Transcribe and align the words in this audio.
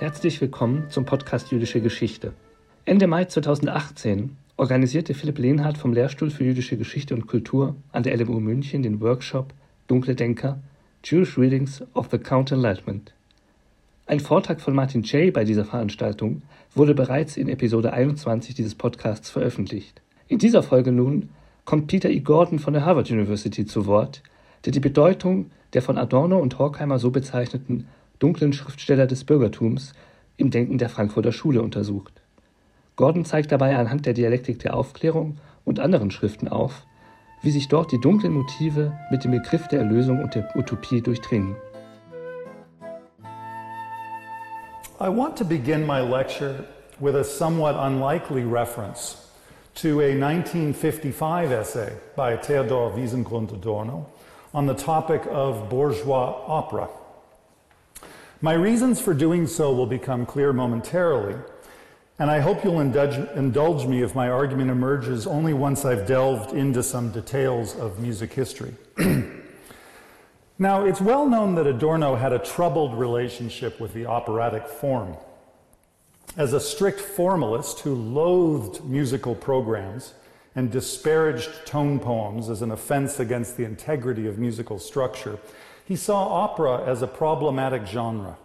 Herzlich 0.00 0.40
willkommen 0.40 0.86
zum 0.88 1.04
Podcast 1.04 1.52
Jüdische 1.52 1.82
Geschichte. 1.82 2.32
Ende 2.86 3.06
Mai 3.06 3.26
2018 3.26 4.34
organisierte 4.56 5.12
Philipp 5.12 5.36
Lehnhardt 5.36 5.76
vom 5.76 5.92
Lehrstuhl 5.92 6.30
für 6.30 6.42
jüdische 6.42 6.78
Geschichte 6.78 7.14
und 7.14 7.26
Kultur 7.26 7.76
an 7.92 8.02
der 8.02 8.16
LMU 8.16 8.40
München 8.40 8.82
den 8.82 9.02
Workshop 9.02 9.52
Dunkle 9.88 10.14
Denker 10.14 10.58
Jewish 11.04 11.36
Readings 11.36 11.82
of 11.92 12.08
the 12.10 12.16
Count 12.16 12.50
Enlightenment. 12.50 13.12
Ein 14.06 14.20
Vortrag 14.20 14.62
von 14.62 14.74
Martin 14.74 15.02
Jay 15.02 15.30
bei 15.30 15.44
dieser 15.44 15.66
Veranstaltung 15.66 16.40
wurde 16.74 16.94
bereits 16.94 17.36
in 17.36 17.50
Episode 17.50 17.92
21 17.92 18.54
dieses 18.54 18.74
Podcasts 18.74 19.28
veröffentlicht. 19.28 20.00
In 20.28 20.38
dieser 20.38 20.62
Folge 20.62 20.92
nun 20.92 21.28
kommt 21.66 21.88
Peter 21.88 22.08
E. 22.08 22.20
Gordon 22.20 22.58
von 22.58 22.72
der 22.72 22.86
Harvard 22.86 23.10
University 23.10 23.66
zu 23.66 23.84
Wort, 23.84 24.22
der 24.64 24.72
die 24.72 24.80
Bedeutung 24.80 25.50
der 25.74 25.82
von 25.82 25.98
Adorno 25.98 26.38
und 26.38 26.58
Horkheimer 26.58 26.98
so 26.98 27.10
bezeichneten 27.10 27.86
dunklen 28.20 28.52
Schriftsteller 28.52 29.08
des 29.08 29.24
Bürgertums 29.24 29.92
im 30.36 30.50
Denken 30.50 30.78
der 30.78 30.88
Frankfurter 30.88 31.32
Schule 31.32 31.62
untersucht. 31.62 32.22
Gordon 32.94 33.24
zeigt 33.24 33.50
dabei 33.50 33.76
anhand 33.76 34.06
der 34.06 34.12
Dialektik 34.12 34.60
der 34.60 34.74
Aufklärung 34.74 35.38
und 35.64 35.80
anderen 35.80 36.10
Schriften 36.10 36.48
auf, 36.48 36.86
wie 37.42 37.50
sich 37.50 37.68
dort 37.68 37.90
die 37.92 38.00
dunklen 38.00 38.34
Motive 38.34 38.92
mit 39.10 39.24
dem 39.24 39.30
Begriff 39.30 39.66
der 39.68 39.80
Erlösung 39.80 40.22
und 40.22 40.34
der 40.34 40.54
Utopie 40.54 41.00
durchdringen. 41.00 41.56
I 45.00 45.08
want 45.08 45.38
to 45.38 45.44
begin 45.46 45.86
my 45.86 46.00
lecture 46.00 46.64
with 47.00 47.14
a 47.14 47.24
somewhat 47.24 47.74
unlikely 47.74 48.44
reference 48.44 49.16
to 49.76 50.02
a 50.02 50.12
1955 50.12 51.50
essay 51.50 51.92
by 52.14 52.36
Theodor 52.36 52.94
Wiesengrund 52.94 53.50
Adorno 53.50 54.04
on 54.52 54.66
the 54.66 54.74
topic 54.74 55.22
of 55.32 55.70
bourgeois 55.70 56.34
opera. 56.46 56.86
My 58.42 58.54
reasons 58.54 58.98
for 58.98 59.12
doing 59.12 59.46
so 59.46 59.70
will 59.74 59.86
become 59.86 60.24
clear 60.24 60.54
momentarily, 60.54 61.36
and 62.18 62.30
I 62.30 62.40
hope 62.40 62.64
you'll 62.64 62.80
indulge, 62.80 63.18
indulge, 63.36 63.86
me 63.86 64.02
if 64.02 64.14
my 64.14 64.30
argument 64.30 64.70
emerges 64.70 65.26
only 65.26 65.52
once 65.52 65.84
I've 65.84 66.06
delved 66.06 66.54
into 66.54 66.82
some 66.82 67.10
details 67.10 67.76
of 67.76 68.00
music 68.00 68.32
history. 68.32 68.72
now, 70.58 70.86
it's 70.86 71.02
well 71.02 71.28
known 71.28 71.54
that 71.56 71.66
Adorno 71.66 72.14
had 72.16 72.32
a 72.32 72.38
troubled 72.38 72.98
relationship 72.98 73.78
with 73.78 73.92
the 73.92 74.06
operatic 74.06 74.66
form. 74.66 75.16
As 76.38 76.54
a 76.54 76.60
strict 76.60 77.00
formalist 77.00 77.80
who 77.80 77.94
loathed 77.94 78.82
musical 78.84 79.34
programs 79.34 80.14
and 80.56 80.70
disparaged 80.70 81.66
tone 81.66 81.98
poems 82.00 82.48
as 82.48 82.62
an 82.62 82.70
offense 82.70 83.20
against 83.20 83.58
the 83.58 83.64
integrity 83.64 84.26
of 84.26 84.38
musical 84.38 84.78
structure, 84.78 85.38
he 85.90 85.96
saw 85.96 86.44
opera 86.44 86.84
as 86.86 87.02
a 87.02 87.06
problematic 87.08 87.84
genre. 87.84 88.36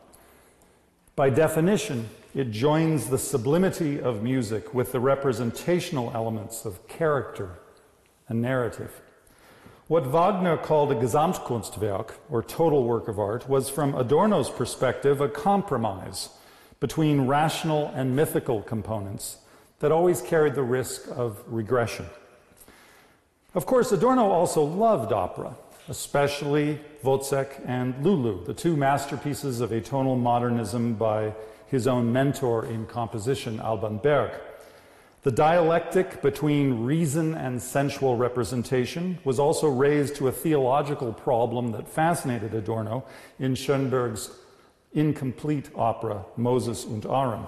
By 1.15 1.29
definition, 1.29 2.09
it 2.33 2.49
joins 2.49 3.11
the 3.11 3.19
sublimity 3.19 4.01
of 4.01 4.23
music 4.23 4.73
with 4.73 4.91
the 4.91 4.99
representational 4.99 6.11
elements 6.15 6.65
of 6.65 6.87
character 6.87 7.51
and 8.27 8.41
narrative. 8.41 8.99
What 9.85 10.07
Wagner 10.07 10.57
called 10.57 10.91
a 10.91 10.95
Gesamtkunstwerk, 10.95 12.13
or 12.31 12.41
total 12.41 12.83
work 12.83 13.07
of 13.07 13.19
art, 13.19 13.47
was 13.47 13.69
from 13.69 13.93
Adorno's 13.93 14.49
perspective 14.49 15.21
a 15.21 15.29
compromise 15.29 16.29
between 16.79 17.27
rational 17.27 17.91
and 17.93 18.15
mythical 18.15 18.63
components 18.63 19.37
that 19.81 19.91
always 19.91 20.19
carried 20.19 20.55
the 20.55 20.63
risk 20.63 21.07
of 21.11 21.43
regression. 21.45 22.07
Of 23.53 23.67
course, 23.67 23.91
Adorno 23.91 24.31
also 24.31 24.63
loved 24.63 25.13
opera, 25.13 25.55
especially 25.87 26.79
Wozzeck 27.03 27.61
and 27.67 27.95
Lulu, 28.03 28.43
the 28.45 28.53
two 28.53 28.75
masterpieces 28.75 29.61
of 29.61 29.69
atonal 29.69 30.19
modernism 30.19 30.93
by 30.95 31.33
his 31.67 31.87
own 31.87 32.11
mentor 32.11 32.65
in 32.65 32.85
composition, 32.85 33.59
Alban 33.59 33.97
Berg. 33.97 34.31
The 35.23 35.31
dialectic 35.31 36.21
between 36.21 36.85
reason 36.85 37.33
and 37.33 37.59
sensual 37.59 38.15
representation 38.15 39.17
was 39.23 39.39
also 39.39 39.67
raised 39.67 40.15
to 40.17 40.27
a 40.27 40.31
theological 40.31 41.13
problem 41.13 41.71
that 41.71 41.87
fascinated 41.87 42.53
Adorno 42.53 43.03
in 43.39 43.55
Schoenberg's 43.55 44.29
incomplete 44.93 45.69
opera, 45.75 46.25
Moses 46.37 46.85
und 46.85 47.05
Aron. 47.05 47.47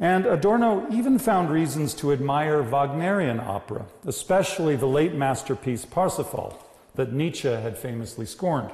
And 0.00 0.26
Adorno 0.26 0.84
even 0.90 1.20
found 1.20 1.50
reasons 1.50 1.94
to 1.94 2.12
admire 2.12 2.62
Wagnerian 2.64 3.38
opera, 3.38 3.86
especially 4.04 4.74
the 4.74 4.86
late 4.86 5.14
masterpiece 5.14 5.84
Parsifal, 5.84 6.58
that 6.94 7.12
Nietzsche 7.12 7.48
had 7.48 7.78
famously 7.78 8.26
scorned. 8.26 8.70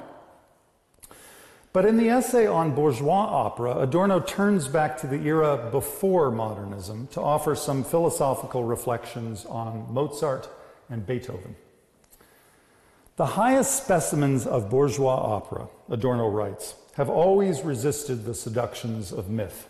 But 1.71 1.85
in 1.85 1.97
the 1.97 2.09
essay 2.09 2.47
on 2.47 2.73
bourgeois 2.73 3.27
opera, 3.29 3.77
Adorno 3.79 4.19
turns 4.19 4.67
back 4.67 4.97
to 4.99 5.07
the 5.07 5.21
era 5.25 5.69
before 5.71 6.31
modernism 6.31 7.07
to 7.07 7.21
offer 7.21 7.53
some 7.53 7.83
philosophical 7.83 8.63
reflections 8.63 9.45
on 9.45 9.85
Mozart 9.93 10.49
and 10.89 11.05
Beethoven. 11.05 11.55
The 13.17 13.27
highest 13.27 13.83
specimens 13.83 14.47
of 14.47 14.69
bourgeois 14.69 15.15
opera, 15.15 15.67
Adorno 15.89 16.27
writes, 16.27 16.73
have 16.93 17.09
always 17.09 17.61
resisted 17.61 18.25
the 18.25 18.33
seductions 18.33 19.11
of 19.11 19.29
myth. 19.29 19.69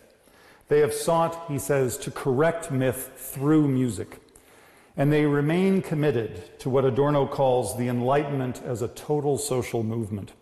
They 0.68 0.78
have 0.78 0.94
sought, 0.94 1.48
he 1.48 1.58
says, 1.58 1.98
to 1.98 2.10
correct 2.10 2.70
myth 2.70 3.10
through 3.16 3.68
music 3.68 4.20
and 4.96 5.12
they 5.12 5.24
remain 5.26 5.82
committed 5.82 6.58
to 6.60 6.70
what 6.70 6.84
Adorno 6.84 7.26
calls 7.26 7.76
the 7.76 7.88
Enlightenment 7.88 8.62
as 8.64 8.82
a 8.82 8.88
total 8.88 9.38
social 9.38 9.82
movement. 9.82 10.32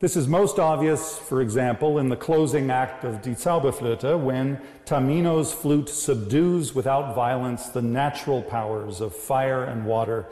This 0.00 0.16
is 0.16 0.28
most 0.28 0.58
obvious, 0.58 1.18
for 1.18 1.40
example, 1.40 1.98
in 1.98 2.08
the 2.08 2.16
closing 2.16 2.70
act 2.70 3.04
of 3.04 3.22
Die 3.22 3.30
Zauberflöte, 3.30 4.20
when 4.20 4.60
Tamino's 4.84 5.52
flute 5.52 5.88
subdues 5.88 6.74
without 6.74 7.14
violence 7.14 7.68
the 7.68 7.80
natural 7.80 8.42
powers 8.42 9.00
of 9.00 9.14
fire 9.14 9.64
and 9.64 9.86
water, 9.86 10.26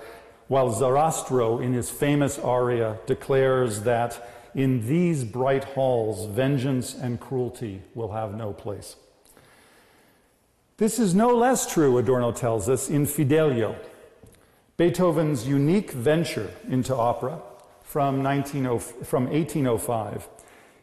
while 0.49 0.71
Sarastro, 0.71 1.63
in 1.63 1.73
his 1.73 1.89
famous 1.89 2.39
aria, 2.39 2.99
declares 3.07 3.83
that 3.83 4.51
in 4.55 4.87
these 4.87 5.25
bright 5.25 5.65
halls, 5.65 6.27
vengeance 6.27 6.95
and 6.95 7.19
cruelty 7.19 7.83
will 7.95 8.13
have 8.13 8.35
no 8.35 8.53
place. 8.53 8.97
This 10.83 10.99
is 10.99 11.15
no 11.15 11.29
less 11.29 11.73
true, 11.73 11.97
Adorno 11.99 12.33
tells 12.33 12.69
us, 12.69 12.91
in 12.91 13.07
Fidelio, 13.07 13.77
Beethoven's 14.77 15.47
unique 15.47 15.93
venture 15.93 16.51
into 16.69 16.93
opera 16.93 17.41
from, 17.85 18.27
oh, 18.27 18.79
from 18.81 19.27
1805, 19.29 20.29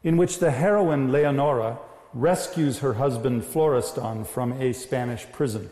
in 0.05 0.15
which 0.15 0.39
the 0.39 0.51
heroine 0.51 1.11
Leonora 1.11 1.79
rescues 2.13 2.79
her 2.79 2.93
husband 2.93 3.43
Florestan 3.43 4.23
from 4.23 4.53
a 4.53 4.71
Spanish 4.71 5.29
prison. 5.33 5.69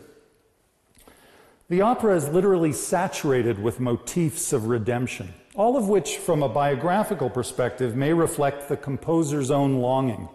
The 1.70 1.80
opera 1.80 2.14
is 2.14 2.28
literally 2.28 2.74
saturated 2.74 3.58
with 3.58 3.80
motifs 3.80 4.52
of 4.52 4.66
redemption, 4.66 5.32
all 5.54 5.74
of 5.74 5.88
which, 5.88 6.18
from 6.18 6.42
a 6.42 6.50
biographical 6.50 7.30
perspective, 7.30 7.96
may 7.96 8.12
reflect 8.12 8.68
the 8.68 8.76
composer's 8.76 9.50
own 9.50 9.76
longing 9.76 10.28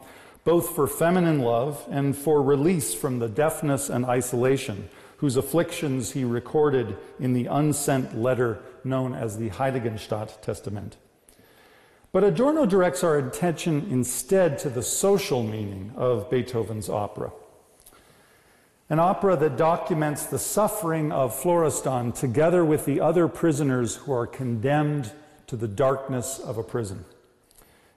both 0.44 0.76
for 0.76 0.88
feminine 0.88 1.40
love 1.40 1.86
and 1.90 2.16
for 2.16 2.42
release 2.42 2.94
from 2.94 3.20
the 3.20 3.30
deafness 3.30 3.90
and 3.90 4.06
isolation 4.06 4.90
whose 5.18 5.38
afflictions 5.38 6.12
he 6.12 6.24
recorded 6.26 6.98
in 7.20 7.34
the 7.34 7.46
unsent 7.46 8.18
letter 8.18 8.60
known 8.84 9.14
as 9.14 9.38
the 9.38 9.50
Heiligenstadt 9.50 10.42
Testament. 10.42 10.98
But 12.12 12.24
Adorno 12.24 12.66
directs 12.66 13.04
our 13.04 13.18
attention 13.18 13.88
instead 13.90 14.60
to 14.60 14.70
the 14.70 14.84
social 14.84 15.42
meaning 15.42 15.94
of 15.96 16.30
Beethoven's 16.30 16.90
opera. 16.90 17.32
An 18.90 19.00
opera 19.00 19.38
that 19.38 19.58
documents 19.58 20.26
the 20.26 20.38
suffering 20.38 21.12
of 21.12 21.34
Florestan 21.34 22.12
together 22.12 22.64
with 22.66 22.86
the 22.86 23.00
other 23.00 23.28
prisoners 23.28 23.96
who 23.96 24.12
are 24.12 24.28
condemned 24.28 25.12
to 25.48 25.56
the 25.56 25.68
darkness 25.68 26.38
of 26.38 26.58
a 26.58 26.64
prison. 26.64 27.06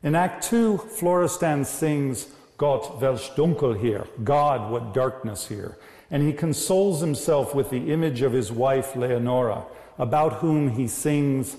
In 0.03 0.15
Act 0.15 0.45
Two, 0.45 0.79
Florestan 0.79 1.65
sings, 1.65 2.29
Gott, 2.57 3.01
welch 3.01 3.35
dunkel 3.35 3.79
hier, 3.79 4.07
God, 4.25 4.71
what 4.71 4.95
darkness 4.95 5.49
here. 5.49 5.77
And 6.11 6.23
he 6.23 6.33
consoles 6.33 7.01
himself 7.01 7.55
with 7.55 7.71
the 7.71 7.93
image 7.93 8.23
of 8.23 8.33
his 8.33 8.51
wife 8.51 8.97
Leonora, 8.97 9.65
about 9.99 10.35
whom 10.35 10.71
he 10.71 10.89
sings, 10.89 11.57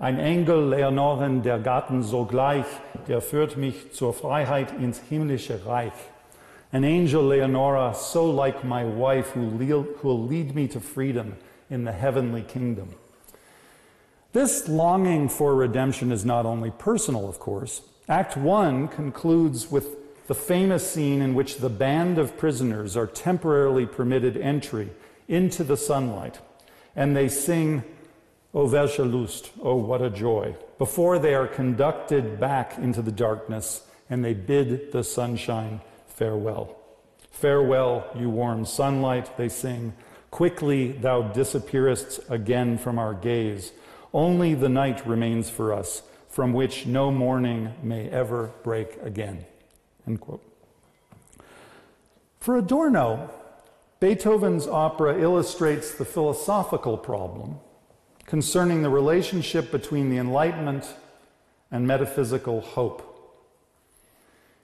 Ein 0.00 0.18
Engel 0.18 0.68
Leonoren 0.68 1.42
der 1.42 1.58
Garten 1.58 2.02
sogleich, 2.02 2.66
der 3.06 3.20
führt 3.20 3.56
mich 3.56 3.92
zur 3.92 4.12
Freiheit 4.12 4.72
ins 4.72 5.00
himmlische 5.08 5.64
Reich. 5.66 5.92
An 6.72 6.84
angel 6.84 7.22
Leonora, 7.22 7.94
so 7.94 8.28
like 8.28 8.64
my 8.64 8.84
wife, 8.84 9.30
who 9.30 9.46
will 10.02 10.26
lead 10.26 10.54
me 10.54 10.66
to 10.66 10.80
freedom 10.80 11.36
in 11.70 11.84
the 11.84 11.92
heavenly 11.92 12.42
kingdom. 12.42 12.94
This 14.32 14.66
longing 14.68 15.28
for 15.28 15.54
redemption 15.54 16.10
is 16.10 16.24
not 16.24 16.44
only 16.44 16.72
personal, 16.72 17.28
of 17.28 17.38
course. 17.38 17.82
Act 18.08 18.36
1 18.36 18.88
concludes 18.88 19.70
with 19.70 20.03
the 20.26 20.34
famous 20.34 20.90
scene 20.90 21.20
in 21.20 21.34
which 21.34 21.58
the 21.58 21.68
band 21.68 22.18
of 22.18 22.36
prisoners 22.36 22.96
are 22.96 23.06
temporarily 23.06 23.86
permitted 23.86 24.36
entry 24.36 24.90
into 25.28 25.64
the 25.64 25.76
sunlight, 25.76 26.38
and 26.96 27.16
they 27.16 27.28
sing, 27.28 27.82
O 28.54 28.68
welche 28.68 28.98
Lust, 29.00 29.50
oh 29.62 29.74
what 29.74 30.00
a 30.00 30.10
joy, 30.10 30.54
before 30.78 31.18
they 31.18 31.34
are 31.34 31.46
conducted 31.46 32.38
back 32.38 32.78
into 32.78 33.02
the 33.02 33.12
darkness 33.12 33.86
and 34.08 34.24
they 34.24 34.34
bid 34.34 34.92
the 34.92 35.02
sunshine 35.02 35.80
farewell. 36.06 36.76
Farewell, 37.30 38.06
you 38.14 38.30
warm 38.30 38.64
sunlight, 38.64 39.36
they 39.36 39.48
sing. 39.48 39.92
Quickly 40.30 40.92
thou 40.92 41.22
disappearest 41.22 42.20
again 42.28 42.78
from 42.78 42.98
our 42.98 43.14
gaze. 43.14 43.72
Only 44.12 44.54
the 44.54 44.68
night 44.68 45.06
remains 45.06 45.50
for 45.50 45.72
us, 45.72 46.02
from 46.28 46.52
which 46.52 46.86
no 46.86 47.10
morning 47.10 47.72
may 47.82 48.08
ever 48.08 48.52
break 48.62 49.00
again. 49.02 49.44
End 50.06 50.20
quote. 50.20 50.42
For 52.38 52.56
Adorno, 52.56 53.30
Beethoven's 54.00 54.66
opera 54.66 55.18
illustrates 55.18 55.92
the 55.92 56.04
philosophical 56.04 56.98
problem 56.98 57.58
concerning 58.26 58.82
the 58.82 58.90
relationship 58.90 59.70
between 59.70 60.10
the 60.10 60.18
Enlightenment 60.18 60.94
and 61.70 61.86
metaphysical 61.86 62.60
hope. 62.60 63.10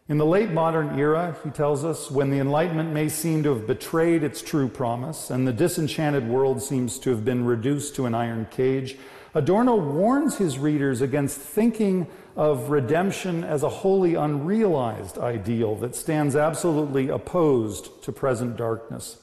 In 0.08 0.19
the 0.19 0.26
late 0.26 0.50
modern 0.50 0.98
era, 0.98 1.37
he 1.44 1.50
tells 1.50 1.84
us, 1.84 2.10
when 2.10 2.31
the 2.31 2.38
Enlightenment 2.38 2.93
may 2.93 3.08
seem 3.08 3.43
to 3.44 3.54
have 3.54 3.66
betrayed 3.66 4.25
its 4.25 4.43
true 4.43 4.69
promise 4.69 5.31
and 5.31 5.46
the 5.46 5.52
disenchanted 5.52 6.26
world 6.26 6.60
seems 6.60 6.98
to 6.98 7.10
have 7.10 7.25
been 7.25 7.44
reduced 7.44 7.94
to 7.94 8.06
an 8.06 8.14
iron 8.14 8.46
cage, 8.50 8.98
Adorno 9.35 9.77
warns 9.77 10.38
his 10.38 10.59
readers 10.59 11.00
against 11.00 11.38
thinking 11.38 12.09
of 12.37 12.71
redemption 12.71 13.44
as 13.44 13.62
a 13.62 13.69
wholly 13.69 14.15
unrealized 14.15 15.19
ideal 15.19 15.77
that 15.77 15.94
stands 15.94 16.35
absolutely 16.35 17.09
opposed 17.09 18.03
to 18.03 18.11
present 18.11 18.56
darkness. 18.56 19.19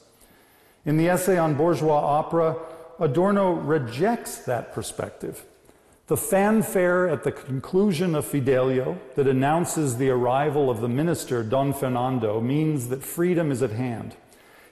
In 0.86 0.96
the 0.96 1.08
essay 1.08 1.36
on 1.36 1.54
bourgeois 1.54 1.98
opera, 1.98 2.56
Adorno 2.98 3.52
rejects 3.52 4.38
that 4.38 4.72
perspective. 4.72 5.44
The 6.06 6.16
fanfare 6.16 7.06
at 7.06 7.22
the 7.22 7.32
conclusion 7.32 8.14
of 8.14 8.24
Fidelio 8.24 8.98
that 9.14 9.26
announces 9.26 9.98
the 9.98 10.08
arrival 10.08 10.70
of 10.70 10.80
the 10.80 10.88
minister, 10.88 11.42
Don 11.42 11.74
Fernando, 11.74 12.40
means 12.40 12.88
that 12.88 13.02
freedom 13.02 13.50
is 13.50 13.62
at 13.62 13.72
hand. 13.72 14.16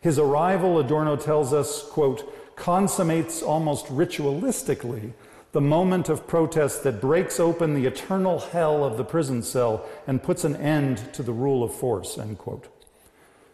His 0.00 0.18
arrival, 0.18 0.78
Adorno 0.78 1.16
tells 1.16 1.52
us, 1.52 1.82
quote, 1.82 2.56
consummates 2.56 3.42
almost 3.42 3.84
ritualistically 3.86 5.12
the 5.56 5.60
moment 5.62 6.10
of 6.10 6.26
protest 6.26 6.84
that 6.84 7.00
breaks 7.00 7.40
open 7.40 7.72
the 7.72 7.86
eternal 7.86 8.40
hell 8.40 8.84
of 8.84 8.98
the 8.98 9.04
prison 9.04 9.42
cell 9.42 9.82
and 10.06 10.22
puts 10.22 10.44
an 10.44 10.54
end 10.56 11.10
to 11.14 11.22
the 11.22 11.32
rule 11.32 11.64
of 11.64 11.72
force, 11.72 12.18
end 12.18 12.36
quote. 12.36 12.68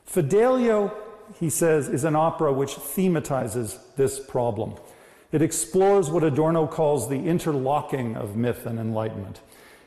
Fidelio 0.04 0.92
he 1.38 1.48
says, 1.48 1.88
is 1.88 2.02
an 2.02 2.16
opera 2.16 2.52
which 2.52 2.74
thematizes 2.74 3.78
this 3.94 4.18
problem. 4.18 4.74
It 5.30 5.42
explores 5.42 6.10
what 6.10 6.24
Adorno 6.24 6.66
calls 6.66 7.08
the 7.08 7.24
interlocking 7.24 8.16
of 8.16 8.34
myth 8.34 8.66
and 8.66 8.80
enlightenment. 8.80 9.40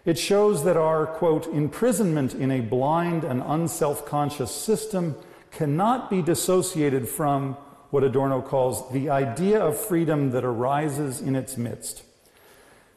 It 0.05 0.17
shows 0.17 0.63
that 0.63 0.77
our, 0.77 1.05
quote, 1.05 1.47
imprisonment 1.47 2.33
in 2.33 2.49
a 2.49 2.61
blind 2.61 3.25
and 3.25 3.43
unself 3.45 4.05
conscious 4.05 4.55
system 4.55 5.17
cannot 5.51 6.09
be 6.09 6.21
dissociated 6.21 7.09
from 7.09 7.55
what 7.89 8.05
Adorno 8.05 8.41
calls 8.41 8.89
the 8.93 9.09
idea 9.09 9.59
of 9.59 9.77
freedom 9.77 10.31
that 10.31 10.45
arises 10.45 11.19
in 11.19 11.35
its 11.35 11.57
midst. 11.57 12.04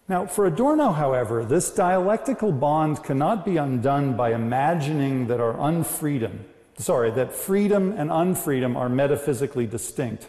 Now, 0.09 0.27
for 0.27 0.47
Adorno, 0.47 0.93
however, 0.93 1.45
this 1.45 1.71
dialectical 1.71 2.51
bond 2.51 3.03
cannot 3.03 3.45
be 3.45 3.59
undone 3.59 4.17
by 4.17 4.33
imagining 4.33 5.27
that 5.27 5.41
our 5.41 5.55
unfreedom 5.55 6.45
sorry, 6.79 7.11
that 7.11 7.33
freedom 7.33 7.93
and 7.93 8.11
unfreedom 8.11 8.77
are 8.77 8.89
metaphysically 8.89 9.67
distinct. 9.67 10.29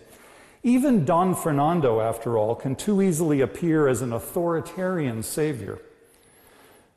Even 0.63 1.05
Don 1.05 1.35
Fernando, 1.35 2.01
after 2.01 2.37
all, 2.37 2.55
can 2.55 2.75
too 2.75 3.01
easily 3.01 3.41
appear 3.41 3.87
as 3.87 4.01
an 4.01 4.11
authoritarian 4.11 5.23
savior. 5.23 5.79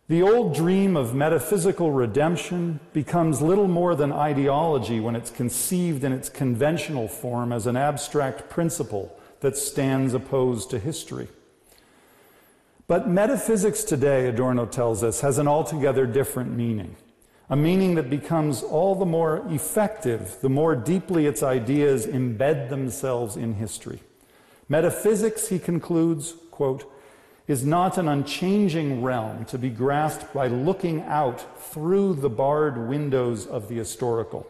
The 0.08 0.22
old 0.22 0.54
dream 0.54 0.96
of 0.96 1.14
metaphysical 1.14 1.92
redemption 1.92 2.80
becomes 2.92 3.40
little 3.40 3.68
more 3.68 3.94
than 3.94 4.12
ideology 4.12 4.98
when 4.98 5.14
it's 5.14 5.30
conceived 5.30 6.02
in 6.02 6.12
its 6.12 6.28
conventional 6.28 7.06
form 7.06 7.52
as 7.52 7.66
an 7.66 7.76
abstract 7.76 8.50
principle 8.50 9.16
that 9.40 9.56
stands 9.56 10.12
opposed 10.12 10.70
to 10.70 10.78
history. 10.78 11.28
But 12.92 13.08
metaphysics 13.08 13.84
today, 13.84 14.28
Adorno 14.28 14.66
tells 14.66 15.02
us, 15.02 15.22
has 15.22 15.38
an 15.38 15.48
altogether 15.48 16.04
different 16.04 16.54
meaning 16.54 16.94
a 17.48 17.56
meaning 17.56 17.94
that 17.94 18.10
becomes 18.10 18.62
all 18.62 18.94
the 18.94 19.06
more 19.06 19.42
effective 19.48 20.36
the 20.42 20.50
more 20.50 20.76
deeply 20.76 21.24
its 21.24 21.42
ideas 21.42 22.06
embed 22.06 22.68
themselves 22.68 23.34
in 23.34 23.54
history. 23.54 24.02
Metaphysics, 24.68 25.48
he 25.48 25.58
concludes, 25.58 26.34
quote, 26.50 26.84
is 27.48 27.64
not 27.64 27.96
an 27.96 28.08
unchanging 28.08 29.00
realm 29.00 29.46
to 29.46 29.56
be 29.56 29.70
grasped 29.70 30.30
by 30.34 30.48
looking 30.48 31.00
out 31.04 31.62
through 31.62 32.12
the 32.12 32.28
barred 32.28 32.76
windows 32.76 33.46
of 33.46 33.68
the 33.68 33.76
historical. 33.76 34.46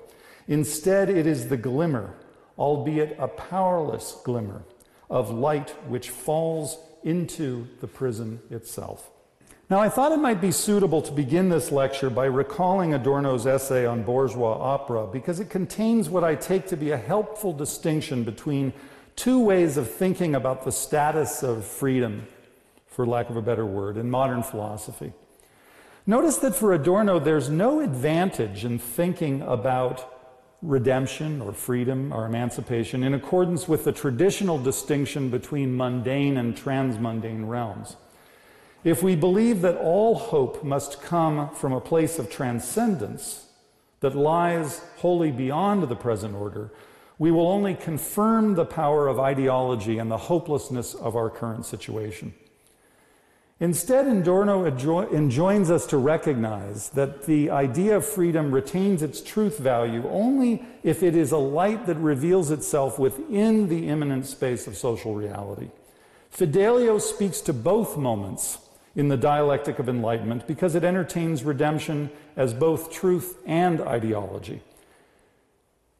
Instead, 0.49 1.09
it 1.09 1.29
is 1.29 1.49
the 1.49 1.56
glimmer, 1.56 2.12
albeit 2.59 3.15
a 3.21 3.29
powerless 3.29 4.17
glimmer, 4.25 4.65
of 5.09 5.31
light 5.31 5.71
which 5.87 6.11
falls 6.11 6.77
into 7.04 7.66
the 7.81 7.87
prison 7.87 8.40
itself. 8.50 9.10
Now, 9.70 9.81
I 9.81 9.88
thought 9.88 10.12
it 10.12 10.19
might 10.19 10.40
be 10.40 10.50
suitable 10.50 11.00
to 11.00 11.12
begin 11.12 11.49
this 11.49 11.72
lecture 11.72 12.10
by 12.10 12.26
recalling 12.26 12.93
Adorno's 12.93 13.46
essay 13.46 13.87
on 13.87 14.02
bourgeois 14.02 14.58
opera 14.60 15.06
because 15.06 15.40
it 15.40 15.49
contains 15.49 16.10
what 16.10 16.25
I 16.25 16.34
take 16.34 16.66
to 16.66 16.76
be 16.76 16.90
a 16.90 16.96
helpful 16.99 17.54
distinction 17.54 18.22
between 18.22 18.75
two 19.16 19.40
ways 19.40 19.78
of 19.78 19.90
thinking 19.90 20.34
about 20.34 20.64
the 20.64 20.72
status 20.72 21.43
of 21.43 21.64
freedom, 21.64 22.26
for 22.87 23.06
lack 23.06 23.31
of 23.31 23.37
a 23.37 23.43
better 23.43 23.64
word, 23.64 23.96
in 23.96 24.10
modern 24.10 24.43
philosophy. 24.43 25.12
Notice 26.06 26.37
that 26.38 26.54
for 26.54 26.75
Adorno, 26.75 27.19
there's 27.19 27.49
no 27.49 27.81
advantage 27.81 28.64
in 28.64 28.78
thinking 28.78 29.40
about 29.40 30.12
redemption 30.62 31.43
or 31.43 31.53
freedom 31.53 32.12
or 32.12 32.25
emancipation 32.25 33.03
in 33.03 33.14
accordance 33.14 33.69
with 33.69 33.85
the 33.85 33.93
traditional 33.93 34.59
distinction 34.59 35.29
between 35.29 35.76
mundane 35.76 36.37
and 36.37 36.56
transmundane 36.56 37.49
realms. 37.49 37.97
If 38.85 39.03
we 39.03 39.17
believe 39.17 39.61
that 39.62 39.76
all 39.76 40.14
hope 40.14 40.64
must 40.64 41.03
come 41.03 41.50
from 41.50 41.73
a 41.73 41.81
place 41.81 42.19
of 42.19 42.31
transcendence 42.31 43.47
that 44.00 44.17
lies 44.17 44.81
wholly 44.97 45.31
beyond 45.31 45.85
the 45.85 45.97
present 45.97 46.35
order, 46.35 46.73
we 47.19 47.31
will 47.31 47.49
only 47.49 47.75
confirm 47.75 48.55
the 48.55 48.64
power 48.64 49.06
of 49.06 49.20
ideology 49.20 49.99
and 49.99 50.11
the 50.11 50.17
hopelessness 50.17 50.94
of 50.94 51.14
our 51.14 51.31
current 51.31 51.64
situation. 51.64 52.35
Instead, 53.62 54.09
Adorno 54.09 54.64
enjoins 54.64 55.71
us 55.71 55.87
to 55.87 55.97
recognize 55.97 56.88
that 56.90 57.26
the 57.26 57.49
idea 57.49 57.97
of 57.97 58.04
freedom 58.04 58.50
retains 58.50 59.04
its 59.04 59.21
truth 59.21 59.59
value 59.59 60.02
only 60.11 60.64
if 60.83 61.00
it 61.04 61.14
is 61.14 61.31
a 61.31 61.38
light 61.38 61.87
that 61.87 61.97
reveals 61.99 62.50
itself 62.50 62.99
within 62.99 63.69
the 63.69 63.87
immanent 63.87 64.26
space 64.26 64.66
of 64.66 64.76
social 64.76 65.14
reality. 65.14 65.71
Fidelio 66.28 66.99
speaks 66.99 67.40
to 67.42 67.52
both 67.52 67.97
moments 67.97 68.59
in 68.97 69.07
the 69.07 69.16
dialectic 69.16 69.78
of 69.78 69.88
enlightenment 69.88 70.45
because 70.49 70.75
it 70.75 70.83
entertains 70.83 71.45
redemption 71.45 72.11
as 72.35 72.52
both 72.52 72.90
truth 72.90 73.38
and 73.47 73.81
ideology. 73.81 74.61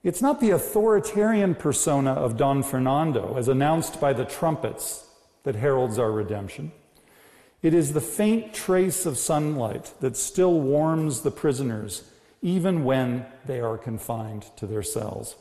It's 0.02 0.21
not 0.21 0.40
the 0.40 0.50
authoritarian 0.50 1.54
persona 1.54 2.11
of 2.11 2.37
Don 2.37 2.64
Fernando, 2.64 3.37
as 3.37 3.47
announced 3.47 4.00
by 4.00 4.12
the 4.14 4.25
trumpets, 4.25 5.07
that 5.45 5.54
heralds 5.54 5.97
our 5.97 6.11
redemption. 6.11 6.73
It 7.62 7.75
is 7.75 7.92
the 7.92 8.00
faint 8.00 8.52
trace 8.52 9.07
of 9.07 9.16
sunlight 9.16 9.95
that 10.00 10.16
still 10.16 10.61
warms 10.61 11.21
the 11.21 11.31
prisoners, 11.31 12.02
even 12.42 12.83
when 12.83 13.25
they 13.47 13.61
are 13.61 13.78
confined 13.78 14.47
to 14.57 14.66
their 14.66 14.83
cells. 14.83 15.37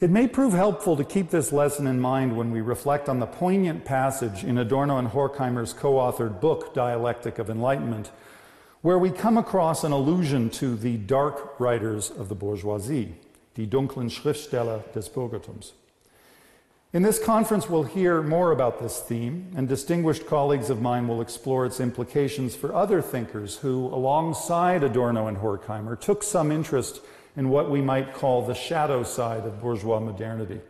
It 0.00 0.10
may 0.10 0.26
prove 0.26 0.54
helpful 0.54 0.96
to 0.96 1.04
keep 1.04 1.30
this 1.30 1.52
lesson 1.52 1.86
in 1.86 2.00
mind 2.00 2.36
when 2.36 2.50
we 2.50 2.60
reflect 2.60 3.08
on 3.08 3.20
the 3.20 3.26
poignant 3.26 3.84
passage 3.84 4.42
in 4.42 4.58
Adorno 4.58 4.96
and 4.98 5.08
Horkheimer's 5.08 5.72
co 5.72 5.92
authored 5.92 6.40
book, 6.40 6.74
Dialectic 6.74 7.38
of 7.38 7.48
Enlightenment, 7.48 8.10
where 8.80 8.98
we 8.98 9.10
come 9.10 9.38
across 9.38 9.84
an 9.84 9.92
allusion 9.92 10.50
to 10.50 10.74
the 10.74 10.96
dark 10.96 11.60
writers 11.60 12.10
of 12.10 12.28
the 12.28 12.34
bourgeoisie, 12.34 13.14
die 13.54 13.66
dunklen 13.66 14.10
Schriftsteller 14.10 14.82
des 14.92 15.08
Bürgertums. 15.08 15.72
In 16.92 17.00
this 17.00 17.18
conference, 17.18 17.70
we'll 17.70 17.84
hear 17.84 18.20
more 18.20 18.52
about 18.52 18.78
this 18.78 19.00
theme, 19.00 19.50
and 19.56 19.66
distinguished 19.66 20.26
colleagues 20.26 20.68
of 20.68 20.82
mine 20.82 21.08
will 21.08 21.22
explore 21.22 21.64
its 21.64 21.80
implications 21.80 22.54
for 22.54 22.74
other 22.74 23.00
thinkers 23.00 23.56
who, 23.56 23.86
alongside 23.86 24.84
Adorno 24.84 25.26
and 25.26 25.38
Horkheimer, 25.38 25.98
took 25.98 26.22
some 26.22 26.52
interest 26.52 27.00
in 27.34 27.48
what 27.48 27.70
we 27.70 27.80
might 27.80 28.12
call 28.12 28.44
the 28.44 28.54
shadow 28.54 29.02
side 29.04 29.46
of 29.46 29.58
bourgeois 29.58 30.00
modernity. 30.00 30.60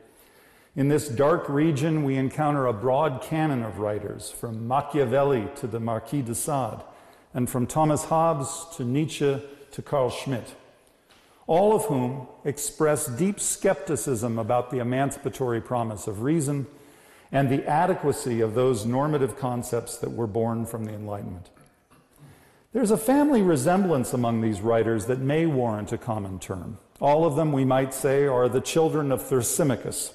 In 0.77 0.87
this 0.87 1.09
dark 1.09 1.49
region, 1.49 2.05
we 2.05 2.15
encounter 2.15 2.69
a 2.69 2.73
broad 2.73 3.21
canon 3.23 3.65
of 3.65 3.81
writers, 3.81 4.31
from 4.31 4.69
Machiavelli 4.69 5.49
to 5.57 5.67
the 5.67 5.81
Marquis 5.81 6.23
de 6.23 6.37
Sade, 6.37 6.85
and 7.35 7.51
from 7.51 7.67
Thomas 7.67 8.05
Hobbes 8.05 8.69
to 8.77 8.85
Nietzsche 8.85 9.43
to 9.73 9.83
Carl 9.83 10.09
Schmitt, 10.11 10.55
all 11.53 11.77
of 11.77 11.85
whom 11.85 12.27
express 12.47 13.09
deep 13.09 13.39
skepticism 13.39 14.39
about 14.39 14.71
the 14.71 14.79
emancipatory 14.79 15.61
promise 15.61 16.07
of 16.07 16.23
reason 16.23 16.67
and 17.31 17.51
the 17.51 17.63
adequacy 17.69 18.41
of 18.41 18.55
those 18.55 18.87
normative 18.87 19.39
concepts 19.39 19.99
that 19.99 20.11
were 20.11 20.27
born 20.27 20.65
from 20.65 20.87
the 20.87 20.95
Enlightenment. 20.95 21.51
There's 22.73 22.91
a 22.91 22.97
family 22.97 23.43
resemblance 23.43 24.15
among 24.15 24.41
these 24.41 24.63
writers 24.63 25.05
that 25.05 25.19
may 25.19 25.45
warrant 25.45 25.93
a 25.93 25.99
common 25.99 26.39
term. 26.39 26.79
All 27.01 27.27
of 27.27 27.37
them, 27.37 27.53
we 27.53 27.67
might 27.67 27.93
say, 27.93 28.27
are 28.27 28.49
the 28.49 28.63
children 28.63 29.13
of 29.13 29.21
Thrasymachus. 29.23 30.15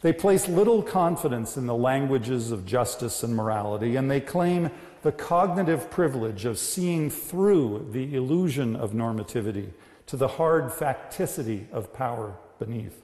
They 0.00 0.12
place 0.12 0.48
little 0.48 0.82
confidence 0.82 1.56
in 1.56 1.68
the 1.68 1.76
languages 1.76 2.50
of 2.50 2.66
justice 2.66 3.22
and 3.22 3.36
morality, 3.36 3.94
and 3.94 4.10
they 4.10 4.20
claim 4.20 4.72
the 5.02 5.12
cognitive 5.12 5.88
privilege 5.88 6.44
of 6.44 6.58
seeing 6.58 7.10
through 7.10 7.90
the 7.92 8.16
illusion 8.16 8.74
of 8.74 8.90
normativity 8.90 9.70
to 10.06 10.16
the 10.16 10.28
hard 10.28 10.70
facticity 10.70 11.70
of 11.72 11.92
power 11.92 12.36
beneath. 12.58 13.02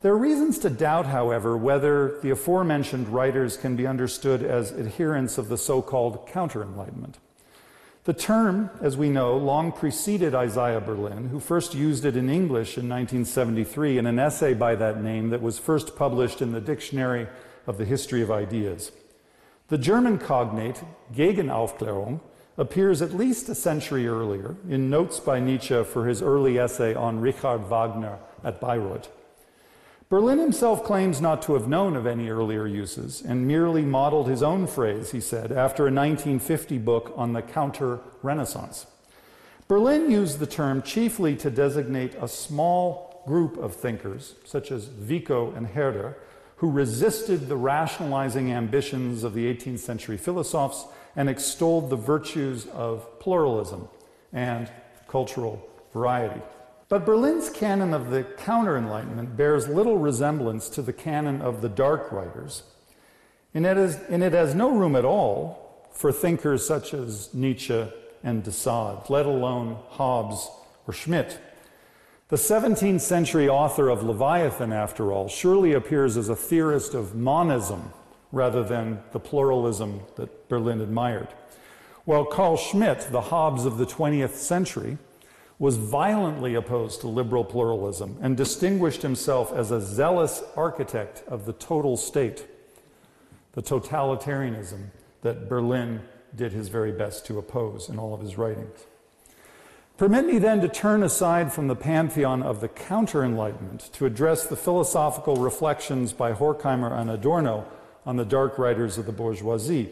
There 0.00 0.12
are 0.12 0.18
reasons 0.18 0.58
to 0.60 0.70
doubt, 0.70 1.06
however, 1.06 1.56
whether 1.56 2.20
the 2.20 2.30
aforementioned 2.30 3.08
writers 3.08 3.56
can 3.56 3.74
be 3.74 3.86
understood 3.86 4.44
as 4.44 4.70
adherents 4.72 5.38
of 5.38 5.48
the 5.48 5.58
so 5.58 5.82
called 5.82 6.28
counter 6.28 6.62
Enlightenment. 6.62 7.18
The 8.04 8.14
term, 8.14 8.70
as 8.80 8.96
we 8.96 9.10
know, 9.10 9.36
long 9.36 9.72
preceded 9.72 10.34
Isaiah 10.34 10.80
Berlin, 10.80 11.28
who 11.28 11.40
first 11.40 11.74
used 11.74 12.04
it 12.04 12.16
in 12.16 12.30
English 12.30 12.78
in 12.78 12.88
1973 12.88 13.98
in 13.98 14.06
an 14.06 14.18
essay 14.18 14.54
by 14.54 14.76
that 14.76 15.02
name 15.02 15.30
that 15.30 15.42
was 15.42 15.58
first 15.58 15.96
published 15.96 16.40
in 16.40 16.52
the 16.52 16.60
Dictionary 16.60 17.26
of 17.66 17.76
the 17.76 17.84
History 17.84 18.22
of 18.22 18.30
Ideas. 18.30 18.92
The 19.66 19.78
German 19.78 20.18
cognate, 20.18 20.82
Gegenaufklärung, 21.12 22.20
appears 22.58 23.00
at 23.00 23.14
least 23.14 23.48
a 23.48 23.54
century 23.54 24.06
earlier 24.08 24.56
in 24.68 24.90
notes 24.90 25.20
by 25.20 25.38
Nietzsche 25.38 25.84
for 25.84 26.06
his 26.06 26.20
early 26.20 26.58
essay 26.58 26.92
on 26.94 27.20
Richard 27.20 27.60
Wagner 27.68 28.18
at 28.42 28.60
Bayreuth. 28.60 29.08
Berlin 30.08 30.38
himself 30.38 30.82
claims 30.84 31.20
not 31.20 31.42
to 31.42 31.54
have 31.54 31.68
known 31.68 31.94
of 31.94 32.06
any 32.06 32.30
earlier 32.30 32.66
uses 32.66 33.22
and 33.22 33.46
merely 33.46 33.82
modeled 33.82 34.26
his 34.26 34.42
own 34.42 34.66
phrase, 34.66 35.12
he 35.12 35.20
said, 35.20 35.52
after 35.52 35.82
a 35.82 35.92
1950 35.92 36.78
book 36.78 37.12
on 37.14 37.32
the 37.32 37.42
counter 37.42 38.00
Renaissance. 38.22 38.86
Berlin 39.68 40.10
used 40.10 40.38
the 40.38 40.46
term 40.46 40.82
chiefly 40.82 41.36
to 41.36 41.50
designate 41.50 42.14
a 42.20 42.26
small 42.26 43.22
group 43.26 43.58
of 43.58 43.76
thinkers, 43.76 44.34
such 44.44 44.72
as 44.72 44.86
Vico 44.86 45.52
and 45.52 45.66
Herder, 45.68 46.16
who 46.56 46.70
resisted 46.70 47.46
the 47.46 47.56
rationalizing 47.56 48.50
ambitions 48.50 49.22
of 49.22 49.34
the 49.34 49.44
18th 49.54 49.80
century 49.80 50.16
philosophers 50.16 50.86
and 51.16 51.28
extolled 51.28 51.90
the 51.90 51.96
virtues 51.96 52.66
of 52.66 53.18
pluralism 53.20 53.88
and 54.32 54.70
cultural 55.08 55.66
variety. 55.92 56.40
But 56.88 57.04
Berlin's 57.04 57.50
canon 57.50 57.92
of 57.92 58.10
the 58.10 58.24
counter 58.24 58.76
Enlightenment 58.76 59.36
bears 59.36 59.68
little 59.68 59.98
resemblance 59.98 60.68
to 60.70 60.82
the 60.82 60.92
canon 60.92 61.42
of 61.42 61.60
the 61.60 61.68
dark 61.68 62.10
writers, 62.12 62.62
and 63.52 63.66
it, 63.66 63.76
is, 63.76 63.96
and 64.08 64.22
it 64.22 64.32
has 64.32 64.54
no 64.54 64.70
room 64.70 64.96
at 64.96 65.04
all 65.04 65.86
for 65.92 66.12
thinkers 66.12 66.66
such 66.66 66.94
as 66.94 67.34
Nietzsche 67.34 67.86
and 68.22 68.42
de 68.42 68.52
Sade, 68.52 69.10
let 69.10 69.26
alone 69.26 69.78
Hobbes 69.90 70.48
or 70.86 70.94
Schmitt. 70.94 71.38
The 72.28 72.36
17th 72.36 73.00
century 73.00 73.48
author 73.48 73.88
of 73.88 74.02
Leviathan, 74.02 74.72
after 74.72 75.12
all, 75.12 75.28
surely 75.28 75.72
appears 75.72 76.16
as 76.16 76.28
a 76.28 76.36
theorist 76.36 76.94
of 76.94 77.14
monism 77.14 77.92
rather 78.32 78.62
than 78.62 79.00
the 79.12 79.20
pluralism 79.20 80.00
that 80.16 80.48
Berlin 80.48 80.80
admired. 80.80 81.28
While 82.04 82.24
Carl 82.24 82.56
Schmitt, 82.56 83.08
the 83.10 83.20
Hobbes 83.20 83.64
of 83.64 83.78
the 83.78 83.86
20th 83.86 84.34
century, 84.34 84.98
was 85.58 85.76
violently 85.76 86.54
opposed 86.54 87.00
to 87.00 87.08
liberal 87.08 87.44
pluralism 87.44 88.16
and 88.20 88.36
distinguished 88.36 89.02
himself 89.02 89.52
as 89.52 89.70
a 89.70 89.80
zealous 89.80 90.42
architect 90.56 91.22
of 91.26 91.46
the 91.46 91.52
total 91.52 91.96
state, 91.96 92.46
the 93.52 93.62
totalitarianism 93.62 94.86
that 95.22 95.48
Berlin 95.48 96.00
did 96.34 96.52
his 96.52 96.68
very 96.68 96.92
best 96.92 97.26
to 97.26 97.38
oppose 97.38 97.88
in 97.88 97.98
all 97.98 98.14
of 98.14 98.20
his 98.20 98.38
writings. 98.38 98.86
Permit 99.96 100.26
me 100.26 100.38
then 100.38 100.60
to 100.60 100.68
turn 100.68 101.02
aside 101.02 101.52
from 101.52 101.66
the 101.66 101.74
pantheon 101.74 102.40
of 102.40 102.60
the 102.60 102.68
counter 102.68 103.24
Enlightenment 103.24 103.90
to 103.94 104.06
address 104.06 104.46
the 104.46 104.56
philosophical 104.56 105.36
reflections 105.36 106.12
by 106.12 106.32
Horkheimer 106.32 106.92
and 106.92 107.10
Adorno 107.10 107.66
on 108.08 108.16
the 108.16 108.24
dark 108.24 108.58
writers 108.58 108.96
of 108.96 109.04
the 109.04 109.12
bourgeoisie. 109.12 109.90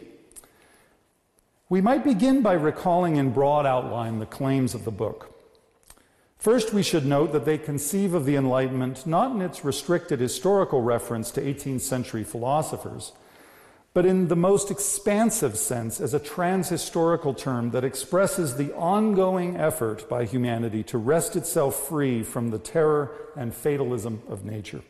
We 1.69 1.81
might 1.81 2.03
begin 2.03 2.41
by 2.41 2.53
recalling 2.53 3.15
in 3.15 3.29
broad 3.29 3.67
outline 3.67 4.17
the 4.17 4.25
claims 4.25 4.73
of 4.73 4.85
the 4.85 4.91
book. 4.91 5.39
First, 6.39 6.73
we 6.73 6.81
should 6.81 7.05
note 7.05 7.31
that 7.33 7.45
they 7.45 7.59
conceive 7.59 8.15
of 8.15 8.25
the 8.25 8.35
Enlightenment 8.35 9.05
not 9.05 9.35
in 9.35 9.41
its 9.43 9.63
restricted 9.63 10.19
historical 10.19 10.81
reference 10.81 11.29
to 11.29 11.41
18th 11.41 11.81
century 11.81 12.23
philosophers, 12.23 13.11
but 13.93 14.03
in 14.03 14.29
the 14.29 14.35
most 14.35 14.71
expansive 14.71 15.55
sense 15.55 16.01
as 16.01 16.15
a 16.15 16.19
transhistorical 16.19 17.37
term 17.37 17.69
that 17.69 17.83
expresses 17.83 18.55
the 18.55 18.73
ongoing 18.73 19.55
effort 19.57 20.09
by 20.09 20.25
humanity 20.25 20.81
to 20.81 20.97
wrest 20.97 21.35
itself 21.35 21.87
free 21.87 22.23
from 22.23 22.49
the 22.49 22.59
terror 22.59 23.11
and 23.35 23.53
fatalism 23.53 24.23
of 24.27 24.43
nature. 24.43 24.81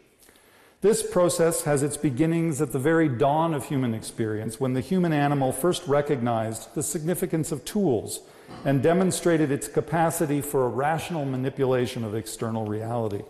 This 0.81 1.01
process 1.01 1.63
has 1.63 1.81
its 1.81 1.97
beginnings 1.97 2.61
at 2.61 2.71
the 2.71 2.77
very 2.77 3.09
dawn 3.09 3.55
of 3.55 3.65
human 3.65 3.95
experience 3.95 4.59
when 4.59 4.73
the 4.73 4.81
human 4.81 5.11
animal 5.11 5.51
first 5.51 5.87
recognized 5.87 6.75
the 6.75 6.83
significance 6.83 7.51
of 7.51 7.65
tools 7.65 8.19
and 8.63 8.83
demonstrated 8.83 9.51
its 9.51 9.67
capacity 9.67 10.39
for 10.39 10.65
a 10.65 10.69
rational 10.69 11.25
manipulation 11.25 12.03
of 12.03 12.13
external 12.13 12.65
reality. 12.65 13.23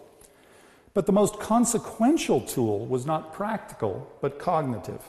But 0.93 1.05
the 1.05 1.13
most 1.13 1.39
consequential 1.39 2.41
tool 2.41 2.85
was 2.85 3.05
not 3.05 3.31
practical, 3.31 4.11
but 4.19 4.39
cognitive. 4.39 5.01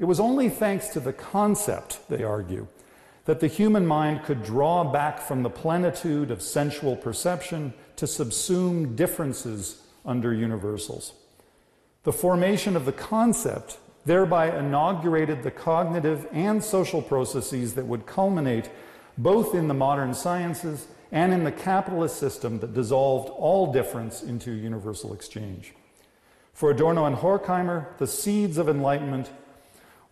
It 0.00 0.06
was 0.06 0.18
only 0.18 0.48
thanks 0.48 0.88
to 0.88 1.00
the 1.00 1.12
concept, 1.12 2.00
they 2.08 2.24
argue, 2.24 2.66
that 3.26 3.38
the 3.38 3.46
human 3.46 3.86
mind 3.86 4.24
could 4.24 4.42
draw 4.42 4.82
back 4.82 5.20
from 5.20 5.44
the 5.44 5.50
plenitude 5.50 6.32
of 6.32 6.42
sensual 6.42 6.96
perception 6.96 7.74
to 7.94 8.06
subsume 8.06 8.96
differences 8.96 9.82
under 10.04 10.34
universals. 10.34 11.12
The 12.02 12.12
formation 12.12 12.76
of 12.76 12.86
the 12.86 12.92
concept 12.92 13.78
thereby 14.06 14.56
inaugurated 14.56 15.42
the 15.42 15.50
cognitive 15.50 16.26
and 16.32 16.64
social 16.64 17.02
processes 17.02 17.74
that 17.74 17.86
would 17.86 18.06
culminate 18.06 18.70
both 19.18 19.54
in 19.54 19.68
the 19.68 19.74
modern 19.74 20.14
sciences 20.14 20.86
and 21.12 21.32
in 21.32 21.44
the 21.44 21.52
capitalist 21.52 22.16
system 22.18 22.60
that 22.60 22.72
dissolved 22.72 23.28
all 23.28 23.70
difference 23.70 24.22
into 24.22 24.50
universal 24.50 25.12
exchange. 25.12 25.74
For 26.54 26.70
Adorno 26.70 27.04
and 27.04 27.16
Horkheimer, 27.16 27.86
the 27.98 28.06
seeds 28.06 28.56
of 28.56 28.68
enlightenment 28.68 29.30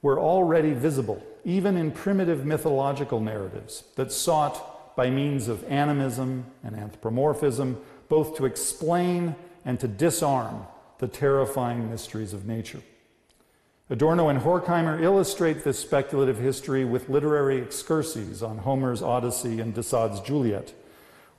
were 0.02 0.20
already 0.20 0.72
visible, 0.72 1.22
even 1.44 1.76
in 1.76 1.90
primitive 1.90 2.44
mythological 2.44 3.20
narratives 3.20 3.84
that 3.96 4.12
sought, 4.12 4.94
by 4.94 5.08
means 5.08 5.48
of 5.48 5.64
animism 5.70 6.44
and 6.64 6.76
anthropomorphism, 6.76 7.80
both 8.08 8.36
to 8.36 8.44
explain 8.44 9.36
and 9.64 9.78
to 9.80 9.88
disarm 9.88 10.66
the 10.98 11.08
terrifying 11.08 11.90
mysteries 11.90 12.32
of 12.32 12.46
nature. 12.46 12.82
Adorno 13.90 14.28
and 14.28 14.40
Horkheimer 14.40 15.02
illustrate 15.02 15.64
this 15.64 15.78
speculative 15.78 16.38
history 16.38 16.84
with 16.84 17.08
literary 17.08 17.58
excursions 17.58 18.42
on 18.42 18.58
Homer's 18.58 19.00
Odyssey 19.00 19.60
and 19.60 19.72
de 19.72 19.82
Sade's 19.82 20.20
Juliet, 20.20 20.74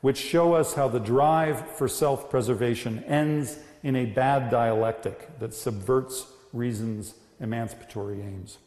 which 0.01 0.17
show 0.17 0.53
us 0.53 0.73
how 0.73 0.87
the 0.87 0.99
drive 0.99 1.69
for 1.77 1.87
self 1.87 2.29
preservation 2.29 3.03
ends 3.03 3.59
in 3.83 3.95
a 3.95 4.05
bad 4.05 4.49
dialectic 4.49 5.39
that 5.39 5.53
subverts 5.53 6.25
reason's 6.51 7.13
emancipatory 7.39 8.21
aims. 8.21 8.57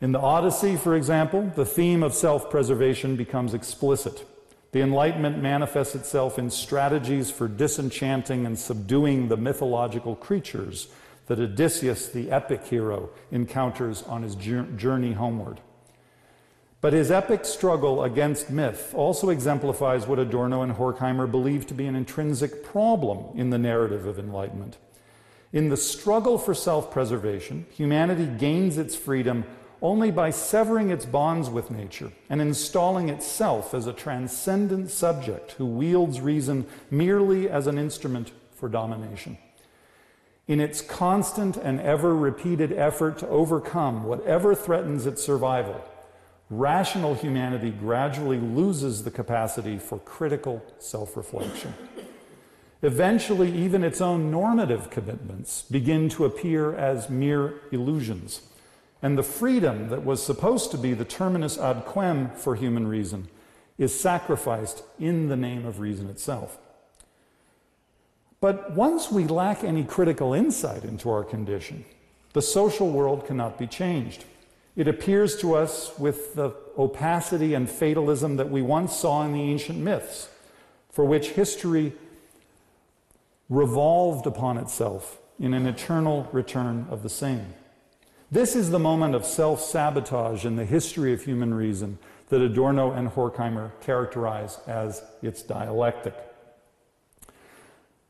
In 0.00 0.12
the 0.12 0.20
Odyssey, 0.20 0.76
for 0.76 0.94
example, 0.94 1.50
the 1.56 1.66
theme 1.66 2.02
of 2.02 2.14
self 2.14 2.50
preservation 2.50 3.16
becomes 3.16 3.52
explicit. 3.52 4.24
The 4.74 4.82
Enlightenment 4.82 5.40
manifests 5.40 5.94
itself 5.94 6.36
in 6.36 6.50
strategies 6.50 7.30
for 7.30 7.46
disenchanting 7.46 8.44
and 8.44 8.58
subduing 8.58 9.28
the 9.28 9.36
mythological 9.36 10.16
creatures 10.16 10.88
that 11.26 11.38
Odysseus, 11.38 12.08
the 12.08 12.32
epic 12.32 12.66
hero, 12.66 13.10
encounters 13.30 14.02
on 14.02 14.24
his 14.24 14.34
journey 14.34 15.12
homeward. 15.12 15.60
But 16.80 16.92
his 16.92 17.12
epic 17.12 17.44
struggle 17.44 18.02
against 18.02 18.50
myth 18.50 18.92
also 18.96 19.28
exemplifies 19.28 20.08
what 20.08 20.18
Adorno 20.18 20.62
and 20.62 20.72
Horkheimer 20.72 21.30
believe 21.30 21.68
to 21.68 21.74
be 21.74 21.86
an 21.86 21.94
intrinsic 21.94 22.64
problem 22.64 23.38
in 23.38 23.50
the 23.50 23.58
narrative 23.58 24.06
of 24.06 24.18
enlightenment. 24.18 24.76
In 25.52 25.68
the 25.68 25.76
struggle 25.76 26.36
for 26.36 26.52
self 26.52 26.90
preservation, 26.90 27.66
humanity 27.70 28.26
gains 28.26 28.76
its 28.76 28.96
freedom 28.96 29.44
only 29.84 30.10
by 30.10 30.30
severing 30.30 30.88
its 30.88 31.04
bonds 31.04 31.50
with 31.50 31.70
nature 31.70 32.10
and 32.30 32.40
installing 32.40 33.10
itself 33.10 33.74
as 33.74 33.86
a 33.86 33.92
transcendent 33.92 34.90
subject 34.90 35.52
who 35.52 35.66
wields 35.66 36.22
reason 36.22 36.66
merely 36.90 37.50
as 37.50 37.66
an 37.66 37.76
instrument 37.76 38.32
for 38.54 38.66
domination. 38.66 39.36
In 40.48 40.58
its 40.58 40.80
constant 40.80 41.58
and 41.58 41.80
ever 41.80 42.16
repeated 42.16 42.72
effort 42.72 43.18
to 43.18 43.28
overcome 43.28 44.04
whatever 44.04 44.54
threatens 44.54 45.04
its 45.04 45.22
survival, 45.22 45.84
rational 46.48 47.14
humanity 47.14 47.70
gradually 47.70 48.38
loses 48.38 49.04
the 49.04 49.10
capacity 49.10 49.78
for 49.78 49.98
critical 49.98 50.64
self 50.78 51.14
reflection. 51.14 51.74
Eventually, 52.80 53.54
even 53.54 53.84
its 53.84 54.00
own 54.00 54.30
normative 54.30 54.88
commitments 54.88 55.62
begin 55.62 56.08
to 56.10 56.24
appear 56.24 56.74
as 56.74 57.10
mere 57.10 57.60
illusions, 57.70 58.42
and 59.04 59.18
the 59.18 59.22
freedom 59.22 59.90
that 59.90 60.02
was 60.02 60.22
supposed 60.22 60.70
to 60.70 60.78
be 60.78 60.94
the 60.94 61.04
terminus 61.04 61.58
ad 61.58 61.84
quem 61.84 62.30
for 62.30 62.54
human 62.54 62.86
reason 62.88 63.28
is 63.76 64.00
sacrificed 64.00 64.82
in 64.98 65.28
the 65.28 65.36
name 65.36 65.66
of 65.66 65.78
reason 65.78 66.08
itself. 66.08 66.56
But 68.40 68.72
once 68.72 69.12
we 69.12 69.26
lack 69.26 69.62
any 69.62 69.84
critical 69.84 70.32
insight 70.32 70.84
into 70.84 71.10
our 71.10 71.22
condition, 71.22 71.84
the 72.32 72.40
social 72.40 72.88
world 72.90 73.26
cannot 73.26 73.58
be 73.58 73.66
changed. 73.66 74.24
It 74.74 74.88
appears 74.88 75.36
to 75.42 75.54
us 75.54 75.92
with 75.98 76.34
the 76.34 76.54
opacity 76.78 77.52
and 77.52 77.68
fatalism 77.68 78.36
that 78.36 78.50
we 78.50 78.62
once 78.62 78.96
saw 78.96 79.22
in 79.26 79.34
the 79.34 79.42
ancient 79.42 79.80
myths, 79.80 80.30
for 80.90 81.04
which 81.04 81.32
history 81.32 81.92
revolved 83.50 84.26
upon 84.26 84.56
itself 84.56 85.18
in 85.38 85.52
an 85.52 85.66
eternal 85.66 86.26
return 86.32 86.86
of 86.88 87.02
the 87.02 87.10
same. 87.10 87.52
This 88.34 88.56
is 88.56 88.72
the 88.72 88.80
moment 88.80 89.14
of 89.14 89.24
self 89.24 89.60
sabotage 89.60 90.44
in 90.44 90.56
the 90.56 90.64
history 90.64 91.12
of 91.12 91.22
human 91.22 91.54
reason 91.54 92.00
that 92.30 92.40
Adorno 92.40 92.90
and 92.90 93.08
Horkheimer 93.08 93.70
characterize 93.80 94.58
as 94.66 95.04
its 95.22 95.40
dialectic. 95.40 96.16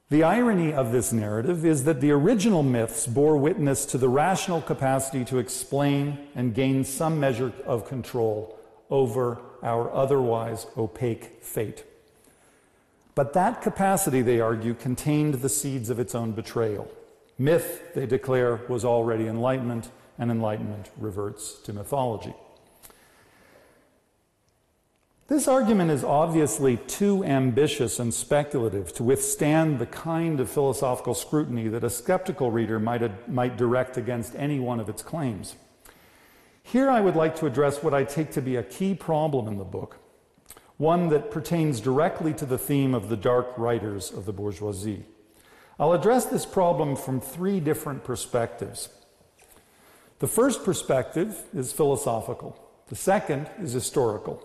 The 0.09 0.23
irony 0.23 0.73
of 0.73 0.93
this 0.93 1.12
narrative 1.12 1.66
is 1.66 1.85
that 1.85 2.00
the 2.00 2.11
original 2.12 2.62
myths 2.62 3.07
bore 3.07 3.37
witness 3.37 3.85
to 3.85 3.99
the 3.99 4.09
rational 4.09 4.62
capacity 4.62 5.26
to 5.26 5.37
explain 5.37 6.16
and 6.35 6.54
gain 6.54 6.85
some 6.85 7.21
measure 7.21 7.52
of 7.66 7.87
control 7.87 8.59
over 8.88 9.37
our 9.62 9.93
otherwise 9.93 10.66
opaque 10.78 11.45
fate. 11.45 11.85
But 13.14 13.35
that 13.35 13.61
capacity, 13.61 14.23
they 14.23 14.40
argue, 14.40 14.73
contained 14.73 15.35
the 15.35 15.50
seeds 15.50 15.90
of 15.90 16.00
its 16.00 16.14
own 16.14 16.33
betrayal. 16.33 16.90
Myth, 17.37 17.93
they 17.95 18.07
declare, 18.07 18.62
was 18.71 18.87
already 18.87 19.26
enlightenment, 19.26 19.90
and 20.18 20.30
enlightenment 20.30 20.90
reverts 20.99 21.54
to 21.64 21.73
mythology. 21.73 22.35
This 25.26 25.49
argument 25.49 25.90
is 25.90 26.04
obviously 26.04 26.76
too 26.76 27.25
ambitious 27.25 27.99
and 27.99 28.12
speculative 28.12 28.92
to 28.94 29.02
withstand 29.02 29.78
the 29.78 29.87
kind 29.87 30.38
of 30.38 30.50
philosophical 30.50 31.14
scrutiny 31.14 31.66
that 31.68 31.83
a 31.83 31.88
skeptical 31.88 32.50
reader 32.50 32.78
might, 32.78 33.28
might 33.28 33.56
direct 33.56 33.97
against 33.97 34.37
any 34.37 34.61
one 34.61 34.80
of 34.80 34.90
its 34.90 35.02
claims. 35.02 35.56
Here 36.62 36.90
I 36.90 37.00
would 37.00 37.16
like 37.16 37.37
to 37.37 37.47
address 37.47 37.83
what 37.83 37.94
I 37.94 38.04
take 38.04 38.33
to 38.33 38.42
be 38.42 38.56
a 38.56 38.62
key 38.62 38.94
problem 38.94 39.49
in 39.49 39.56
the 39.56 39.64
book, 39.64 39.97
one 40.76 41.09
that 41.09 41.30
pertains 41.30 41.80
directly 41.80 42.35
to 42.35 42.44
the 42.44 42.59
theme 42.59 42.94
of 42.94 43.09
the 43.09 43.16
dark 43.16 43.56
writers 43.56 44.11
of 44.11 44.26
the 44.26 44.33
bourgeoisie. 44.33 45.04
I'll 45.78 45.92
address 45.92 46.26
this 46.26 46.44
problem 46.44 46.97
from 46.97 47.21
three 47.21 47.61
different 47.61 48.04
perspectives. 48.04 48.90
The 50.25 50.28
first 50.28 50.64
perspective 50.64 51.43
is 51.52 51.75
philosophical, 51.75 52.59
the 52.88 52.97
second 52.97 53.47
is 53.61 53.75
historical, 53.75 54.43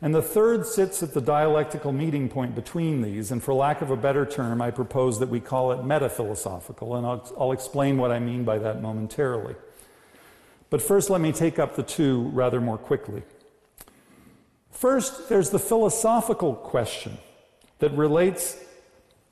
and 0.00 0.14
the 0.14 0.22
third 0.22 0.64
sits 0.64 1.02
at 1.02 1.14
the 1.14 1.20
dialectical 1.20 1.90
meeting 1.90 2.28
point 2.28 2.54
between 2.54 3.02
these, 3.02 3.32
and 3.32 3.42
for 3.42 3.52
lack 3.52 3.82
of 3.82 3.90
a 3.90 3.96
better 3.96 4.24
term, 4.24 4.62
I 4.62 4.70
propose 4.70 5.18
that 5.18 5.28
we 5.28 5.40
call 5.40 5.72
it 5.72 5.84
metaphilosophical, 5.84 6.94
and 6.94 7.04
I'll, 7.04 7.34
I'll 7.36 7.50
explain 7.50 7.98
what 7.98 8.12
I 8.12 8.20
mean 8.20 8.44
by 8.44 8.58
that 8.58 8.80
momentarily. 8.80 9.56
But 10.70 10.80
first, 10.80 11.10
let 11.10 11.20
me 11.20 11.32
take 11.32 11.58
up 11.58 11.74
the 11.74 11.82
two 11.82 12.28
rather 12.28 12.60
more 12.60 12.78
quickly. 12.78 13.24
First, 14.70 15.28
there's 15.28 15.50
the 15.50 15.58
philosophical 15.58 16.54
question 16.54 17.18
that 17.80 17.90
relates 17.94 18.56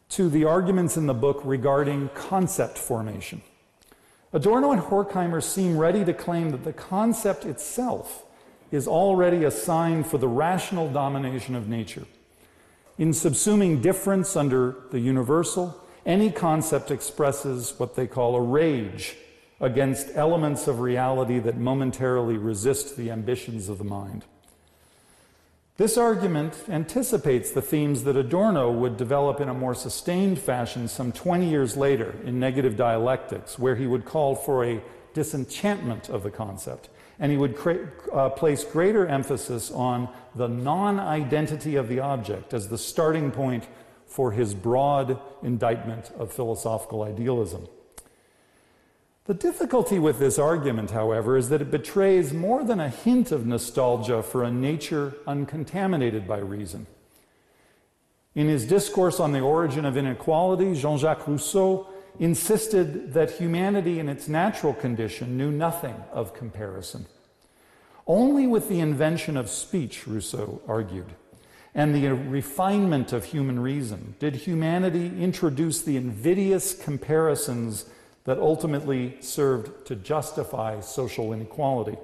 to 0.08 0.28
the 0.28 0.44
arguments 0.44 0.96
in 0.96 1.06
the 1.06 1.14
book 1.14 1.40
regarding 1.44 2.08
concept 2.16 2.78
formation. 2.78 3.42
Adorno 4.34 4.72
and 4.72 4.82
Horkheimer 4.82 5.40
seem 5.40 5.78
ready 5.78 6.04
to 6.04 6.12
claim 6.12 6.50
that 6.50 6.64
the 6.64 6.72
concept 6.72 7.44
itself 7.44 8.24
is 8.72 8.88
already 8.88 9.44
a 9.44 9.50
sign 9.50 10.02
for 10.02 10.18
the 10.18 10.26
rational 10.26 10.90
domination 10.90 11.54
of 11.54 11.68
nature. 11.68 12.04
In 12.98 13.10
subsuming 13.10 13.80
difference 13.80 14.34
under 14.34 14.74
the 14.90 14.98
universal, 14.98 15.80
any 16.04 16.32
concept 16.32 16.90
expresses 16.90 17.74
what 17.78 17.94
they 17.94 18.08
call 18.08 18.34
a 18.34 18.40
rage 18.40 19.14
against 19.60 20.08
elements 20.16 20.66
of 20.66 20.80
reality 20.80 21.38
that 21.38 21.56
momentarily 21.56 22.36
resist 22.36 22.96
the 22.96 23.12
ambitions 23.12 23.68
of 23.68 23.78
the 23.78 23.84
mind. 23.84 24.24
This 25.76 25.98
argument 25.98 26.54
anticipates 26.68 27.50
the 27.50 27.60
themes 27.60 28.04
that 28.04 28.16
Adorno 28.16 28.70
would 28.70 28.96
develop 28.96 29.40
in 29.40 29.48
a 29.48 29.54
more 29.54 29.74
sustained 29.74 30.38
fashion 30.38 30.86
some 30.86 31.10
20 31.10 31.50
years 31.50 31.76
later 31.76 32.14
in 32.24 32.38
Negative 32.38 32.76
Dialectics, 32.76 33.58
where 33.58 33.74
he 33.74 33.84
would 33.84 34.04
call 34.04 34.36
for 34.36 34.64
a 34.64 34.80
disenchantment 35.14 36.08
of 36.08 36.22
the 36.22 36.30
concept. 36.30 36.90
And 37.18 37.32
he 37.32 37.38
would 37.38 37.58
uh, 38.12 38.28
place 38.30 38.62
greater 38.62 39.04
emphasis 39.08 39.72
on 39.72 40.08
the 40.36 40.46
non 40.46 41.00
identity 41.00 41.74
of 41.74 41.88
the 41.88 41.98
object 41.98 42.54
as 42.54 42.68
the 42.68 42.78
starting 42.78 43.32
point 43.32 43.66
for 44.06 44.30
his 44.30 44.54
broad 44.54 45.18
indictment 45.42 46.12
of 46.16 46.32
philosophical 46.32 47.02
idealism. 47.02 47.66
The 49.26 49.34
difficulty 49.34 49.98
with 49.98 50.18
this 50.18 50.38
argument, 50.38 50.90
however, 50.90 51.38
is 51.38 51.48
that 51.48 51.62
it 51.62 51.70
betrays 51.70 52.34
more 52.34 52.62
than 52.62 52.78
a 52.78 52.90
hint 52.90 53.32
of 53.32 53.46
nostalgia 53.46 54.22
for 54.22 54.44
a 54.44 54.50
nature 54.50 55.16
uncontaminated 55.26 56.28
by 56.28 56.38
reason. 56.38 56.86
In 58.34 58.48
his 58.48 58.66
discourse 58.66 59.20
on 59.20 59.32
the 59.32 59.40
origin 59.40 59.86
of 59.86 59.96
inequality, 59.96 60.74
Jean 60.74 60.98
Jacques 60.98 61.26
Rousseau 61.26 61.88
insisted 62.18 63.14
that 63.14 63.30
humanity 63.30 63.98
in 63.98 64.10
its 64.10 64.28
natural 64.28 64.74
condition 64.74 65.38
knew 65.38 65.50
nothing 65.50 65.96
of 66.12 66.34
comparison. 66.34 67.06
Only 68.06 68.46
with 68.46 68.68
the 68.68 68.80
invention 68.80 69.38
of 69.38 69.48
speech, 69.48 70.06
Rousseau 70.06 70.60
argued, 70.68 71.14
and 71.74 71.94
the 71.94 72.08
refinement 72.08 73.14
of 73.14 73.24
human 73.24 73.58
reason 73.58 74.16
did 74.18 74.36
humanity 74.36 75.06
introduce 75.18 75.80
the 75.80 75.96
invidious 75.96 76.74
comparisons 76.74 77.86
that 78.24 78.38
ultimately 78.38 79.16
served 79.20 79.86
to 79.86 79.96
justify 79.96 80.80
social 80.80 81.32
inequality. 81.32 81.96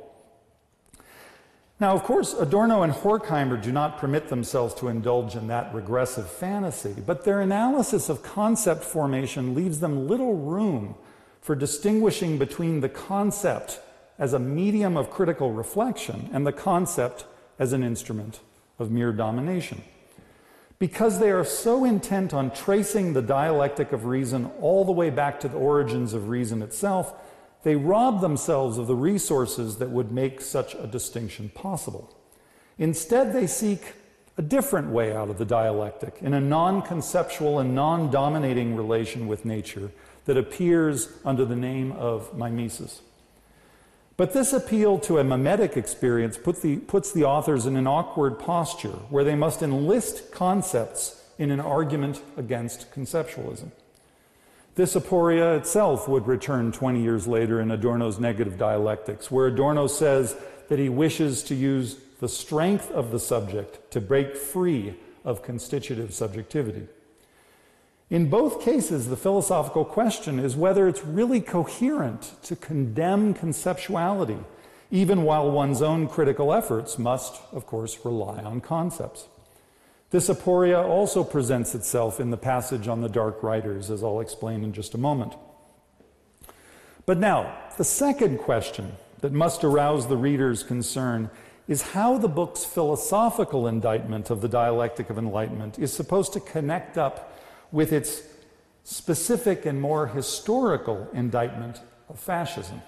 Now, 1.81 1.95
of 1.95 2.03
course, 2.03 2.35
Adorno 2.35 2.83
and 2.83 2.93
Horkheimer 2.93 3.61
do 3.61 3.73
not 3.73 3.97
permit 3.97 4.29
themselves 4.29 4.75
to 4.75 4.89
indulge 4.89 5.35
in 5.35 5.47
that 5.47 5.75
regressive 5.75 6.31
fantasy, 6.31 6.95
but 7.07 7.25
their 7.25 7.41
analysis 7.41 8.11
of 8.11 8.23
concept 8.23 8.85
formation 8.85 9.55
leaves 9.55 9.81
them 9.81 10.07
little 10.07 10.37
room 10.37 10.95
for 11.41 11.55
distinguishing 11.55 12.37
between 12.37 12.81
the 12.81 12.89
concept 12.91 13.81
as 14.19 14.35
a 14.35 14.39
medium 14.39 14.99
of 14.99 15.11
critical 15.11 15.53
reflection 15.53 16.29
and 16.35 16.47
the 16.47 16.53
concept 16.53 17.25
as 17.59 17.73
an 17.73 17.83
instrument 17.83 18.41
of 18.79 18.91
mere 18.91 19.13
domination. 19.13 19.83
Because 20.81 21.21
they 21.21 21.31
are 21.31 21.45
so 21.45 21.85
intent 21.85 22.33
on 22.33 22.51
tracing 22.51 23.13
the 23.13 23.21
dialectic 23.21 23.93
of 23.93 24.07
reason 24.07 24.51
all 24.63 24.87
the 24.87 24.93
way 24.93 25.11
back 25.11 25.39
to 25.41 25.49
the 25.49 25.59
origins 25.59 26.15
of 26.15 26.31
reason 26.31 26.63
itself, 26.63 27.13
they 27.63 27.77
rob 27.77 28.23
themselves 28.23 28.79
of 28.79 28.87
the 28.87 28.95
resources 28.95 29.77
that 29.77 29.91
would 29.91 30.11
make 30.11 30.41
such 30.41 30.75
a 30.75 30.87
distinction 30.87 31.51
possible. 31.51 32.17
Instead, 32.79 33.35
they 33.35 33.47
seek 33.47 33.93
a 34.39 34.43
different 34.43 34.89
way 34.89 35.15
out 35.15 35.29
of 35.29 35.37
the 35.37 35.45
dialectic 35.45 36.17
in 36.23 36.33
a 36.33 36.41
non 36.41 36.81
conceptual 36.81 37.59
and 37.59 37.75
non 37.75 38.11
dominating 38.11 38.75
relation 38.75 39.29
with 39.29 39.45
nature 39.45 39.91
that 40.25 40.39
appears 40.39 41.11
under 41.27 41.45
the 41.45 41.57
name 41.57 41.93
of 41.93 42.35
mimesis. 42.35 43.03
But 44.21 44.35
this 44.35 44.53
appeal 44.53 44.99
to 44.99 45.17
a 45.17 45.25
mimetic 45.25 45.79
experience 45.79 46.37
put 46.37 46.61
the, 46.61 46.77
puts 46.77 47.11
the 47.11 47.25
authors 47.25 47.65
in 47.65 47.75
an 47.75 47.87
awkward 47.87 48.39
posture 48.39 48.99
where 49.09 49.25
they 49.25 49.35
must 49.35 49.63
enlist 49.63 50.31
concepts 50.31 51.25
in 51.39 51.51
an 51.51 51.59
argument 51.59 52.21
against 52.37 52.93
conceptualism. 52.93 53.71
This 54.75 54.95
aporia 54.95 55.57
itself 55.57 56.07
would 56.07 56.27
return 56.27 56.71
20 56.71 57.01
years 57.01 57.27
later 57.27 57.63
in 57.63 57.71
Adorno's 57.71 58.21
Negative 58.21 58.59
Dialectics, 58.59 59.31
where 59.31 59.47
Adorno 59.47 59.87
says 59.87 60.37
that 60.69 60.79
he 60.79 60.91
wishes 60.91 61.43
to 61.45 61.55
use 61.55 61.97
the 62.21 62.29
strength 62.29 62.91
of 62.91 63.13
the 63.13 63.19
subject 63.19 63.91
to 63.93 64.03
break 64.03 64.37
free 64.37 64.97
of 65.25 65.43
constitutive 65.43 66.13
subjectivity. 66.13 66.87
In 68.11 68.29
both 68.29 68.61
cases, 68.61 69.09
the 69.09 69.17
philosophical 69.17 69.85
question 69.85 70.41
is 70.41 70.57
whether 70.57 70.89
it's 70.89 71.05
really 71.05 71.41
coherent 71.41 72.35
to 72.43 72.57
condemn 72.57 73.35
conceptuality, 73.35 74.45
even 74.91 75.23
while 75.23 75.49
one's 75.49 75.81
own 75.81 76.09
critical 76.09 76.53
efforts 76.53 76.99
must, 76.99 77.41
of 77.53 77.67
course, 77.67 78.05
rely 78.05 78.43
on 78.43 78.61
concepts. 78.61 79.29
This 80.11 80.29
aporia 80.29 80.85
also 80.85 81.23
presents 81.23 81.77
itself 81.77 82.19
in 82.19 82.31
the 82.31 82.37
passage 82.37 82.89
on 82.89 83.01
the 83.01 83.09
dark 83.09 83.45
writers, 83.45 83.93
as 83.93 84.03
I'll 84.03 84.19
explain 84.19 84.65
in 84.65 84.73
just 84.73 84.95
a 84.95 84.99
moment. 84.99 85.35
But 87.07 87.19
now, 87.19 87.57
the 87.79 87.85
second 87.85 88.39
question 88.39 88.95
that 89.21 89.33
must 89.33 89.63
arouse 89.63 90.09
the 90.09 90.17
reader's 90.17 90.65
concern 90.65 91.31
is 91.69 91.83
how 91.83 92.19
the 92.19 92.29
book's 92.29 92.65
philosophical 92.65 93.69
indictment 93.69 94.31
of 94.31 94.41
the 94.41 94.49
dialectic 94.49 95.11
of 95.11 95.19
enlightenment 95.19 95.79
is 95.79 95.93
supposed 95.93 96.33
to 96.33 96.41
connect 96.41 96.99
up 96.99 97.30
with 97.73 97.93
its 97.93 98.23
specific 98.85 99.67
and 99.67 99.81
more 99.81 100.09
historical 100.09 101.09
indictment 101.13 101.81
of 102.09 102.19
fascism. 102.19 102.83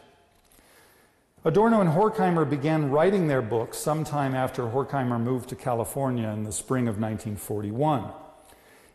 Adorno 1.45 1.81
and 1.81 1.90
Horkheimer 1.90 2.49
began 2.49 2.90
writing 2.90 3.27
their 3.27 3.42
book 3.42 3.75
sometime 3.75 4.35
after 4.35 4.62
Horkheimer 4.62 5.21
moved 5.21 5.49
to 5.49 5.57
California 5.57 6.29
in 6.29 6.45
the 6.45 6.53
spring 6.53 6.87
of 6.87 7.01
1941. 7.01 8.11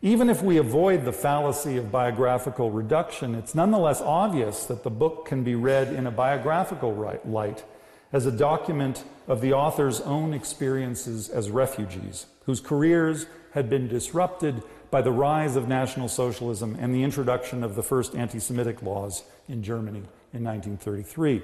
Even 0.00 0.30
if 0.30 0.42
we 0.42 0.56
avoid 0.56 1.04
the 1.04 1.12
fallacy 1.12 1.76
of 1.76 1.90
biographical 1.90 2.70
reduction, 2.70 3.34
it's 3.34 3.54
nonetheless 3.54 4.00
obvious 4.00 4.64
that 4.64 4.82
the 4.82 4.90
book 4.90 5.26
can 5.26 5.42
be 5.42 5.56
read 5.56 5.92
in 5.92 6.06
a 6.06 6.10
biographical 6.10 7.18
light 7.24 7.64
as 8.12 8.24
a 8.24 8.32
document 8.32 9.04
of 9.26 9.40
the 9.40 9.52
author's 9.52 10.00
own 10.00 10.32
experiences 10.32 11.28
as 11.28 11.50
refugees, 11.50 12.26
whose 12.46 12.60
careers 12.60 13.26
had 13.52 13.68
been 13.68 13.88
disrupted 13.88 14.62
by 14.90 15.02
the 15.02 15.12
rise 15.12 15.56
of 15.56 15.68
National 15.68 16.08
Socialism 16.08 16.76
and 16.80 16.94
the 16.94 17.02
introduction 17.02 17.62
of 17.62 17.74
the 17.74 17.82
first 17.82 18.14
anti 18.14 18.38
Semitic 18.38 18.82
laws 18.82 19.24
in 19.48 19.62
Germany 19.62 20.02
in 20.32 20.44
1933. 20.44 21.42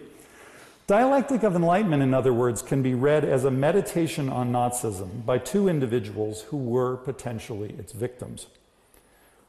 Dialectic 0.87 1.43
of 1.43 1.57
Enlightenment, 1.57 2.03
in 2.03 2.13
other 2.13 2.33
words, 2.33 2.61
can 2.61 2.83
be 2.83 2.95
read 2.95 3.25
as 3.25 3.45
a 3.45 3.51
meditation 3.51 4.29
on 4.29 4.53
Nazism 4.53 5.25
by 5.25 5.39
two 5.39 5.67
individuals 5.67 6.43
who 6.43 6.59
were 6.59 6.97
potentially 6.97 7.71
its 7.79 7.93
victims. 7.93 8.49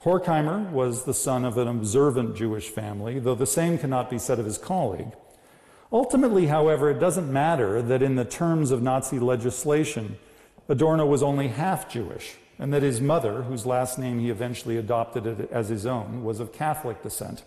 Horkheimer 0.04 0.70
was 0.72 1.04
the 1.04 1.14
son 1.14 1.44
of 1.44 1.58
an 1.58 1.68
observant 1.68 2.38
Jewish 2.38 2.70
family, 2.70 3.20
though 3.20 3.36
the 3.36 3.46
same 3.46 3.78
cannot 3.78 4.10
be 4.10 4.20
said 4.20 4.40
of 4.40 4.46
his 4.46 4.58
colleague. 4.58 5.12
Ultimately, 5.92 6.48
however, 6.48 6.90
it 6.90 7.00
doesn't 7.00 7.32
matter 7.32 7.82
that 7.82 8.02
in 8.02 8.16
the 8.16 8.24
terms 8.24 8.72
of 8.72 8.82
Nazi 8.82 9.20
legislation, 9.20 10.18
Adorno 10.70 11.06
was 11.06 11.22
only 11.22 11.50
half 11.50 11.90
Jewish, 11.90 12.36
and 12.58 12.74
that 12.74 12.84
his 12.84 13.02
mother, 13.02 13.44
whose 13.44 13.66
last 13.66 14.00
name 14.00 14.20
he 14.20 14.30
eventually 14.30 14.78
adopted 14.78 15.50
as 15.52 15.70
his 15.70 15.86
own, 15.86 16.24
was 16.24 16.40
of 16.40 16.54
Catholic 16.54 17.02
descent. 17.04 17.44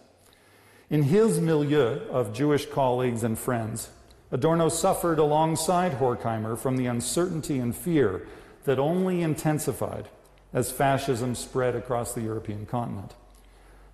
In 0.91 1.05
his 1.05 1.41
milieu 1.41 2.01
of 2.11 2.33
Jewish 2.33 2.67
colleagues 2.67 3.23
and 3.23 3.39
friends, 3.39 3.91
Adorno 4.31 4.69
suffered 4.69 5.19
alongside 5.19 5.93
Horkheimer 5.93 6.59
from 6.59 6.77
the 6.77 6.87
uncertainty 6.87 7.59
and 7.59 7.75
fear 7.75 8.27
that 8.65 8.79
only 8.79 9.23
intensified 9.23 10.09
as 10.53 10.71
fascism 10.71 11.35
spread 11.35 11.75
across 11.75 12.13
the 12.13 12.23
European 12.23 12.67
continent. 12.67 13.15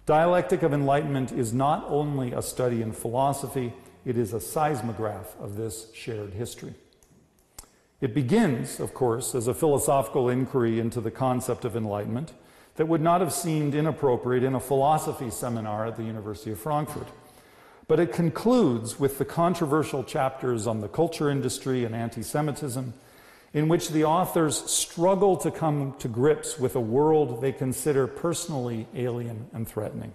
Dialectic 0.07 0.63
of 0.63 0.75
Enlightenment 0.75 1.33
is 1.33 1.53
not 1.53 1.85
only 1.89 2.33
a 2.33 2.43
study 2.43 2.83
in 2.83 2.93
philosophy, 2.93 3.73
it 4.05 4.19
is 4.19 4.33
a 4.33 4.41
seismograph 4.41 5.35
of 5.41 5.57
this 5.57 5.87
shared 5.95 6.35
history. 6.35 6.75
It 8.01 8.15
begins, 8.15 8.81
of 8.81 8.93
course, 8.93 9.35
as 9.35 9.47
a 9.47 9.55
philosophical 9.55 10.29
inquiry 10.29 10.81
into 10.81 11.01
the 11.01 11.11
concept 11.11 11.65
of 11.65 11.77
enlightenment 11.77 12.33
that 12.77 12.89
would 12.89 13.01
not 13.01 13.21
have 13.21 13.33
seemed 13.33 13.75
inappropriate 13.75 14.43
in 14.43 14.55
a 14.55 14.61
philosophy 14.61 15.31
seminar 15.31 15.87
at 15.87 15.97
the 15.97 16.03
University 16.03 16.51
of 16.51 16.59
Frankfurt. 16.59 17.07
But 17.87 18.01
it 18.01 18.13
concludes 18.13 18.99
with 18.99 19.19
the 19.19 19.25
controversial 19.25 20.03
chapters 20.03 20.67
on 20.67 20.81
the 20.81 20.89
culture 20.89 21.31
industry 21.31 21.85
and 21.85 21.95
anti 21.95 22.23
Semitism, 22.23 22.95
in 23.53 23.69
which 23.69 23.91
the 23.91 24.05
authors 24.05 24.59
struggle 24.71 25.37
to 25.37 25.51
come 25.51 25.95
to 25.99 26.09
grips 26.09 26.59
with 26.59 26.75
a 26.75 26.81
world 26.81 27.41
they 27.41 27.53
consider 27.53 28.07
personally 28.07 28.89
alien 28.95 29.49
and 29.53 29.69
threatening. 29.69 30.13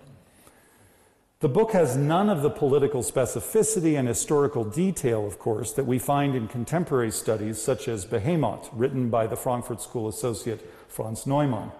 The 1.42 1.48
book 1.48 1.72
has 1.72 1.96
none 1.96 2.30
of 2.30 2.42
the 2.42 2.50
political 2.50 3.02
specificity 3.02 3.98
and 3.98 4.06
historical 4.06 4.66
detail, 4.66 5.26
of 5.26 5.40
course, 5.40 5.72
that 5.72 5.86
we 5.86 5.98
find 5.98 6.36
in 6.36 6.50
contemporary 6.50 7.12
studies 7.12 7.62
such 7.62 7.88
as 7.88 8.04
Behemoth, 8.04 8.70
written 8.74 9.10
by 9.10 9.26
the 9.26 9.38
Frankfurt 9.38 9.82
School 9.82 10.10
associate 10.10 10.70
Franz 10.90 11.26
Neumann. 11.26 11.72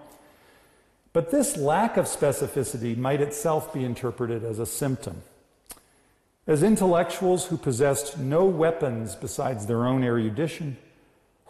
But 1.12 1.30
this 1.30 1.58
lack 1.58 1.98
of 1.98 2.06
specificity 2.06 2.96
might 2.96 3.20
itself 3.20 3.74
be 3.74 3.84
interpreted 3.84 4.44
as 4.44 4.58
a 4.58 4.64
symptom. 4.64 5.20
As 6.46 6.62
intellectuals 6.62 7.44
who 7.48 7.58
possessed 7.58 8.18
no 8.18 8.46
weapons 8.46 9.14
besides 9.14 9.66
their 9.66 9.86
own 9.86 10.02
erudition, 10.02 10.78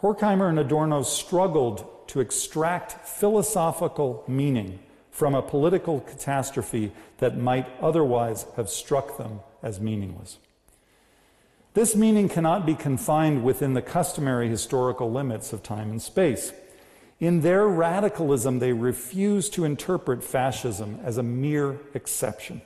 Horkheimer 0.01 0.49
and 0.49 0.59
Adorno 0.59 1.03
struggled 1.03 2.09
to 2.09 2.19
extract 2.19 3.07
philosophical 3.07 4.25
meaning 4.27 4.79
from 5.11 5.35
a 5.35 5.41
political 5.41 5.99
catastrophe 5.99 6.91
that 7.17 7.37
might 7.37 7.67
otherwise 7.81 8.45
have 8.55 8.69
struck 8.69 9.17
them 9.17 9.41
as 9.61 9.79
meaningless. 9.79 10.37
This 11.73 11.95
meaning 11.95 12.27
cannot 12.27 12.65
be 12.65 12.75
confined 12.75 13.43
within 13.43 13.73
the 13.73 13.81
customary 13.81 14.49
historical 14.49 15.11
limits 15.11 15.53
of 15.53 15.63
time 15.63 15.91
and 15.91 16.01
space. 16.01 16.51
In 17.19 17.41
their 17.41 17.67
radicalism, 17.67 18.59
they 18.59 18.73
refuse 18.73 19.49
to 19.51 19.63
interpret 19.63 20.23
fascism 20.23 20.99
as 21.03 21.17
a 21.17 21.23
mere 21.23 21.77
exception. 21.93 22.61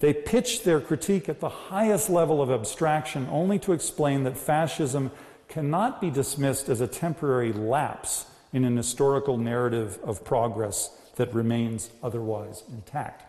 They 0.00 0.12
pitch 0.12 0.64
their 0.64 0.80
critique 0.80 1.28
at 1.28 1.40
the 1.40 1.48
highest 1.48 2.10
level 2.10 2.42
of 2.42 2.50
abstraction 2.50 3.28
only 3.30 3.58
to 3.60 3.72
explain 3.72 4.24
that 4.24 4.38
fascism 4.38 5.10
cannot 5.48 6.00
be 6.00 6.10
dismissed 6.10 6.68
as 6.68 6.80
a 6.80 6.86
temporary 6.86 7.52
lapse 7.52 8.26
in 8.52 8.64
an 8.64 8.76
historical 8.76 9.36
narrative 9.36 9.98
of 10.02 10.24
progress 10.24 10.90
that 11.16 11.34
remains 11.34 11.90
otherwise 12.02 12.64
intact. 12.72 13.24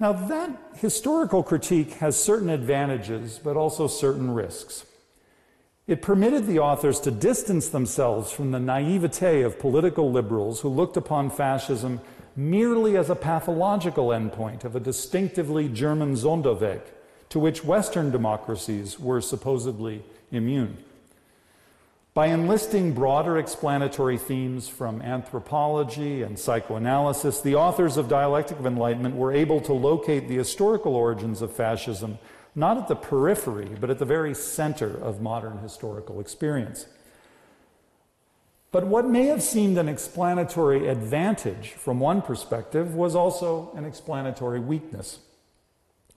Now, 0.00 0.12
that 0.12 0.50
historical 0.74 1.42
critique 1.42 1.94
has 1.94 2.20
certain 2.20 2.50
advantages, 2.50 3.38
but 3.38 3.56
also 3.56 3.86
certain 3.86 4.34
risks. 4.34 4.84
It 5.86 6.02
permitted 6.02 6.46
the 6.46 6.58
authors 6.58 7.00
to 7.00 7.10
distance 7.10 7.68
themselves 7.68 8.32
from 8.32 8.50
the 8.50 8.60
naivete 8.60 9.42
of 9.42 9.58
political 9.58 10.10
liberals 10.10 10.60
who 10.60 10.68
looked 10.68 10.96
upon 10.96 11.30
fascism 11.30 12.00
merely 12.34 12.96
as 12.96 13.10
a 13.10 13.14
pathological 13.14 14.08
endpoint 14.08 14.64
of 14.64 14.74
a 14.74 14.80
distinctively 14.80 15.68
German 15.68 16.14
Sonderweg 16.14 16.80
to 17.28 17.38
which 17.38 17.64
Western 17.64 18.10
democracies 18.10 18.98
were 18.98 19.20
supposedly 19.20 20.02
immune. 20.30 20.76
By 22.14 22.26
enlisting 22.26 22.92
broader 22.92 23.38
explanatory 23.38 24.18
themes 24.18 24.68
from 24.68 25.00
anthropology 25.00 26.22
and 26.22 26.38
psychoanalysis, 26.38 27.40
the 27.40 27.54
authors 27.54 27.96
of 27.96 28.08
Dialectic 28.08 28.58
of 28.58 28.66
Enlightenment 28.66 29.16
were 29.16 29.32
able 29.32 29.62
to 29.62 29.72
locate 29.72 30.28
the 30.28 30.36
historical 30.36 30.94
origins 30.94 31.40
of 31.40 31.56
fascism 31.56 32.18
not 32.54 32.76
at 32.76 32.86
the 32.86 32.96
periphery, 32.96 33.70
but 33.80 33.88
at 33.88 33.98
the 33.98 34.04
very 34.04 34.34
center 34.34 34.90
of 35.02 35.22
modern 35.22 35.58
historical 35.58 36.20
experience. 36.20 36.86
But 38.70 38.86
what 38.86 39.08
may 39.08 39.24
have 39.26 39.42
seemed 39.42 39.78
an 39.78 39.88
explanatory 39.88 40.88
advantage 40.88 41.70
from 41.72 41.98
one 41.98 42.20
perspective 42.20 42.94
was 42.94 43.14
also 43.14 43.72
an 43.74 43.86
explanatory 43.86 44.60
weakness. 44.60 45.20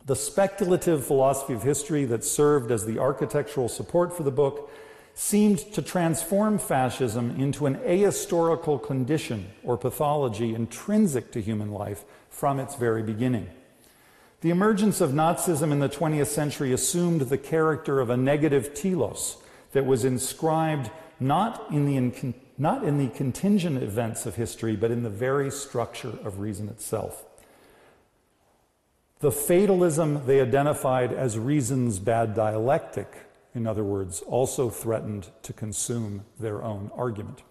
The 0.06 0.16
speculative 0.16 1.06
philosophy 1.06 1.54
of 1.54 1.64
history 1.64 2.04
that 2.06 2.26
served 2.26 2.70
as 2.70 2.86
the 2.86 3.00
architectural 3.00 3.70
support 3.70 4.16
for 4.16 4.24
the 4.24 4.32
book 4.32 4.70
seemed 5.15 5.60
to 5.73 5.82
transform 5.82 6.60
fascism 6.60 7.32
into 7.39 7.65
an 7.65 7.75
ahistorical 7.78 8.84
condition 8.84 9.49
or 9.63 9.78
pathology 9.78 10.54
intrinsic 10.54 11.32
to 11.32 11.41
human 11.41 11.71
life 11.71 12.04
from 12.30 12.60
its 12.60 12.75
very 12.75 13.01
beginning. 13.01 13.49
The 14.41 14.49
emergence 14.49 14.99
of 14.99 15.12
Nazism 15.12 15.71
in 15.71 15.80
the 15.80 15.88
20th 15.88 16.28
century 16.28 16.73
assumed 16.73 17.21
the 17.21 17.38
character 17.38 18.01
of 18.01 18.10
a 18.10 18.17
negative 18.17 18.73
telos 18.73 19.38
that 19.71 19.86
was 19.86 20.04
inscribed 20.04 20.91
not 21.17 21.65
in 21.71 21.86
the, 21.86 22.34
not 22.58 22.84
in 22.84 22.97
the 22.97 23.08
contingent 23.08 23.82
events 23.82 24.25
of 24.25 24.36
history, 24.36 24.75
but 24.75 24.91
in 24.91 25.04
the 25.04 25.10
very 25.10 25.49
structure 25.49 26.12
of 26.25 26.39
reason 26.39 26.67
itself. 26.67 27.23
The 29.19 29.32
fatalism 29.32 30.25
they 30.25 30.41
identified 30.41 31.13
as 31.13 31.39
reason's 31.39 31.99
bad 31.99 32.36
dialectic 32.36 33.25
in 33.56 33.65
other 33.65 33.84
words, 33.84 34.22
also 34.22 34.70
threatened 34.70 35.30
to 35.41 35.54
consume 35.54 36.26
their 36.39 36.62
own 36.62 36.91
argument. 36.96 37.41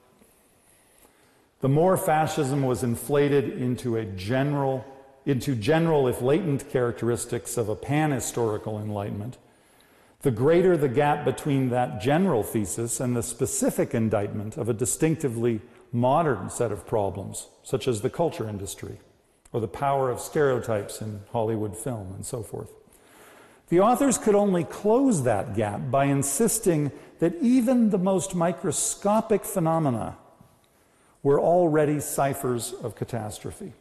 The 1.61 1.69
more 1.69 1.97
fascism 1.97 2.63
was 2.63 2.83
inflated 2.83 3.49
into 3.61 3.97
a 3.97 4.05
general, 4.05 4.85
into 5.25 5.55
general, 5.55 6.07
if 6.07 6.21
latent, 6.21 6.69
characteristics 6.71 7.57
of 7.57 7.71
a 7.71 7.75
pan-historical 7.75 8.79
enlightenment, 8.79 9.39
the 10.21 10.31
greater 10.31 10.77
the 10.77 10.89
gap 10.89 11.25
between 11.25 11.71
that 11.71 12.03
general 12.03 12.43
thesis 12.43 13.01
and 13.01 13.17
the 13.17 13.23
specific 13.23 13.95
indictment 13.95 14.59
of 14.59 14.69
a 14.69 14.75
distinctively 14.75 15.63
modern 15.91 16.51
set 16.51 16.71
of 16.71 16.87
problems, 16.87 17.49
such 17.63 17.89
as 17.89 18.03
the 18.03 18.11
culture 18.11 18.49
industry 18.49 18.99
or 19.53 19.61
the 19.61 19.69
power 19.69 20.11
of 20.11 20.21
stereotypes 20.21 21.01
in 21.01 21.21
Hollywood 21.33 21.77
film 21.77 22.13
and 22.15 22.27
so 22.27 22.43
forth. 22.43 22.73
The 23.75 23.81
authors 23.81 24.19
could 24.19 24.37
only 24.37 24.63
close 24.63 25.25
that 25.25 25.57
gap 25.57 25.91
by 25.91 26.05
insisting 26.05 26.93
that 27.19 27.35
even 27.41 27.91
the 27.91 27.99
most 27.99 28.33
microscopic 28.33 29.45
phenomena 29.45 30.17
were 31.25 31.41
already 31.41 31.99
ciphers 31.99 32.73
of 32.73 32.95
catastrophe. 32.95 33.73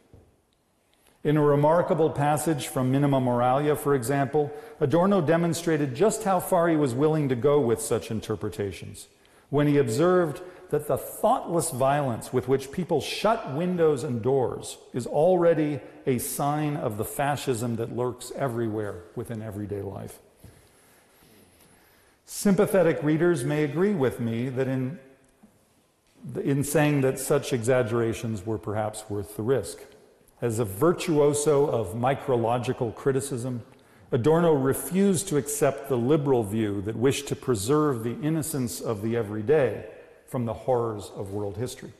In 1.22 1.36
a 1.36 1.40
remarkable 1.40 2.10
passage 2.10 2.66
from 2.66 2.90
Minima 2.90 3.20
Moralia, 3.20 3.78
for 3.78 3.94
example, 3.94 4.52
Adorno 4.80 5.20
demonstrated 5.20 5.94
just 5.94 6.24
how 6.24 6.40
far 6.40 6.66
he 6.66 6.74
was 6.74 6.92
willing 6.92 7.28
to 7.28 7.36
go 7.36 7.60
with 7.60 7.80
such 7.80 8.10
interpretations 8.10 9.06
when 9.50 9.68
he 9.68 9.78
observed 9.78 10.42
that 10.74 10.88
the 10.88 10.98
thoughtless 10.98 11.70
violence 11.70 12.32
with 12.32 12.48
which 12.48 12.72
people 12.72 13.00
shut 13.00 13.54
windows 13.54 14.02
and 14.02 14.20
doors 14.20 14.76
is 14.92 15.06
already 15.06 15.78
a 16.04 16.18
sign 16.18 16.74
of 16.74 16.96
the 16.96 17.04
fascism 17.04 17.76
that 17.76 17.94
lurks 17.94 18.32
everywhere 18.34 19.04
within 19.14 19.40
everyday 19.40 19.82
life. 19.82 20.18
Sympathetic 22.26 23.00
readers 23.04 23.44
may 23.44 23.62
agree 23.62 23.94
with 23.94 24.18
me 24.18 24.48
that 24.48 24.66
in, 24.66 24.98
in 26.42 26.64
saying 26.64 27.02
that 27.02 27.20
such 27.20 27.52
exaggerations 27.52 28.44
were 28.44 28.58
perhaps 28.58 29.04
worth 29.08 29.36
the 29.36 29.44
risk. 29.44 29.78
As 30.42 30.58
a 30.58 30.64
virtuoso 30.64 31.66
of 31.66 31.94
micrological 31.94 32.92
criticism, 32.92 33.62
Adorno 34.10 34.52
refused 34.52 35.28
to 35.28 35.36
accept 35.36 35.88
the 35.88 35.96
liberal 35.96 36.42
view 36.42 36.80
that 36.80 36.96
wished 36.96 37.28
to 37.28 37.36
preserve 37.36 38.02
the 38.02 38.20
innocence 38.22 38.80
of 38.80 39.02
the 39.02 39.16
everyday 39.16 39.84
from 40.34 40.46
the 40.46 40.52
horrors 40.52 41.12
of 41.14 41.30
world 41.30 41.56
history. 41.56 41.92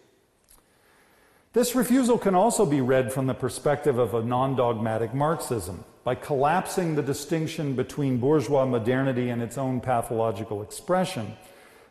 This 1.52 1.76
refusal 1.76 2.18
can 2.18 2.34
also 2.34 2.66
be 2.66 2.80
read 2.80 3.12
from 3.12 3.28
the 3.28 3.32
perspective 3.32 3.96
of 3.96 4.12
a 4.12 4.24
non 4.24 4.56
dogmatic 4.56 5.14
Marxism, 5.14 5.84
by 6.02 6.16
collapsing 6.16 6.96
the 6.96 7.02
distinction 7.02 7.76
between 7.76 8.18
bourgeois 8.18 8.66
modernity 8.66 9.30
and 9.30 9.40
its 9.40 9.56
own 9.56 9.80
pathological 9.80 10.62
expression. 10.64 11.36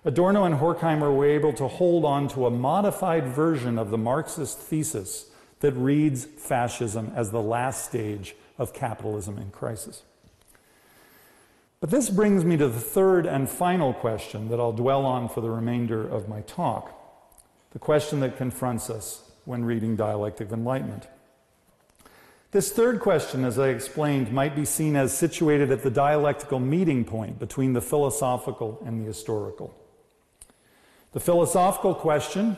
Adorno 0.03 0.43
and 0.43 0.55
Horkheimer 0.55 1.15
were 1.15 1.25
able 1.25 1.53
to 1.53 1.69
hold 1.69 2.03
on 2.03 2.27
to 2.27 2.45
a 2.45 2.51
modified 2.51 3.25
version 3.25 3.77
of 3.77 3.89
the 3.89 3.97
Marxist 3.97 4.57
thesis 4.57 5.27
that 5.61 5.71
reads 5.71 6.25
fascism 6.25 7.13
as 7.15 7.31
the 7.31 7.41
last 7.41 7.85
stage 7.85 8.35
of 8.57 8.73
capitalism 8.73 9.37
in 9.37 9.49
crisis. 9.51 10.03
But 11.83 11.89
this 11.89 12.09
brings 12.09 12.45
me 12.45 12.55
to 12.55 12.69
the 12.69 12.79
third 12.79 13.25
and 13.25 13.49
final 13.49 13.93
question 13.93 14.47
that 14.47 14.57
I'll 14.57 14.71
dwell 14.71 15.05
on 15.05 15.27
for 15.27 15.41
the 15.41 15.49
remainder 15.49 16.07
of 16.07 16.29
my 16.29 16.39
talk 16.39 16.97
the 17.71 17.79
question 17.79 18.21
that 18.21 18.37
confronts 18.37 18.89
us 18.89 19.29
when 19.43 19.65
reading 19.65 19.97
Dialectic 19.97 20.47
of 20.47 20.53
Enlightenment. 20.53 21.09
This 22.51 22.71
third 22.71 23.01
question, 23.01 23.43
as 23.43 23.59
I 23.59 23.67
explained, 23.67 24.31
might 24.31 24.55
be 24.55 24.63
seen 24.63 24.95
as 24.95 25.11
situated 25.11 25.71
at 25.71 25.83
the 25.83 25.91
dialectical 25.91 26.61
meeting 26.61 27.03
point 27.03 27.37
between 27.37 27.73
the 27.73 27.81
philosophical 27.81 28.81
and 28.85 29.01
the 29.01 29.05
historical. 29.05 29.75
The 31.11 31.19
philosophical 31.19 31.95
question 31.95 32.55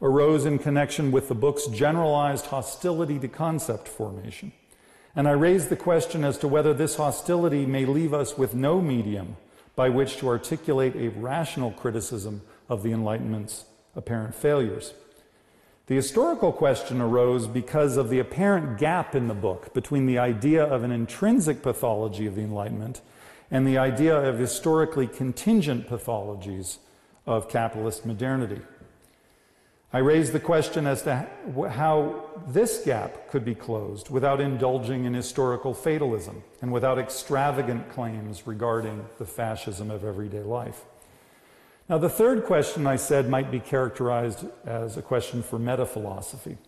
arose 0.00 0.46
in 0.46 0.60
connection 0.60 1.10
with 1.10 1.26
the 1.26 1.34
book's 1.34 1.66
generalized 1.66 2.46
hostility 2.46 3.18
to 3.18 3.26
concept 3.26 3.88
formation. 3.88 4.52
And 5.18 5.26
I 5.26 5.32
raise 5.32 5.66
the 5.66 5.74
question 5.74 6.22
as 6.22 6.38
to 6.38 6.46
whether 6.46 6.72
this 6.72 6.94
hostility 6.94 7.66
may 7.66 7.84
leave 7.84 8.14
us 8.14 8.38
with 8.38 8.54
no 8.54 8.80
medium 8.80 9.36
by 9.74 9.88
which 9.88 10.18
to 10.18 10.28
articulate 10.28 10.94
a 10.94 11.08
rational 11.08 11.72
criticism 11.72 12.42
of 12.68 12.84
the 12.84 12.92
Enlightenment's 12.92 13.64
apparent 13.96 14.36
failures. 14.36 14.94
The 15.88 15.96
historical 15.96 16.52
question 16.52 17.00
arose 17.00 17.48
because 17.48 17.96
of 17.96 18.10
the 18.10 18.20
apparent 18.20 18.78
gap 18.78 19.16
in 19.16 19.26
the 19.26 19.34
book 19.34 19.74
between 19.74 20.06
the 20.06 20.18
idea 20.18 20.62
of 20.62 20.84
an 20.84 20.92
intrinsic 20.92 21.62
pathology 21.62 22.28
of 22.28 22.36
the 22.36 22.42
Enlightenment 22.42 23.00
and 23.50 23.66
the 23.66 23.76
idea 23.76 24.16
of 24.16 24.38
historically 24.38 25.08
contingent 25.08 25.88
pathologies 25.88 26.78
of 27.26 27.48
capitalist 27.48 28.06
modernity. 28.06 28.60
I 29.90 29.98
raised 29.98 30.32
the 30.32 30.40
question 30.40 30.86
as 30.86 31.02
to 31.02 31.26
how 31.70 32.24
this 32.46 32.82
gap 32.84 33.30
could 33.30 33.42
be 33.42 33.54
closed 33.54 34.10
without 34.10 34.38
indulging 34.38 35.06
in 35.06 35.14
historical 35.14 35.72
fatalism 35.72 36.42
and 36.60 36.70
without 36.70 36.98
extravagant 36.98 37.90
claims 37.90 38.46
regarding 38.46 39.06
the 39.18 39.24
fascism 39.24 39.90
of 39.90 40.04
everyday 40.04 40.42
life. 40.42 40.84
Now, 41.88 41.96
the 41.96 42.10
third 42.10 42.44
question 42.44 42.86
I 42.86 42.96
said 42.96 43.30
might 43.30 43.50
be 43.50 43.60
characterized 43.60 44.44
as 44.66 44.98
a 44.98 45.02
question 45.02 45.42
for 45.42 45.58
meta 45.58 45.86
philosophy. 45.86 46.58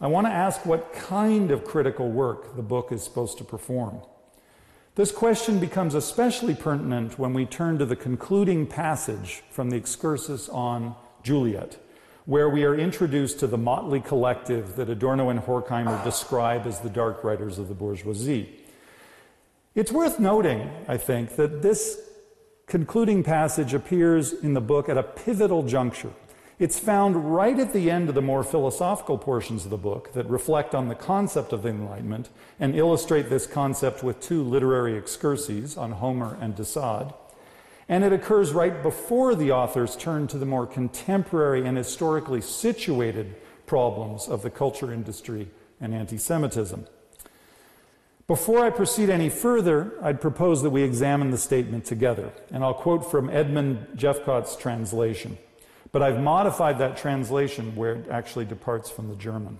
I 0.00 0.06
want 0.06 0.28
to 0.28 0.32
ask 0.32 0.64
what 0.64 0.92
kind 0.92 1.50
of 1.50 1.64
critical 1.64 2.08
work 2.08 2.54
the 2.54 2.62
book 2.62 2.92
is 2.92 3.02
supposed 3.02 3.36
to 3.38 3.44
perform. 3.44 4.00
This 4.94 5.10
question 5.10 5.58
becomes 5.58 5.96
especially 5.96 6.54
pertinent 6.54 7.18
when 7.18 7.34
we 7.34 7.46
turn 7.46 7.78
to 7.78 7.84
the 7.84 7.96
concluding 7.96 8.68
passage 8.68 9.42
from 9.50 9.70
the 9.70 9.76
excursus 9.76 10.48
on 10.48 10.94
Juliet, 11.24 11.78
where 12.30 12.48
we 12.48 12.62
are 12.62 12.76
introduced 12.76 13.40
to 13.40 13.46
the 13.48 13.58
motley 13.58 13.98
collective 13.98 14.76
that 14.76 14.88
Adorno 14.88 15.30
and 15.30 15.40
Horkheimer 15.40 16.04
describe 16.04 16.64
as 16.64 16.78
the 16.78 16.88
dark 16.88 17.24
writers 17.24 17.58
of 17.58 17.66
the 17.66 17.74
bourgeoisie. 17.74 18.48
It's 19.74 19.90
worth 19.90 20.20
noting, 20.20 20.70
I 20.86 20.96
think, 20.96 21.34
that 21.34 21.60
this 21.60 22.00
concluding 22.68 23.24
passage 23.24 23.74
appears 23.74 24.32
in 24.32 24.54
the 24.54 24.60
book 24.60 24.88
at 24.88 24.96
a 24.96 25.02
pivotal 25.02 25.64
juncture. 25.64 26.12
It's 26.60 26.78
found 26.78 27.34
right 27.34 27.58
at 27.58 27.72
the 27.72 27.90
end 27.90 28.08
of 28.08 28.14
the 28.14 28.22
more 28.22 28.44
philosophical 28.44 29.18
portions 29.18 29.64
of 29.64 29.72
the 29.72 29.76
book 29.76 30.12
that 30.12 30.30
reflect 30.30 30.72
on 30.72 30.86
the 30.86 30.94
concept 30.94 31.52
of 31.52 31.64
the 31.64 31.70
Enlightenment 31.70 32.28
and 32.60 32.76
illustrate 32.76 33.28
this 33.28 33.48
concept 33.48 34.04
with 34.04 34.20
two 34.20 34.44
literary 34.44 34.96
excurses 34.96 35.76
on 35.76 35.90
Homer 35.90 36.38
and 36.40 36.54
de 36.54 36.64
Sade. 36.64 37.12
And 37.90 38.04
it 38.04 38.12
occurs 38.12 38.52
right 38.52 38.84
before 38.84 39.34
the 39.34 39.50
authors 39.50 39.96
turn 39.96 40.28
to 40.28 40.38
the 40.38 40.46
more 40.46 40.64
contemporary 40.64 41.66
and 41.66 41.76
historically 41.76 42.40
situated 42.40 43.34
problems 43.66 44.28
of 44.28 44.42
the 44.42 44.48
culture 44.48 44.92
industry 44.92 45.48
and 45.80 45.92
anti 45.92 46.16
Semitism. 46.16 46.86
Before 48.28 48.64
I 48.64 48.70
proceed 48.70 49.10
any 49.10 49.28
further, 49.28 49.92
I'd 50.00 50.20
propose 50.20 50.62
that 50.62 50.70
we 50.70 50.84
examine 50.84 51.32
the 51.32 51.36
statement 51.36 51.84
together. 51.84 52.32
And 52.52 52.62
I'll 52.62 52.74
quote 52.74 53.10
from 53.10 53.28
Edmund 53.28 53.88
Jephcott's 53.96 54.54
translation. 54.54 55.36
But 55.90 56.02
I've 56.02 56.20
modified 56.20 56.78
that 56.78 56.96
translation 56.96 57.74
where 57.74 57.94
it 57.94 58.08
actually 58.08 58.44
departs 58.44 58.88
from 58.88 59.08
the 59.08 59.16
German. 59.16 59.58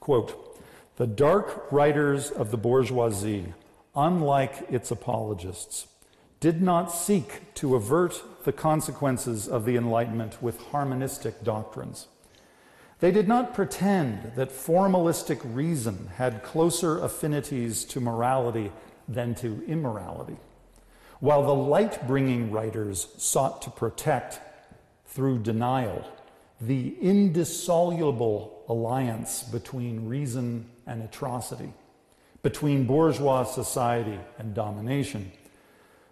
Quote 0.00 0.60
The 0.96 1.06
dark 1.06 1.72
writers 1.72 2.30
of 2.30 2.50
the 2.50 2.58
bourgeoisie, 2.58 3.54
unlike 3.96 4.66
its 4.68 4.90
apologists, 4.90 5.86
did 6.40 6.62
not 6.62 6.90
seek 6.90 7.52
to 7.54 7.76
avert 7.76 8.22
the 8.44 8.52
consequences 8.52 9.46
of 9.46 9.66
the 9.66 9.76
Enlightenment 9.76 10.42
with 10.42 10.58
harmonistic 10.70 11.44
doctrines. 11.44 12.08
They 13.00 13.10
did 13.10 13.28
not 13.28 13.54
pretend 13.54 14.32
that 14.36 14.50
formalistic 14.50 15.40
reason 15.44 16.10
had 16.16 16.42
closer 16.42 16.98
affinities 16.98 17.84
to 17.86 18.00
morality 18.00 18.72
than 19.06 19.34
to 19.36 19.62
immorality, 19.66 20.36
while 21.18 21.42
the 21.42 21.54
light 21.54 22.06
bringing 22.06 22.50
writers 22.50 23.08
sought 23.18 23.60
to 23.62 23.70
protect, 23.70 24.40
through 25.06 25.38
denial, 25.40 26.06
the 26.60 26.94
indissoluble 27.00 28.64
alliance 28.68 29.42
between 29.42 30.08
reason 30.08 30.66
and 30.86 31.02
atrocity, 31.02 31.72
between 32.42 32.86
bourgeois 32.86 33.44
society 33.44 34.18
and 34.38 34.54
domination. 34.54 35.32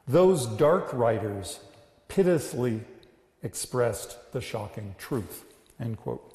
Those 0.08 0.46
dark 0.46 0.92
writers 0.94 1.60
pitilessly 2.08 2.80
expressed 3.42 4.32
the 4.32 4.40
shocking 4.40 4.94
truth. 4.98 5.44
End 5.78 5.98
quote. 5.98 6.34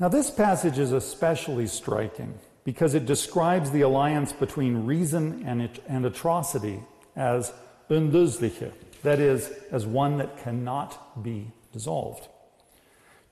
Now, 0.00 0.08
this 0.08 0.30
passage 0.30 0.78
is 0.78 0.92
especially 0.92 1.66
striking 1.66 2.38
because 2.64 2.94
it 2.94 3.04
describes 3.04 3.70
the 3.70 3.82
alliance 3.82 4.32
between 4.32 4.86
reason 4.86 5.42
and, 5.46 5.68
and 5.86 6.06
atrocity 6.06 6.80
as 7.14 7.52
unlösliche, 7.90 8.72
that 9.02 9.18
is, 9.18 9.50
as 9.70 9.84
one 9.86 10.18
that 10.18 10.42
cannot 10.42 11.22
be 11.22 11.50
dissolved. 11.72 12.28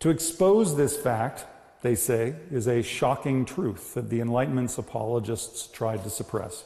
To 0.01 0.11
expose 0.11 0.77
this 0.77 0.97
fact, 0.97 1.47
they 1.83 1.95
say, 1.95 2.35
is 2.51 2.66
a 2.66 2.83
shocking 2.83 3.45
truth 3.45 3.95
that 3.95 4.11
the 4.11 4.21
Enlightenment's 4.21 4.77
apologists 4.77 5.66
tried 5.69 6.03
to 6.05 6.11
suppress. 6.11 6.64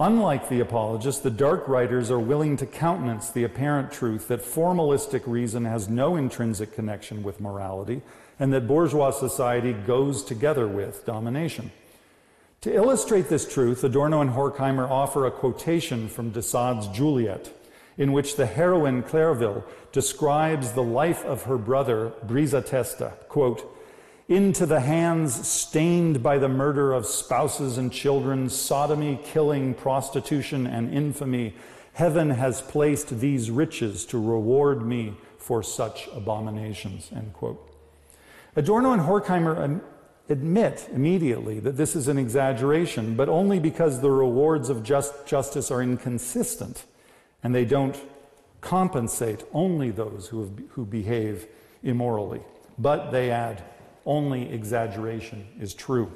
Unlike 0.00 0.48
the 0.48 0.60
apologists, 0.60 1.20
the 1.20 1.30
dark 1.30 1.68
writers 1.68 2.10
are 2.10 2.18
willing 2.18 2.56
to 2.56 2.64
countenance 2.64 3.28
the 3.28 3.44
apparent 3.44 3.92
truth 3.92 4.28
that 4.28 4.40
formalistic 4.40 5.26
reason 5.26 5.66
has 5.66 5.90
no 5.90 6.16
intrinsic 6.16 6.74
connection 6.74 7.22
with 7.22 7.38
morality 7.38 8.00
and 8.38 8.50
that 8.54 8.66
bourgeois 8.66 9.10
society 9.10 9.74
goes 9.74 10.24
together 10.24 10.66
with 10.66 11.04
domination. 11.04 11.70
To 12.62 12.74
illustrate 12.74 13.28
this 13.28 13.46
truth, 13.46 13.84
Adorno 13.84 14.22
and 14.22 14.30
Horkheimer 14.30 14.88
offer 14.88 15.26
a 15.26 15.30
quotation 15.30 16.08
from 16.08 16.30
de 16.30 16.40
Sade's 16.40 16.86
Juliet, 16.88 17.52
in 17.98 18.12
which 18.12 18.36
the 18.36 18.46
heroine 18.46 19.02
Clairwil 19.02 19.64
describes 19.92 20.72
the 20.72 20.82
life 20.82 21.22
of 21.26 21.42
her 21.42 21.58
brother 21.58 22.12
Brisa 22.26 22.64
Testa, 22.64 23.12
quote, 23.28 23.70
into 24.30 24.64
the 24.64 24.78
hands 24.78 25.48
stained 25.48 26.22
by 26.22 26.38
the 26.38 26.48
murder 26.48 26.92
of 26.92 27.04
spouses 27.04 27.76
and 27.76 27.92
children, 27.92 28.48
sodomy, 28.48 29.18
killing, 29.24 29.74
prostitution, 29.74 30.68
and 30.68 30.94
infamy, 30.94 31.52
heaven 31.94 32.30
has 32.30 32.62
placed 32.62 33.18
these 33.18 33.50
riches 33.50 34.06
to 34.06 34.16
reward 34.16 34.86
me 34.86 35.12
for 35.36 35.64
such 35.64 36.08
abominations, 36.14 37.10
end 37.12 37.32
quote. 37.32 37.74
Adorno 38.54 38.92
and 38.92 39.02
Horkheimer 39.02 39.80
admit 40.28 40.88
immediately 40.92 41.58
that 41.58 41.76
this 41.76 41.96
is 41.96 42.06
an 42.06 42.16
exaggeration, 42.16 43.16
but 43.16 43.28
only 43.28 43.58
because 43.58 44.00
the 44.00 44.12
rewards 44.12 44.70
of 44.70 44.84
just 44.84 45.26
justice 45.26 45.72
are 45.72 45.82
inconsistent 45.82 46.84
and 47.42 47.52
they 47.52 47.64
don't 47.64 48.00
compensate 48.60 49.42
only 49.52 49.90
those 49.90 50.28
who, 50.28 50.42
have, 50.42 50.52
who 50.70 50.86
behave 50.86 51.48
immorally. 51.82 52.42
But 52.78 53.10
they 53.10 53.32
add, 53.32 53.64
only 54.06 54.52
exaggeration 54.52 55.46
is 55.58 55.74
true. 55.74 56.10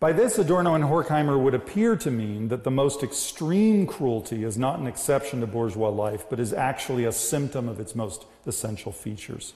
By 0.00 0.12
this, 0.12 0.38
Adorno 0.38 0.74
and 0.74 0.84
Horkheimer 0.84 1.38
would 1.38 1.52
appear 1.52 1.94
to 1.96 2.10
mean 2.10 2.48
that 2.48 2.64
the 2.64 2.70
most 2.70 3.02
extreme 3.02 3.86
cruelty 3.86 4.44
is 4.44 4.56
not 4.56 4.78
an 4.78 4.86
exception 4.86 5.40
to 5.40 5.46
bourgeois 5.46 5.90
life, 5.90 6.24
but 6.30 6.40
is 6.40 6.54
actually 6.54 7.04
a 7.04 7.12
symptom 7.12 7.68
of 7.68 7.78
its 7.78 7.94
most 7.94 8.24
essential 8.46 8.92
features. 8.92 9.52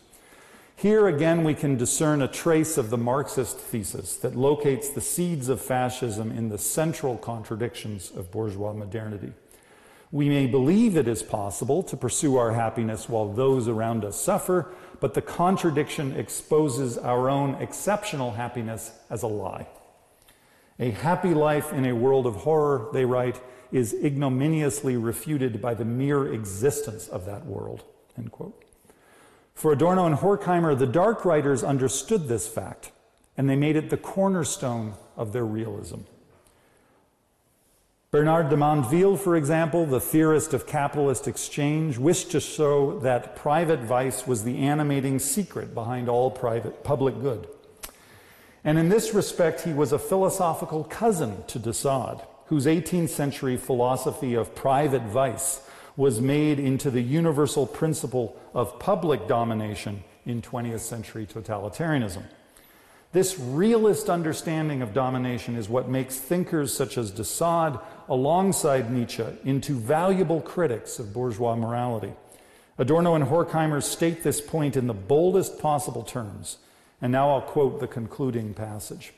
Here 0.76 1.06
again, 1.06 1.44
we 1.44 1.54
can 1.54 1.78
discern 1.78 2.20
a 2.20 2.28
trace 2.28 2.76
of 2.76 2.90
the 2.90 2.98
Marxist 2.98 3.58
thesis 3.58 4.16
that 4.16 4.36
locates 4.36 4.90
the 4.90 5.00
seeds 5.00 5.48
of 5.48 5.62
fascism 5.62 6.30
in 6.30 6.50
the 6.50 6.58
central 6.58 7.16
contradictions 7.16 8.10
of 8.10 8.30
bourgeois 8.30 8.74
modernity. 8.74 9.32
We 10.12 10.28
may 10.28 10.46
believe 10.46 10.96
it 10.96 11.08
is 11.08 11.22
possible 11.22 11.82
to 11.84 11.96
pursue 11.96 12.36
our 12.36 12.52
happiness 12.52 13.08
while 13.08 13.32
those 13.32 13.66
around 13.66 14.04
us 14.04 14.20
suffer, 14.20 14.74
but 15.00 15.14
the 15.14 15.22
contradiction 15.22 16.12
exposes 16.16 16.96
our 16.98 17.28
own 17.28 17.54
exceptional 17.56 18.32
happiness 18.32 18.92
as 19.10 19.22
a 19.22 19.26
lie. 19.26 19.66
A 20.78 20.90
happy 20.90 21.34
life 21.34 21.72
in 21.72 21.84
a 21.84 21.94
world 21.94 22.26
of 22.26 22.36
horror, 22.36 22.88
they 22.92 23.04
write, 23.04 23.40
is 23.70 23.92
ignominiously 23.92 24.96
refuted 24.96 25.60
by 25.60 25.74
the 25.74 25.84
mere 25.84 26.32
existence 26.32 27.08
of 27.08 27.26
that 27.26 27.46
world. 27.46 27.84
End 28.16 28.30
quote. 28.32 28.64
For 29.54 29.72
Adorno 29.72 30.06
and 30.06 30.16
Horkheimer, 30.16 30.76
the 30.76 30.86
dark 30.86 31.24
writers 31.24 31.62
understood 31.62 32.28
this 32.28 32.48
fact, 32.48 32.90
and 33.36 33.48
they 33.48 33.56
made 33.56 33.76
it 33.76 33.90
the 33.90 33.96
cornerstone 33.96 34.94
of 35.16 35.32
their 35.32 35.44
realism. 35.44 36.00
Bernard 38.14 38.48
de 38.48 38.56
Mandeville, 38.56 39.16
for 39.16 39.34
example, 39.34 39.86
the 39.86 39.98
theorist 39.98 40.54
of 40.54 40.68
capitalist 40.68 41.26
exchange, 41.26 41.98
wished 41.98 42.30
to 42.30 42.38
show 42.38 43.00
that 43.00 43.34
private 43.34 43.80
vice 43.80 44.24
was 44.24 44.44
the 44.44 44.58
animating 44.58 45.18
secret 45.18 45.74
behind 45.74 46.08
all 46.08 46.30
private 46.30 46.84
public 46.84 47.20
good. 47.20 47.48
And 48.62 48.78
in 48.78 48.88
this 48.88 49.14
respect, 49.14 49.62
he 49.62 49.72
was 49.72 49.90
a 49.90 49.98
philosophical 49.98 50.84
cousin 50.84 51.42
to 51.48 51.58
de 51.58 51.72
Sade, 51.72 52.20
whose 52.46 52.66
18th 52.66 53.08
century 53.08 53.56
philosophy 53.56 54.34
of 54.34 54.54
private 54.54 55.02
vice 55.02 55.68
was 55.96 56.20
made 56.20 56.60
into 56.60 56.92
the 56.92 57.02
universal 57.02 57.66
principle 57.66 58.40
of 58.54 58.78
public 58.78 59.26
domination 59.26 60.04
in 60.24 60.40
20th 60.40 60.78
century 60.78 61.26
totalitarianism. 61.26 62.22
This 63.14 63.38
realist 63.38 64.10
understanding 64.10 64.82
of 64.82 64.92
domination 64.92 65.54
is 65.54 65.68
what 65.68 65.88
makes 65.88 66.18
thinkers 66.18 66.76
such 66.76 66.98
as 66.98 67.12
de 67.12 67.22
Sade, 67.22 67.78
alongside 68.08 68.90
Nietzsche, 68.90 69.24
into 69.44 69.74
valuable 69.74 70.40
critics 70.40 70.98
of 70.98 71.12
bourgeois 71.12 71.56
morality. 71.56 72.12
Adorno 72.78 73.14
and 73.14 73.24
Horkheimer 73.24 73.82
state 73.82 74.22
this 74.22 74.40
point 74.40 74.76
in 74.76 74.86
the 74.86 74.94
boldest 74.94 75.58
possible 75.58 76.02
terms. 76.02 76.58
And 77.00 77.12
now 77.12 77.30
I'll 77.30 77.42
quote 77.42 77.80
the 77.80 77.86
concluding 77.86 78.54
passage. 78.54 79.12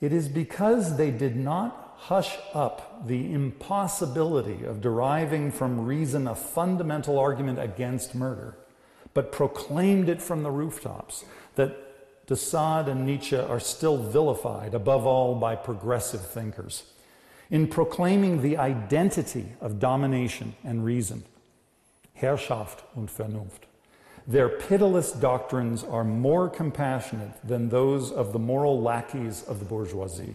It 0.00 0.12
is 0.12 0.28
because 0.28 0.96
they 0.96 1.10
did 1.10 1.36
not 1.36 1.94
hush 1.96 2.36
up 2.52 3.06
the 3.06 3.32
impossibility 3.32 4.64
of 4.64 4.80
deriving 4.80 5.50
from 5.50 5.86
reason 5.86 6.28
a 6.28 6.34
fundamental 6.34 7.18
argument 7.18 7.58
against 7.58 8.14
murder, 8.14 8.56
but 9.14 9.32
proclaimed 9.32 10.08
it 10.08 10.20
from 10.20 10.42
the 10.42 10.50
rooftops 10.50 11.24
that 11.54 11.83
de 12.26 12.36
Sade 12.36 12.88
and 12.88 13.06
Nietzsche 13.06 13.36
are 13.36 13.60
still 13.60 13.96
vilified, 13.96 14.74
above 14.74 15.06
all 15.06 15.34
by 15.34 15.54
progressive 15.54 16.26
thinkers. 16.26 16.84
In 17.50 17.68
proclaiming 17.68 18.40
the 18.40 18.56
identity 18.56 19.52
of 19.60 19.78
domination 19.78 20.54
and 20.64 20.84
reason, 20.84 21.24
Herrschaft 22.20 22.80
und 22.96 23.10
Vernunft, 23.10 23.66
their 24.26 24.48
pitiless 24.48 25.12
doctrines 25.12 25.84
are 25.84 26.04
more 26.04 26.48
compassionate 26.48 27.32
than 27.46 27.68
those 27.68 28.10
of 28.10 28.32
the 28.32 28.38
moral 28.38 28.80
lackeys 28.80 29.42
of 29.42 29.58
the 29.58 29.66
bourgeoisie. 29.66 30.34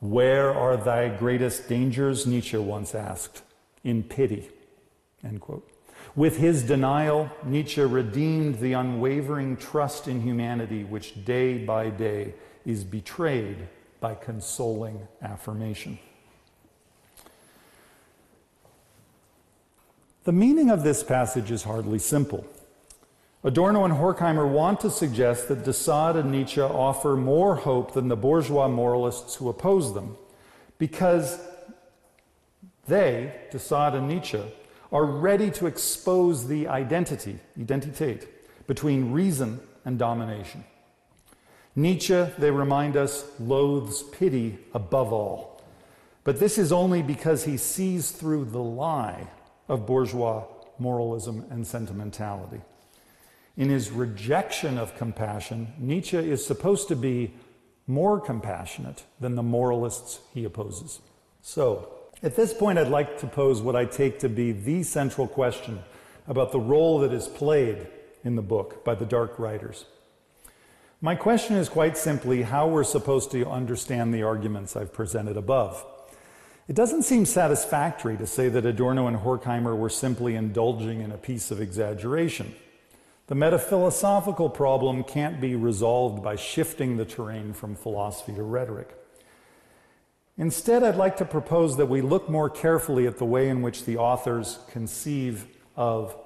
Where 0.00 0.52
are 0.52 0.76
thy 0.76 1.08
greatest 1.10 1.68
dangers? 1.68 2.26
Nietzsche 2.26 2.56
once 2.56 2.94
asked. 2.94 3.42
In 3.84 4.02
pity. 4.02 4.48
End 5.22 5.40
quote. 5.40 5.69
With 6.16 6.38
his 6.38 6.64
denial, 6.64 7.30
Nietzsche 7.44 7.82
redeemed 7.82 8.58
the 8.58 8.72
unwavering 8.72 9.56
trust 9.56 10.08
in 10.08 10.20
humanity 10.22 10.82
which 10.82 11.24
day 11.24 11.58
by 11.58 11.90
day 11.90 12.34
is 12.66 12.82
betrayed 12.82 13.68
by 14.00 14.14
consoling 14.14 15.06
affirmation. 15.22 15.98
The 20.24 20.32
meaning 20.32 20.70
of 20.70 20.82
this 20.82 21.02
passage 21.02 21.50
is 21.50 21.62
hardly 21.62 21.98
simple. 21.98 22.44
Adorno 23.42 23.84
and 23.84 23.94
Horkheimer 23.94 24.46
want 24.46 24.80
to 24.80 24.90
suggest 24.90 25.48
that 25.48 25.64
de 25.64 25.72
Sade 25.72 26.16
and 26.16 26.30
Nietzsche 26.30 26.60
offer 26.60 27.16
more 27.16 27.54
hope 27.56 27.94
than 27.94 28.08
the 28.08 28.16
bourgeois 28.16 28.68
moralists 28.68 29.36
who 29.36 29.48
oppose 29.48 29.94
them, 29.94 30.16
because 30.76 31.40
they, 32.86 33.34
de 33.50 33.58
Sade 33.58 33.94
and 33.94 34.08
Nietzsche, 34.08 34.42
are 34.92 35.04
ready 35.04 35.50
to 35.52 35.66
expose 35.66 36.48
the 36.48 36.68
identity, 36.68 37.38
identität, 37.58 38.26
between 38.66 39.12
reason 39.12 39.60
and 39.84 39.98
domination. 39.98 40.64
Nietzsche, 41.76 42.26
they 42.38 42.50
remind 42.50 42.96
us, 42.96 43.24
loathes 43.38 44.02
pity 44.02 44.58
above 44.74 45.12
all. 45.12 45.62
But 46.24 46.38
this 46.38 46.58
is 46.58 46.72
only 46.72 47.02
because 47.02 47.44
he 47.44 47.56
sees 47.56 48.10
through 48.10 48.46
the 48.46 48.62
lie 48.62 49.28
of 49.68 49.86
bourgeois 49.86 50.44
moralism 50.78 51.44
and 51.50 51.66
sentimentality. 51.66 52.60
In 53.56 53.68
his 53.68 53.90
rejection 53.90 54.78
of 54.78 54.96
compassion, 54.96 55.72
Nietzsche 55.78 56.16
is 56.16 56.44
supposed 56.44 56.88
to 56.88 56.96
be 56.96 57.34
more 57.86 58.20
compassionate 58.20 59.04
than 59.20 59.34
the 59.34 59.42
moralists 59.42 60.20
he 60.32 60.44
opposes. 60.44 61.00
So, 61.42 61.92
at 62.22 62.36
this 62.36 62.52
point, 62.52 62.78
I'd 62.78 62.88
like 62.88 63.18
to 63.20 63.26
pose 63.26 63.62
what 63.62 63.76
I 63.76 63.84
take 63.86 64.18
to 64.20 64.28
be 64.28 64.52
the 64.52 64.82
central 64.82 65.26
question 65.26 65.80
about 66.28 66.52
the 66.52 66.60
role 66.60 66.98
that 67.00 67.12
is 67.12 67.26
played 67.26 67.86
in 68.24 68.36
the 68.36 68.42
book 68.42 68.84
by 68.84 68.94
the 68.94 69.06
dark 69.06 69.38
writers. 69.38 69.86
My 71.00 71.14
question 71.14 71.56
is 71.56 71.70
quite 71.70 71.96
simply 71.96 72.42
how 72.42 72.68
we're 72.68 72.84
supposed 72.84 73.30
to 73.30 73.48
understand 73.48 74.12
the 74.12 74.22
arguments 74.22 74.76
I've 74.76 74.92
presented 74.92 75.38
above. 75.38 75.84
It 76.68 76.76
doesn't 76.76 77.04
seem 77.04 77.24
satisfactory 77.24 78.18
to 78.18 78.26
say 78.26 78.50
that 78.50 78.66
Adorno 78.66 79.06
and 79.06 79.16
Horkheimer 79.16 79.76
were 79.76 79.88
simply 79.88 80.36
indulging 80.36 81.00
in 81.00 81.10
a 81.10 81.16
piece 81.16 81.50
of 81.50 81.60
exaggeration. 81.60 82.54
The 83.28 83.34
metaphilosophical 83.34 84.50
problem 84.50 85.04
can't 85.04 85.40
be 85.40 85.54
resolved 85.54 86.22
by 86.22 86.36
shifting 86.36 86.96
the 86.96 87.06
terrain 87.06 87.54
from 87.54 87.76
philosophy 87.76 88.34
to 88.34 88.42
rhetoric. 88.42 88.99
Instead, 90.40 90.82
I'd 90.82 90.96
like 90.96 91.18
to 91.18 91.26
propose 91.26 91.76
that 91.76 91.84
we 91.84 92.00
look 92.00 92.30
more 92.30 92.48
carefully 92.48 93.06
at 93.06 93.18
the 93.18 93.26
way 93.26 93.50
in 93.50 93.60
which 93.60 93.84
the 93.84 93.98
authors 93.98 94.58
conceive 94.70 95.46
of 95.76 96.16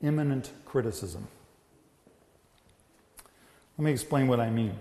immanent 0.00 0.50
criticism. 0.64 1.28
Let 3.76 3.84
me 3.84 3.92
explain 3.92 4.26
what 4.26 4.40
I 4.40 4.48
mean. 4.48 4.78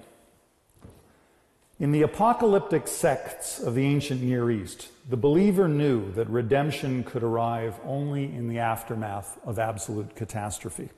In 1.81 1.91
the 1.91 2.03
apocalyptic 2.03 2.87
sects 2.87 3.59
of 3.59 3.75
the 3.75 3.85
ancient 3.85 4.23
Near 4.23 4.49
East, 4.49 4.87
the 5.09 5.17
believer 5.17 5.67
knew 5.67 6.13
that 6.13 6.29
redemption 6.29 7.03
could 7.03 7.23
arrive 7.23 7.77
only 7.83 8.23
in 8.23 8.47
the 8.47 8.59
aftermath 8.59 9.37
of 9.43 9.59
absolute 9.59 10.15
catastrophe. 10.15 10.91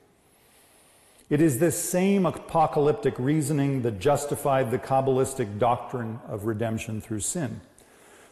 It 1.30 1.42
is 1.42 1.58
this 1.58 1.78
same 1.78 2.24
apocalyptic 2.24 3.18
reasoning 3.18 3.82
that 3.82 4.00
justified 4.00 4.70
the 4.70 4.78
Kabbalistic 4.78 5.58
doctrine 5.58 6.20
of 6.26 6.46
redemption 6.46 7.02
through 7.02 7.20
sin. 7.20 7.60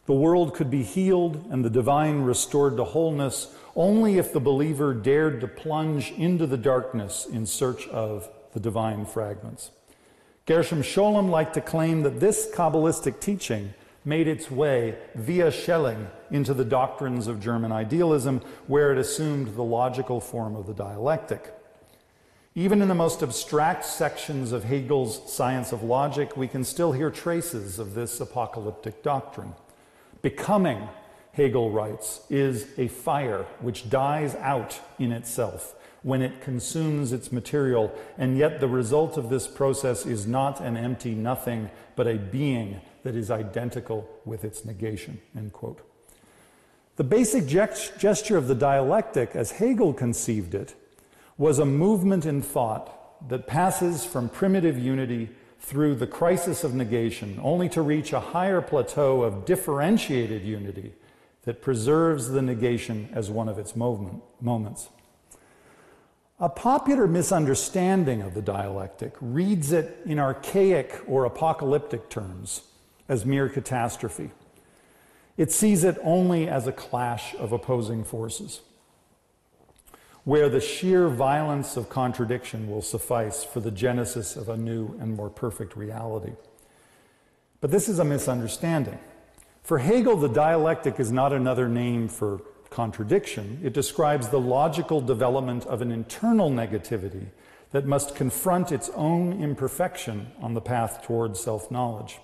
The 0.06 0.14
world 0.14 0.54
could 0.54 0.70
be 0.70 0.82
healed 0.82 1.46
and 1.50 1.62
the 1.62 1.70
divine 1.70 2.22
restored 2.22 2.76
to 2.78 2.84
wholeness 2.84 3.54
only 3.74 4.16
if 4.16 4.32
the 4.32 4.40
believer 4.40 4.94
dared 4.94 5.42
to 5.42 5.48
plunge 5.48 6.12
into 6.12 6.46
the 6.46 6.56
darkness 6.56 7.26
in 7.30 7.44
search 7.44 7.86
of 7.88 8.30
the 8.54 8.60
divine 8.60 9.04
fragments. 9.04 9.72
Gershom 10.46 10.82
Scholem 10.82 11.28
liked 11.28 11.54
to 11.54 11.60
claim 11.60 12.02
that 12.02 12.20
this 12.20 12.48
Kabbalistic 12.54 13.20
teaching 13.20 13.74
made 14.06 14.28
its 14.28 14.50
way 14.50 14.96
via 15.16 15.50
Schelling 15.50 16.08
into 16.30 16.54
the 16.54 16.64
doctrines 16.64 17.26
of 17.26 17.42
German 17.42 17.72
idealism, 17.72 18.40
where 18.68 18.92
it 18.92 18.98
assumed 18.98 19.54
the 19.56 19.64
logical 19.64 20.20
form 20.20 20.54
of 20.54 20.66
the 20.66 20.72
dialectic. 20.72 21.52
Even 22.58 22.80
in 22.80 22.88
the 22.88 22.94
most 22.94 23.22
abstract 23.22 23.84
sections 23.84 24.50
of 24.50 24.64
Hegel's 24.64 25.30
Science 25.30 25.72
of 25.72 25.82
Logic, 25.82 26.34
we 26.38 26.48
can 26.48 26.64
still 26.64 26.92
hear 26.92 27.10
traces 27.10 27.78
of 27.78 27.92
this 27.92 28.18
apocalyptic 28.18 29.02
doctrine. 29.02 29.52
Becoming, 30.22 30.88
Hegel 31.32 31.70
writes, 31.70 32.22
is 32.30 32.66
a 32.78 32.88
fire 32.88 33.44
which 33.60 33.90
dies 33.90 34.34
out 34.36 34.80
in 34.98 35.12
itself 35.12 35.74
when 36.02 36.22
it 36.22 36.40
consumes 36.40 37.12
its 37.12 37.30
material, 37.30 37.92
and 38.16 38.38
yet 38.38 38.58
the 38.58 38.68
result 38.68 39.18
of 39.18 39.28
this 39.28 39.46
process 39.46 40.06
is 40.06 40.26
not 40.26 40.58
an 40.58 40.78
empty 40.78 41.14
nothing, 41.14 41.68
but 41.94 42.06
a 42.06 42.16
being 42.16 42.80
that 43.02 43.14
is 43.14 43.30
identical 43.30 44.08
with 44.24 44.44
its 44.44 44.64
negation. 44.64 45.20
End 45.36 45.52
quote. 45.52 45.86
The 46.96 47.04
basic 47.04 47.46
gesture 47.46 48.38
of 48.38 48.48
the 48.48 48.54
dialectic, 48.54 49.36
as 49.36 49.50
Hegel 49.50 49.92
conceived 49.92 50.54
it, 50.54 50.74
was 51.38 51.58
a 51.58 51.66
movement 51.66 52.24
in 52.24 52.42
thought 52.42 53.28
that 53.28 53.46
passes 53.46 54.04
from 54.04 54.28
primitive 54.28 54.78
unity 54.78 55.30
through 55.60 55.94
the 55.94 56.06
crisis 56.06 56.64
of 56.64 56.74
negation, 56.74 57.40
only 57.42 57.68
to 57.68 57.82
reach 57.82 58.12
a 58.12 58.20
higher 58.20 58.60
plateau 58.60 59.22
of 59.22 59.44
differentiated 59.44 60.42
unity 60.42 60.92
that 61.42 61.62
preserves 61.62 62.28
the 62.28 62.42
negation 62.42 63.08
as 63.12 63.30
one 63.30 63.48
of 63.48 63.58
its 63.58 63.74
moment, 63.74 64.22
moments. 64.40 64.88
A 66.38 66.48
popular 66.48 67.06
misunderstanding 67.06 68.20
of 68.20 68.34
the 68.34 68.42
dialectic 68.42 69.14
reads 69.20 69.72
it 69.72 69.98
in 70.04 70.18
archaic 70.18 71.00
or 71.06 71.24
apocalyptic 71.24 72.10
terms 72.10 72.62
as 73.08 73.24
mere 73.24 73.48
catastrophe. 73.48 74.30
It 75.36 75.50
sees 75.50 75.82
it 75.82 75.98
only 76.02 76.48
as 76.48 76.66
a 76.66 76.72
clash 76.72 77.34
of 77.36 77.52
opposing 77.52 78.04
forces, 78.04 78.60
where 80.26 80.48
the 80.48 80.60
sheer 80.60 81.08
violence 81.08 81.76
of 81.76 81.88
contradiction 81.88 82.68
will 82.68 82.82
suffice 82.82 83.44
for 83.44 83.60
the 83.60 83.70
genesis 83.70 84.34
of 84.34 84.48
a 84.48 84.56
new 84.56 84.88
and 84.98 85.14
more 85.14 85.30
perfect 85.30 85.76
reality. 85.76 86.32
But 87.60 87.70
this 87.70 87.88
is 87.88 88.00
a 88.00 88.04
misunderstanding. 88.04 88.98
For 89.62 89.78
Hegel, 89.78 90.16
the 90.16 90.28
dialectic 90.28 90.98
is 90.98 91.12
not 91.12 91.32
another 91.32 91.68
name 91.68 92.08
for 92.08 92.40
contradiction. 92.70 93.60
It 93.62 93.72
describes 93.72 94.28
the 94.28 94.40
logical 94.40 95.00
development 95.00 95.64
of 95.66 95.80
an 95.80 95.92
internal 95.92 96.50
negativity 96.50 97.26
that 97.70 97.86
must 97.86 98.16
confront 98.16 98.72
its 98.72 98.90
own 98.96 99.40
imperfection 99.40 100.32
on 100.40 100.54
the 100.54 100.60
path 100.60 101.04
towards 101.04 101.38
self 101.38 101.70
knowledge. 101.70 102.18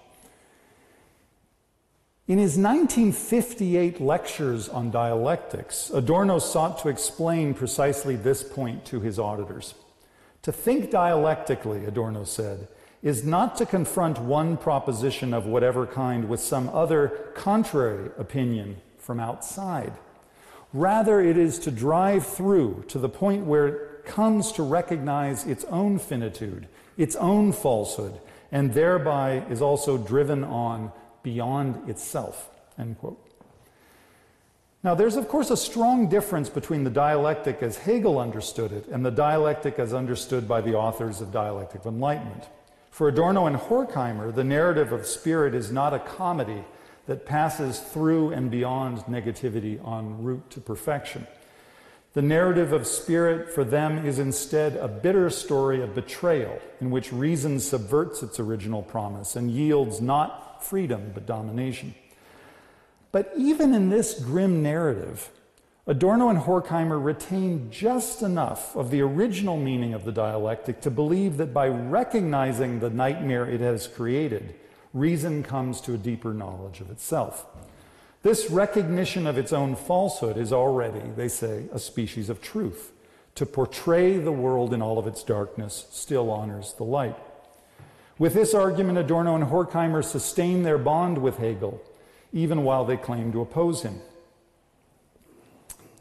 In 2.32 2.38
his 2.38 2.56
1958 2.56 4.00
lectures 4.00 4.66
on 4.70 4.90
dialectics, 4.90 5.90
Adorno 5.90 6.38
sought 6.38 6.78
to 6.78 6.88
explain 6.88 7.52
precisely 7.52 8.16
this 8.16 8.42
point 8.42 8.86
to 8.86 9.00
his 9.00 9.18
auditors. 9.18 9.74
To 10.40 10.50
think 10.50 10.90
dialectically, 10.90 11.84
Adorno 11.84 12.24
said, 12.24 12.68
is 13.02 13.22
not 13.22 13.56
to 13.56 13.66
confront 13.66 14.18
one 14.18 14.56
proposition 14.56 15.34
of 15.34 15.44
whatever 15.44 15.86
kind 15.86 16.26
with 16.26 16.40
some 16.40 16.70
other 16.70 17.08
contrary 17.34 18.10
opinion 18.16 18.78
from 18.96 19.20
outside. 19.20 19.92
Rather, 20.72 21.20
it 21.20 21.36
is 21.36 21.58
to 21.58 21.70
drive 21.70 22.26
through 22.26 22.82
to 22.88 22.98
the 22.98 23.10
point 23.10 23.44
where 23.44 23.68
it 23.68 24.06
comes 24.06 24.52
to 24.52 24.62
recognize 24.62 25.44
its 25.44 25.64
own 25.64 25.98
finitude, 25.98 26.66
its 26.96 27.14
own 27.16 27.52
falsehood, 27.52 28.18
and 28.50 28.72
thereby 28.72 29.44
is 29.50 29.60
also 29.60 29.98
driven 29.98 30.42
on 30.42 30.92
beyond 31.22 31.88
itself. 31.88 32.50
End 32.78 32.98
quote. 32.98 33.18
Now, 34.84 34.96
there's 34.96 35.16
of 35.16 35.28
course 35.28 35.50
a 35.50 35.56
strong 35.56 36.08
difference 36.08 36.48
between 36.48 36.82
the 36.82 36.90
dialectic 36.90 37.62
as 37.62 37.78
Hegel 37.78 38.18
understood 38.18 38.72
it 38.72 38.88
and 38.88 39.06
the 39.06 39.10
dialectic 39.10 39.78
as 39.78 39.94
understood 39.94 40.48
by 40.48 40.60
the 40.60 40.74
authors 40.74 41.20
of 41.20 41.30
Dialectic 41.30 41.82
of 41.82 41.86
Enlightenment. 41.86 42.48
For 42.90 43.08
Adorno 43.08 43.46
and 43.46 43.56
Horkheimer, 43.56 44.34
the 44.34 44.44
narrative 44.44 44.92
of 44.92 45.06
spirit 45.06 45.54
is 45.54 45.70
not 45.70 45.94
a 45.94 46.00
comedy 46.00 46.64
that 47.06 47.24
passes 47.24 47.78
through 47.80 48.32
and 48.32 48.50
beyond 48.50 48.98
negativity 49.02 49.78
en 49.86 50.22
route 50.22 50.50
to 50.50 50.60
perfection. 50.60 51.26
The 52.14 52.22
narrative 52.22 52.72
of 52.72 52.86
spirit 52.86 53.48
for 53.54 53.64
them 53.64 54.04
is 54.04 54.18
instead 54.18 54.76
a 54.76 54.88
bitter 54.88 55.30
story 55.30 55.80
of 55.80 55.94
betrayal 55.94 56.60
in 56.80 56.90
which 56.90 57.12
reason 57.12 57.58
subverts 57.58 58.22
its 58.22 58.38
original 58.38 58.82
promise 58.82 59.36
and 59.36 59.50
yields 59.50 60.00
not 60.00 60.51
freedom 60.62 61.10
but 61.14 61.26
domination. 61.26 61.94
But 63.10 63.32
even 63.36 63.74
in 63.74 63.90
this 63.90 64.18
grim 64.18 64.62
narrative, 64.62 65.30
Adorno 65.86 66.28
and 66.28 66.38
Horkheimer 66.38 67.02
retain 67.02 67.70
just 67.70 68.22
enough 68.22 68.76
of 68.76 68.90
the 68.90 69.00
original 69.00 69.56
meaning 69.56 69.94
of 69.94 70.04
the 70.04 70.12
dialectic 70.12 70.80
to 70.82 70.90
believe 70.90 71.36
that 71.38 71.52
by 71.52 71.68
recognizing 71.68 72.78
the 72.78 72.88
nightmare 72.88 73.46
it 73.46 73.60
has 73.60 73.88
created, 73.88 74.54
reason 74.94 75.42
comes 75.42 75.80
to 75.80 75.94
a 75.94 75.98
deeper 75.98 76.32
knowledge 76.32 76.80
of 76.80 76.90
itself. 76.90 77.46
This 78.22 78.48
recognition 78.48 79.26
of 79.26 79.36
its 79.36 79.52
own 79.52 79.74
falsehood 79.74 80.36
is 80.36 80.52
already, 80.52 81.02
they 81.16 81.28
say, 81.28 81.64
a 81.72 81.78
species 81.80 82.30
of 82.30 82.40
truth. 82.40 82.92
To 83.34 83.46
portray 83.46 84.18
the 84.18 84.30
world 84.30 84.72
in 84.72 84.80
all 84.80 84.98
of 84.98 85.08
its 85.08 85.24
darkness 85.24 85.86
still 85.90 86.30
honors 86.30 86.74
the 86.74 86.84
light. 86.84 87.16
With 88.18 88.34
this 88.34 88.54
argument, 88.54 88.98
Adorno 88.98 89.34
and 89.34 89.44
Horkheimer 89.44 90.04
sustain 90.04 90.62
their 90.62 90.78
bond 90.78 91.18
with 91.18 91.38
Hegel, 91.38 91.82
even 92.32 92.64
while 92.64 92.84
they 92.84 92.96
claim 92.96 93.32
to 93.32 93.40
oppose 93.40 93.82
him. 93.82 94.00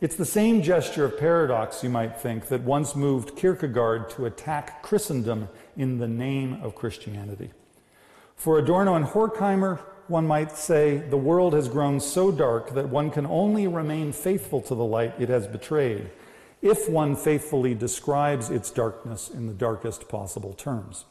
It's 0.01 0.15
the 0.15 0.25
same 0.25 0.63
gesture 0.63 1.05
of 1.05 1.19
paradox, 1.19 1.83
you 1.83 1.89
might 1.89 2.19
think, 2.19 2.47
that 2.47 2.61
once 2.61 2.95
moved 2.95 3.35
Kierkegaard 3.35 4.09
to 4.11 4.25
attack 4.25 4.81
Christendom 4.81 5.47
in 5.77 5.99
the 5.99 6.07
name 6.07 6.59
of 6.63 6.75
Christianity. 6.75 7.51
For 8.35 8.57
Adorno 8.57 8.95
and 8.95 9.05
Horkheimer, 9.05 9.77
one 10.07 10.25
might 10.25 10.51
say, 10.51 10.97
the 10.97 11.17
world 11.17 11.53
has 11.53 11.69
grown 11.69 11.99
so 11.99 12.31
dark 12.31 12.73
that 12.73 12.89
one 12.89 13.11
can 13.11 13.27
only 13.27 13.67
remain 13.67 14.11
faithful 14.11 14.59
to 14.61 14.75
the 14.75 14.83
light 14.83 15.13
it 15.19 15.29
has 15.29 15.47
betrayed 15.47 16.09
if 16.61 16.89
one 16.89 17.15
faithfully 17.15 17.73
describes 17.73 18.49
its 18.49 18.69
darkness 18.69 19.29
in 19.29 19.47
the 19.47 19.53
darkest 19.53 20.07
possible 20.07 20.53
terms. 20.53 21.05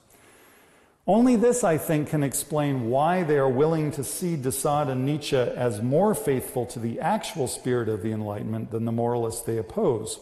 Only 1.13 1.35
this, 1.35 1.65
I 1.65 1.77
think, 1.77 2.11
can 2.11 2.23
explain 2.23 2.89
why 2.89 3.25
they 3.25 3.37
are 3.37 3.49
willing 3.49 3.91
to 3.93 4.05
see 4.05 4.37
de 4.37 4.53
and 4.65 5.05
Nietzsche 5.05 5.37
as 5.37 5.83
more 5.83 6.15
faithful 6.15 6.67
to 6.67 6.79
the 6.79 7.01
actual 7.01 7.49
spirit 7.49 7.89
of 7.89 8.03
the 8.03 8.13
Enlightenment 8.13 8.71
than 8.71 8.85
the 8.85 8.93
moralists 8.93 9.43
they 9.43 9.59
oppose. 9.59 10.21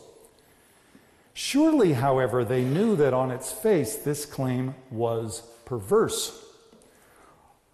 Surely, 1.34 1.93
however, 1.93 2.43
they 2.43 2.64
knew 2.64 2.97
that 2.97 3.12
on 3.12 3.30
its 3.30 3.53
face 3.53 3.97
this 3.97 4.24
claim 4.24 4.76
was 4.91 5.43
perverse. 5.66 6.43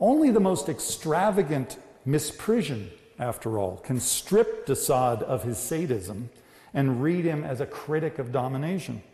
Only 0.01 0.33
the 0.33 0.41
most 0.41 0.69
extravagant 0.69 1.79
misprision, 2.05 2.89
after 3.17 3.61
all, 3.61 3.77
can 3.77 4.01
strip 4.01 4.67
de 4.67 4.75
of 4.93 5.45
his 5.45 5.59
sadism 5.59 6.31
and 6.75 7.01
read 7.01 7.25
him 7.25 7.45
as 7.45 7.61
a 7.61 7.67
critic 7.67 8.19
of 8.19 8.33
domination. 8.33 9.05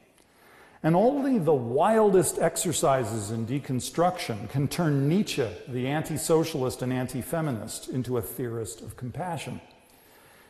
And 0.83 0.97
only 0.97 1.39
the 1.39 1.53
wildest 1.53 2.39
exercises 2.39 3.31
in 3.31 3.47
deconstruction 3.47 4.49
can 4.49 4.67
turn 4.67 5.09
Nietzsche, 5.09 5.47
the 5.69 5.87
anti 5.87 6.17
socialist 6.17 6.81
and 6.81 6.93
anti 6.93 7.21
feminist, 7.21 7.89
into 7.89 8.17
a 8.17 8.23
theorist 8.23 8.81
of 8.81 8.97
compassion. 8.97 9.61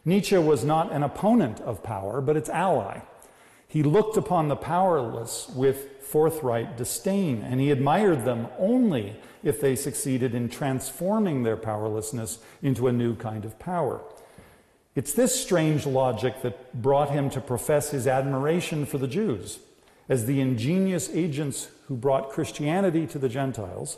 Nietzsche 0.04 0.38
was 0.38 0.64
not 0.64 0.92
an 0.92 1.02
opponent 1.02 1.60
of 1.60 1.82
power, 1.82 2.20
but 2.20 2.36
its 2.36 2.48
ally. 2.48 3.00
He 3.66 3.82
looked 3.82 4.16
upon 4.16 4.48
the 4.48 4.56
powerless 4.56 5.48
with 5.54 6.02
forthright 6.02 6.76
disdain, 6.76 7.42
and 7.42 7.60
he 7.60 7.70
admired 7.70 8.24
them 8.24 8.46
only 8.58 9.16
if 9.42 9.60
they 9.60 9.74
succeeded 9.74 10.34
in 10.34 10.48
transforming 10.48 11.42
their 11.42 11.56
powerlessness 11.56 12.38
into 12.62 12.86
a 12.86 12.92
new 12.92 13.16
kind 13.16 13.44
of 13.44 13.58
power. 13.58 14.00
It's 14.94 15.12
this 15.12 15.40
strange 15.40 15.86
logic 15.86 16.42
that 16.42 16.82
brought 16.82 17.10
him 17.10 17.30
to 17.30 17.40
profess 17.40 17.90
his 17.90 18.06
admiration 18.06 18.86
for 18.86 18.98
the 18.98 19.08
Jews 19.08 19.58
as 20.10 20.26
the 20.26 20.40
ingenious 20.40 21.08
agents 21.10 21.68
who 21.86 21.96
brought 21.96 22.30
Christianity 22.30 23.06
to 23.06 23.18
the 23.18 23.28
Gentiles 23.28 23.96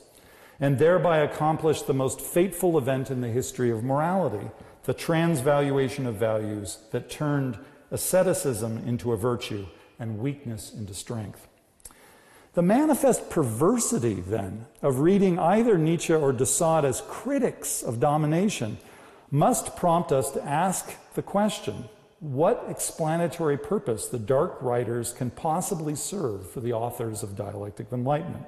and 0.61 0.79
thereby 0.79 1.19
accomplished 1.19 1.89
the 1.89 1.95
most 1.95 2.21
fateful 2.21 2.79
event 2.79 3.11
in 3.11 3.23
the 3.23 3.29
history 3.29 3.71
of 3.71 3.83
morality 3.83 4.49
the 4.85 4.95
transvaluation 4.95 6.07
of 6.07 6.17
values 6.17 6.79
that 6.91 7.09
turned 7.09 7.59
asceticism 7.91 8.79
into 8.87 9.13
a 9.13 9.17
virtue 9.17 9.67
and 9.99 10.19
weakness 10.19 10.73
into 10.73 10.93
strength. 10.93 11.47
The 12.55 12.63
manifest 12.63 13.31
perversity, 13.31 14.15
then, 14.15 14.67
of 14.83 14.99
reading 14.99 15.39
either 15.39 15.79
Nietzsche 15.79 16.13
or 16.13 16.33
de 16.33 16.45
Sade 16.45 16.85
as 16.85 17.01
critics 17.09 17.83
of 17.83 18.01
domination 18.01 18.77
must 19.31 19.77
prompt 19.77 20.13
us 20.13 20.31
to 20.33 20.45
ask 20.45 20.93
the 21.15 21.23
question 21.23 21.89
what 22.23 22.65
explanatory 22.69 23.59
purpose 23.59 24.07
the 24.07 24.19
dark 24.19 24.57
writers 24.63 25.13
can 25.13 25.29
possibly 25.29 25.97
serve 25.97 26.49
for 26.49 26.61
the 26.61 26.73
authors 26.73 27.25
of 27.25 27.37
Dialectic 27.37 27.89
Enlightenment. 27.91 28.47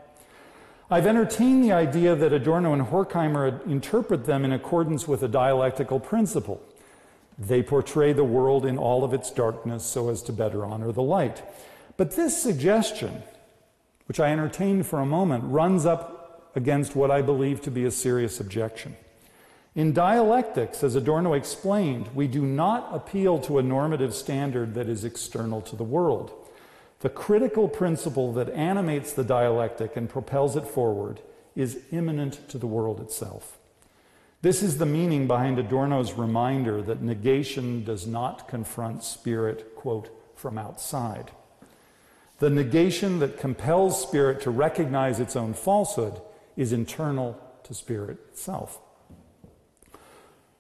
I've 0.89 1.09
entertained 1.09 1.65
the 1.65 1.73
idea 1.73 2.15
that 2.15 2.33
Adorno 2.33 2.73
and 2.73 2.83
Horkheimer 2.83 3.67
interpret 3.67 4.27
them 4.27 4.45
in 4.45 4.53
accordance 4.53 5.09
with 5.09 5.25
a 5.25 5.29
dialectical 5.29 5.99
principle. 5.99 6.63
They 7.37 7.65
portray 7.65 8.13
the 8.13 8.23
world 8.23 8.65
in 8.65 8.79
all 8.79 9.03
of 9.03 9.13
its 9.13 9.29
darkness 9.33 9.83
so 9.85 10.09
as 10.09 10.23
to 10.23 10.33
better 10.33 10.65
honor 10.65 10.93
the 10.93 11.03
light. 11.03 11.43
But 11.97 12.15
this 12.15 12.41
suggestion, 12.41 13.25
which 14.07 14.21
I 14.21 14.31
entertained 14.31 14.87
for 14.87 15.01
a 15.01 15.07
moment, 15.07 15.43
runs 15.47 15.85
up 15.85 16.53
against 16.55 16.95
what 16.95 17.11
I 17.11 17.23
believe 17.23 17.61
to 17.63 17.73
be 17.73 17.87
a 17.87 17.91
serious 17.91 18.39
objection. 18.39 18.95
In 19.75 19.93
dialectics, 19.93 20.85
as 20.85 20.95
Adorno 20.95 21.33
explained, 21.33 22.09
we 22.15 22.29
do 22.29 22.43
not 22.43 22.95
appeal 22.95 23.41
to 23.41 23.59
a 23.59 23.63
normative 23.63 24.15
standard 24.15 24.75
that 24.75 24.89
is 24.89 25.05
external 25.05 25.61
to 25.63 25.75
the 25.75 25.83
world. 25.83 26.33
The 27.01 27.09
critical 27.09 27.69
principle 27.69 28.33
that 28.35 28.51
animates 28.51 29.13
the 29.13 29.25
dialectic 29.25 29.97
and 29.97 30.09
propels 30.09 30.55
it 30.55 30.67
forward 30.67 31.21
is 31.57 31.81
immanent 31.91 32.49
to 32.51 32.59
the 32.59 32.69
world 32.69 33.01
itself. 33.01 33.59
This 34.43 34.63
is 34.63 34.79
the 34.79 34.87
meaning 34.87 35.27
behind 35.27 35.59
Adorno's 35.59 36.13
reminder 36.13 36.81
that 36.83 37.03
negation 37.03 37.83
does 37.83 38.07
not 38.07 38.47
confront 38.47 39.03
spirit, 39.03 39.75
quote, 39.75 40.09
from 40.37 40.57
outside. 40.57 41.33
The 42.39 42.51
negation 42.51 43.19
that 43.21 43.39
compels 43.39 44.01
spirit 44.01 44.41
to 44.43 44.51
recognize 44.51 45.19
its 45.19 45.35
own 45.35 45.55
falsehood 45.55 46.21
is 46.57 46.73
internal 46.73 47.41
to 47.65 47.75
spirit 47.75 48.19
itself. 48.31 48.81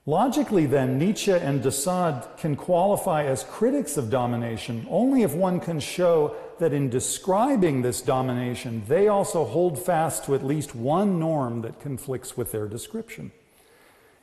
Logically, 0.06 0.66
then, 0.66 0.98
Nietzsche 0.98 1.32
and 1.32 1.62
de 1.62 2.22
can 2.36 2.56
qualify 2.56 3.24
as 3.24 3.44
critics 3.44 3.96
of 3.96 4.10
domination 4.10 4.86
only 4.90 5.22
if 5.22 5.34
one 5.34 5.60
can 5.60 5.80
show 5.80 6.36
that 6.58 6.74
in 6.74 6.90
describing 6.90 7.80
this 7.80 8.02
domination, 8.02 8.82
they 8.86 9.08
also 9.08 9.46
hold 9.46 9.82
fast 9.82 10.24
to 10.24 10.34
at 10.34 10.44
least 10.44 10.74
one 10.74 11.18
norm 11.18 11.62
that 11.62 11.80
conflicts 11.80 12.36
with 12.36 12.52
their 12.52 12.68
description. 12.68 13.32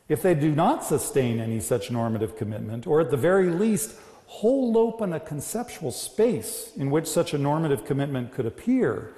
If 0.07 0.21
they 0.21 0.35
do 0.35 0.53
not 0.53 0.83
sustain 0.83 1.39
any 1.39 1.59
such 1.59 1.89
normative 1.89 2.37
commitment, 2.37 2.85
or 2.85 3.01
at 3.01 3.09
the 3.09 3.17
very 3.17 3.49
least, 3.49 3.95
hold 4.27 4.77
open 4.77 5.13
a 5.13 5.19
conceptual 5.19 5.91
space 5.91 6.73
in 6.77 6.91
which 6.91 7.07
such 7.07 7.33
a 7.33 7.39
normative 7.39 7.85
commitment 7.85 8.33
could 8.33 8.45
appear, 8.45 9.13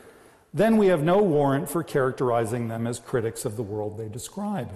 then 0.54 0.78
we 0.78 0.88
have 0.88 1.04
no 1.04 1.18
warrant 1.18 1.70
for 1.70 1.84
characterizing 1.84 2.70
them 2.70 2.88
as 2.88 3.00
critics 3.00 3.44
of 3.44 3.58
the 3.58 3.64
world 3.64 3.98
they 3.98 4.08
describe. 4.08 4.70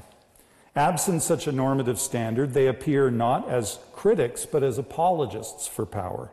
Absent 0.78 1.24
such 1.24 1.48
a 1.48 1.52
normative 1.52 2.00
standard, 2.00 2.54
they 2.54 2.68
appear 2.68 3.10
not 3.10 3.50
as 3.50 3.80
critics, 3.94 4.46
but 4.46 4.62
as 4.62 4.78
apologists 4.78 5.68
for 5.68 5.88
power. 5.88 6.30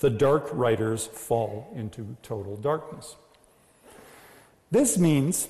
The 0.00 0.10
dark 0.10 0.50
writers 0.52 1.06
fall 1.06 1.72
into 1.74 2.18
total 2.22 2.58
darkness. 2.58 3.16
This 4.70 4.98
means 4.98 5.48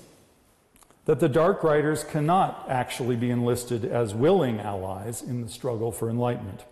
that 1.07 1.19
the 1.19 1.29
dark 1.29 1.65
writers 1.65 2.05
cannot 2.05 2.65
actually 2.69 3.17
be 3.17 3.29
enlisted 3.29 3.85
as 3.85 4.15
willing 4.15 4.61
allies 4.61 5.21
in 5.21 5.43
the 5.43 5.49
struggle 5.49 5.91
for 5.91 6.09
enlightenment. 6.09 6.63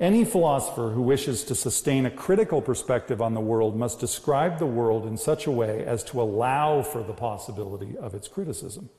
Any 0.00 0.24
philosopher 0.24 0.90
who 0.90 1.02
wishes 1.02 1.44
to 1.44 1.54
sustain 1.54 2.06
a 2.06 2.10
critical 2.10 2.60
perspective 2.60 3.22
on 3.22 3.34
the 3.34 3.40
world 3.40 3.76
must 3.76 4.00
describe 4.00 4.58
the 4.58 4.66
world 4.66 5.06
in 5.06 5.16
such 5.16 5.46
a 5.46 5.52
way 5.52 5.84
as 5.84 6.02
to 6.04 6.20
allow 6.20 6.82
for 6.82 7.04
the 7.04 7.12
possibility 7.12 7.96
of 7.98 8.16
its 8.16 8.26
criticism. 8.26 8.90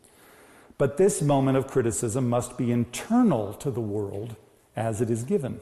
But 0.79 0.97
this 0.97 1.21
moment 1.21 1.57
of 1.57 1.67
criticism 1.67 2.29
must 2.29 2.57
be 2.57 2.71
internal 2.71 3.53
to 3.55 3.69
the 3.69 3.81
world 3.81 4.37
as 4.77 5.01
it 5.01 5.11
is 5.11 5.23
given. 5.23 5.59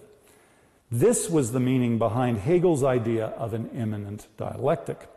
This 0.91 1.27
was 1.27 1.51
the 1.51 1.59
meaning 1.59 1.97
behind 1.97 2.37
Hegel's 2.37 2.83
idea 2.83 3.25
of 3.29 3.53
an 3.53 3.69
immanent 3.71 4.27
dialectic, 4.37 5.09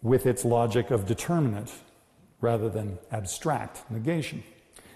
with 0.00 0.26
its 0.26 0.44
logic 0.44 0.92
of 0.92 1.06
determinate 1.06 1.72
rather 2.40 2.70
than 2.70 2.98
abstract 3.10 3.82
negation. 3.90 4.44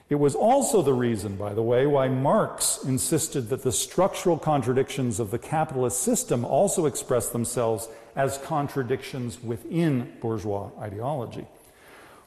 It 0.08 0.14
was 0.14 0.36
also 0.36 0.80
the 0.80 0.94
reason, 0.94 1.36
by 1.36 1.54
the 1.54 1.62
way, 1.62 1.86
why 1.86 2.08
Marx 2.08 2.78
insisted 2.84 3.48
that 3.48 3.64
the 3.64 3.72
structural 3.72 4.38
contradictions 4.38 5.18
of 5.18 5.32
the 5.32 5.38
capitalist 5.38 6.02
system 6.02 6.44
also 6.44 6.86
express 6.86 7.30
themselves 7.30 7.88
as 8.14 8.38
contradictions 8.38 9.42
within 9.42 10.12
bourgeois 10.20 10.70
ideology. 10.78 11.46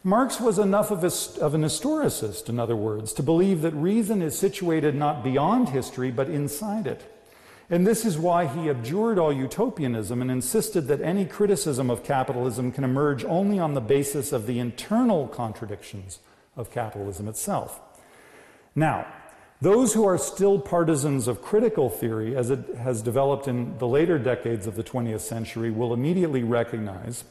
Marx 0.07 0.39
was 0.39 0.57
enough 0.57 0.89
of, 0.89 1.03
a, 1.03 1.11
of, 1.43 1.53
an 1.53 1.63
historicist, 1.63 2.47
in 2.47 2.59
other 2.59 2.77
words, 2.77 3.11
to 3.11 3.21
believe 3.21 3.61
that 3.61 3.73
reason 3.73 4.21
is 4.21 4.39
situated 4.39 4.95
not 4.95 5.21
beyond 5.21 5.67
history, 5.67 6.11
but 6.11 6.29
inside 6.29 6.87
it. 6.87 7.13
And 7.69 7.85
this 7.85 8.05
is 8.05 8.17
why 8.17 8.47
he 8.47 8.69
abjured 8.69 9.19
all 9.19 9.33
utopianism 9.33 10.21
and 10.21 10.31
insisted 10.31 10.87
that 10.87 11.01
any 11.01 11.25
criticism 11.25 11.89
of 11.89 12.05
capitalism 12.05 12.71
can 12.71 12.85
emerge 12.85 13.25
only 13.25 13.59
on 13.59 13.73
the 13.73 13.81
basis 13.81 14.31
of 14.31 14.47
the 14.47 14.59
internal 14.59 15.27
contradictions 15.27 16.19
of 16.55 16.71
capitalism 16.71 17.27
itself. 17.27 17.81
Now, 18.75 19.13
those 19.59 19.93
who 19.93 20.05
are 20.05 20.17
still 20.17 20.57
partisans 20.57 21.27
of 21.27 21.41
critical 21.41 21.89
theory, 21.89 22.33
as 22.33 22.49
it 22.49 22.77
has 22.77 23.01
developed 23.01 23.49
in 23.49 23.77
the 23.77 23.87
later 23.87 24.17
decades 24.17 24.67
of 24.67 24.77
the 24.77 24.85
20th 24.85 25.19
century, 25.19 25.69
will 25.69 25.93
immediately 25.93 26.43
recognize 26.43 27.25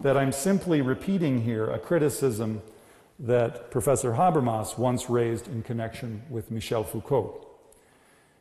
that 0.00 0.16
I'm 0.16 0.32
simply 0.32 0.80
repeating 0.80 1.42
here 1.42 1.68
a 1.68 1.78
criticism 1.78 2.62
that 3.18 3.70
Professor 3.70 4.12
Habermas 4.12 4.78
once 4.78 5.10
raised 5.10 5.48
in 5.48 5.62
connection 5.62 6.22
with 6.30 6.50
Michel 6.50 6.84
Foucault. 6.84 7.44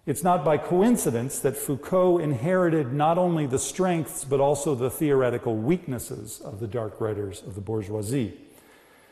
It's 0.06 0.24
not 0.24 0.46
by 0.46 0.58
coincidence 0.58 1.40
that 1.40 1.58
Foucault 1.58 2.20
inherited 2.20 2.94
not 2.94 3.18
only 3.18 3.46
the 3.46 3.60
strengths 3.60 4.24
but 4.24 4.40
also 4.40 4.76
the 4.76 4.90
theoretical 4.90 5.58
weaknesses 5.58 6.40
of 6.40 6.60
the 6.60 6.68
dark 6.68 7.02
writers 7.02 7.42
of 7.46 7.56
the 7.56 7.62
bourgeoisie. 7.62 8.38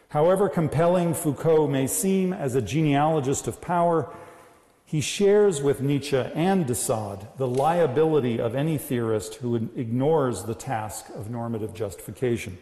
However 0.10 0.48
compelling 0.48 1.14
Foucault 1.14 1.68
may 1.68 1.88
seem 1.88 2.32
as 2.32 2.56
a 2.56 2.62
genealogist 2.62 3.48
of 3.48 3.60
power, 3.60 4.14
he 4.86 5.02
shares 5.02 5.62
with 5.62 5.82
Nietzsche 5.82 6.18
and 6.18 6.68
de 6.68 6.76
Sade 6.76 7.28
the 7.38 7.48
liability 7.48 8.40
of 8.40 8.56
any 8.56 8.78
theorist 8.78 9.36
who 9.36 9.56
ignores 9.76 10.44
the 10.44 10.54
task 10.54 11.10
of 11.16 11.30
normative 11.30 11.74
justification. 11.74 12.58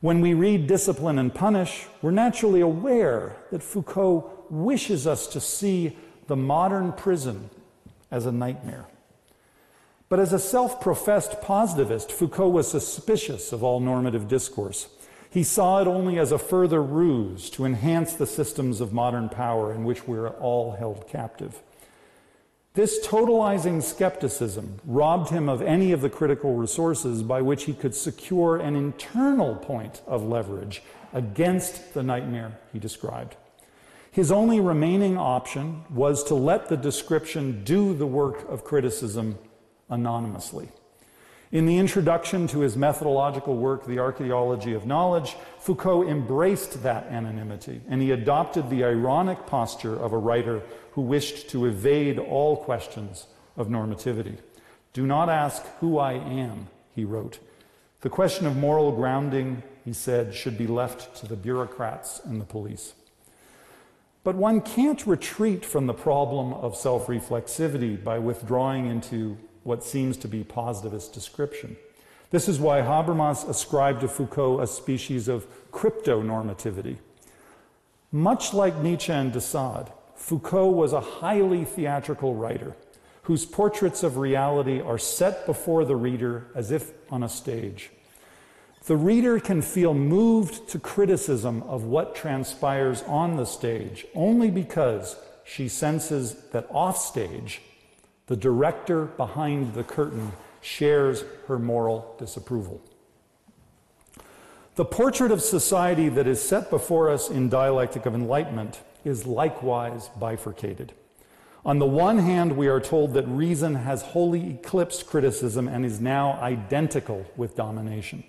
When 0.00 0.20
we 0.20 0.34
read 0.34 0.66
Discipline 0.66 1.18
and 1.18 1.34
Punish, 1.34 1.86
we're 2.02 2.10
naturally 2.10 2.60
aware 2.60 3.36
that 3.50 3.62
Foucault 3.62 4.30
wishes 4.50 5.06
us 5.06 5.26
to 5.28 5.40
see 5.40 5.96
the 6.26 6.36
modern 6.36 6.92
prison 6.92 7.48
as 8.10 8.26
a 8.26 8.32
nightmare. 8.32 8.86
But 10.08 10.20
as 10.20 10.34
a 10.34 10.38
self 10.38 10.80
professed 10.80 11.40
positivist, 11.40 12.12
Foucault 12.12 12.50
was 12.50 12.70
suspicious 12.70 13.52
of 13.52 13.64
all 13.64 13.80
normative 13.80 14.28
discourse. 14.28 14.88
He 15.32 15.44
saw 15.44 15.80
it 15.80 15.86
only 15.86 16.18
as 16.18 16.30
a 16.30 16.38
further 16.38 16.82
ruse 16.82 17.48
to 17.50 17.64
enhance 17.64 18.12
the 18.12 18.26
systems 18.26 18.82
of 18.82 18.92
modern 18.92 19.30
power 19.30 19.72
in 19.72 19.82
which 19.82 20.06
we're 20.06 20.28
all 20.28 20.72
held 20.72 21.08
captive. 21.08 21.62
This 22.74 23.06
totalizing 23.06 23.82
skepticism 23.82 24.80
robbed 24.84 25.30
him 25.30 25.48
of 25.48 25.62
any 25.62 25.90
of 25.92 26.02
the 26.02 26.10
critical 26.10 26.56
resources 26.56 27.22
by 27.22 27.40
which 27.40 27.64
he 27.64 27.72
could 27.72 27.94
secure 27.94 28.58
an 28.58 28.76
internal 28.76 29.56
point 29.56 30.02
of 30.06 30.22
leverage 30.22 30.82
against 31.14 31.94
the 31.94 32.02
nightmare 32.02 32.58
he 32.70 32.78
described. 32.78 33.36
His 34.10 34.30
only 34.30 34.60
remaining 34.60 35.16
option 35.16 35.84
was 35.88 36.22
to 36.24 36.34
let 36.34 36.68
the 36.68 36.76
description 36.76 37.64
do 37.64 37.94
the 37.94 38.06
work 38.06 38.46
of 38.50 38.64
criticism 38.64 39.38
anonymously. 39.88 40.68
In 41.52 41.66
the 41.66 41.76
introduction 41.76 42.46
to 42.46 42.60
his 42.60 42.78
methodological 42.78 43.58
work, 43.58 43.84
The 43.84 43.98
Archaeology 43.98 44.72
of 44.72 44.86
Knowledge, 44.86 45.36
Foucault 45.58 46.08
embraced 46.08 46.82
that 46.82 47.04
anonymity, 47.08 47.82
and 47.90 48.00
he 48.00 48.10
adopted 48.10 48.70
the 48.70 48.84
ironic 48.84 49.44
posture 49.44 49.94
of 49.94 50.14
a 50.14 50.18
writer 50.18 50.62
who 50.92 51.02
wished 51.02 51.50
to 51.50 51.66
evade 51.66 52.18
all 52.18 52.56
questions 52.56 53.26
of 53.58 53.68
normativity. 53.68 54.38
Do 54.94 55.06
not 55.06 55.28
ask 55.28 55.62
who 55.80 55.98
I 55.98 56.14
am, 56.14 56.68
he 56.94 57.04
wrote. 57.04 57.38
The 58.00 58.08
question 58.08 58.46
of 58.46 58.56
moral 58.56 58.90
grounding, 58.90 59.62
he 59.84 59.92
said, 59.92 60.34
should 60.34 60.56
be 60.56 60.66
left 60.66 61.14
to 61.16 61.26
the 61.26 61.36
bureaucrats 61.36 62.18
and 62.24 62.40
the 62.40 62.46
police. 62.46 62.94
But 64.24 64.36
one 64.36 64.62
can't 64.62 65.06
retreat 65.06 65.66
from 65.66 65.86
the 65.86 65.92
problem 65.92 66.54
of 66.54 66.76
self 66.76 67.08
reflexivity 67.08 68.02
by 68.02 68.18
withdrawing 68.18 68.86
into 68.86 69.36
what 69.64 69.84
seems 69.84 70.16
to 70.18 70.28
be 70.28 70.44
positivist 70.44 71.12
description. 71.12 71.76
This 72.30 72.48
is 72.48 72.58
why 72.58 72.80
Habermas 72.80 73.48
ascribed 73.48 74.00
to 74.00 74.08
Foucault 74.08 74.60
a 74.60 74.66
species 74.66 75.28
of 75.28 75.46
crypto-normativity. 75.70 76.96
Much 78.10 78.54
like 78.54 78.78
Nietzsche 78.78 79.12
and 79.12 79.32
de 79.32 79.40
Foucault 80.16 80.70
was 80.70 80.92
a 80.92 81.00
highly 81.00 81.64
theatrical 81.64 82.34
writer 82.34 82.76
whose 83.22 83.44
portraits 83.44 84.02
of 84.02 84.16
reality 84.16 84.80
are 84.80 84.98
set 84.98 85.46
before 85.46 85.84
the 85.84 85.96
reader 85.96 86.46
as 86.54 86.70
if 86.70 86.92
on 87.10 87.22
a 87.22 87.28
stage. 87.28 87.90
The 88.86 88.96
reader 88.96 89.38
can 89.38 89.62
feel 89.62 89.94
moved 89.94 90.68
to 90.70 90.78
criticism 90.78 91.62
of 91.64 91.84
what 91.84 92.16
transpires 92.16 93.02
on 93.04 93.36
the 93.36 93.44
stage 93.44 94.06
only 94.14 94.50
because 94.50 95.16
she 95.44 95.68
senses 95.68 96.34
that 96.50 96.66
off 96.70 96.98
stage 96.98 97.60
the 98.26 98.36
director 98.36 99.06
behind 99.06 99.74
the 99.74 99.84
curtain 99.84 100.32
shares 100.60 101.24
her 101.48 101.58
moral 101.58 102.14
disapproval. 102.18 102.80
The 104.76 104.84
portrait 104.84 105.32
of 105.32 105.42
society 105.42 106.08
that 106.08 106.26
is 106.26 106.40
set 106.40 106.70
before 106.70 107.10
us 107.10 107.28
in 107.28 107.50
Dialectic 107.50 108.06
of 108.06 108.14
Enlightenment 108.14 108.80
is 109.04 109.26
likewise 109.26 110.08
bifurcated. 110.18 110.92
On 111.64 111.78
the 111.78 111.86
one 111.86 112.18
hand, 112.18 112.56
we 112.56 112.68
are 112.68 112.80
told 112.80 113.12
that 113.14 113.28
reason 113.28 113.74
has 113.74 114.02
wholly 114.02 114.50
eclipsed 114.54 115.06
criticism 115.06 115.68
and 115.68 115.84
is 115.84 116.00
now 116.00 116.32
identical 116.40 117.26
with 117.36 117.54
domination. 117.54 118.24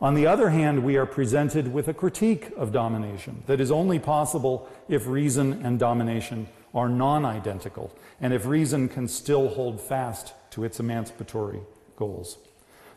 On 0.00 0.14
the 0.14 0.26
other 0.26 0.50
hand, 0.50 0.84
we 0.84 0.96
are 0.96 1.06
presented 1.06 1.72
with 1.72 1.88
a 1.88 1.94
critique 1.94 2.52
of 2.56 2.70
domination 2.70 3.42
that 3.46 3.60
is 3.60 3.70
only 3.72 3.98
possible 3.98 4.68
if 4.88 5.06
reason 5.06 5.64
and 5.64 5.78
domination 5.78 6.46
are 6.74 6.88
non 6.88 7.24
identical, 7.24 7.94
and 8.20 8.32
if 8.32 8.46
reason 8.46 8.88
can 8.88 9.08
still 9.08 9.48
hold 9.48 9.80
fast 9.80 10.34
to 10.50 10.64
its 10.64 10.80
emancipatory 10.80 11.60
goals. 11.96 12.38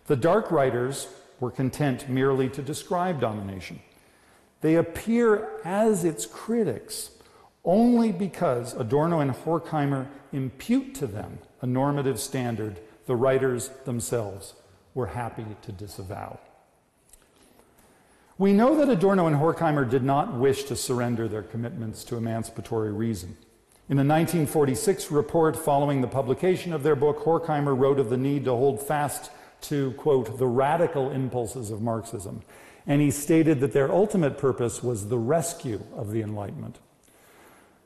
The 0.07 0.15
dark 0.15 0.51
writers 0.51 1.07
were 1.39 1.51
content 1.51 2.09
merely 2.09 2.49
to 2.49 2.61
describe 2.61 3.19
domination. 3.19 3.81
They 4.61 4.75
appear 4.75 5.49
as 5.63 6.03
its 6.03 6.25
critics 6.25 7.11
only 7.63 8.11
because 8.11 8.73
Adorno 8.73 9.19
and 9.19 9.31
Horkheimer 9.31 10.07
impute 10.31 10.95
to 10.95 11.07
them 11.07 11.39
a 11.61 11.67
normative 11.67 12.19
standard 12.19 12.79
the 13.05 13.15
writers 13.15 13.69
themselves 13.85 14.53
were 14.93 15.07
happy 15.07 15.45
to 15.61 15.71
disavow. 15.71 16.39
We 18.37 18.53
know 18.53 18.75
that 18.77 18.89
Adorno 18.89 19.27
and 19.27 19.35
Horkheimer 19.35 19.87
did 19.87 20.03
not 20.03 20.33
wish 20.33 20.63
to 20.63 20.75
surrender 20.75 21.27
their 21.27 21.43
commitments 21.43 22.03
to 22.05 22.17
emancipatory 22.17 22.91
reason. 22.91 23.37
In 23.91 23.97
a 23.97 24.07
1946 24.07 25.11
report 25.11 25.57
following 25.57 25.99
the 25.99 26.07
publication 26.07 26.71
of 26.71 26.81
their 26.81 26.95
book, 26.95 27.25
Horkheimer 27.25 27.77
wrote 27.77 27.99
of 27.99 28.09
the 28.09 28.15
need 28.15 28.45
to 28.45 28.51
hold 28.51 28.81
fast 28.81 29.31
to, 29.63 29.91
quote, 29.97 30.37
the 30.39 30.47
radical 30.47 31.11
impulses 31.11 31.71
of 31.71 31.81
Marxism. 31.81 32.41
And 32.87 33.01
he 33.01 33.11
stated 33.11 33.59
that 33.59 33.73
their 33.73 33.91
ultimate 33.91 34.37
purpose 34.37 34.81
was 34.81 35.09
the 35.09 35.17
rescue 35.17 35.83
of 35.93 36.11
the 36.11 36.21
Enlightenment. 36.21 36.79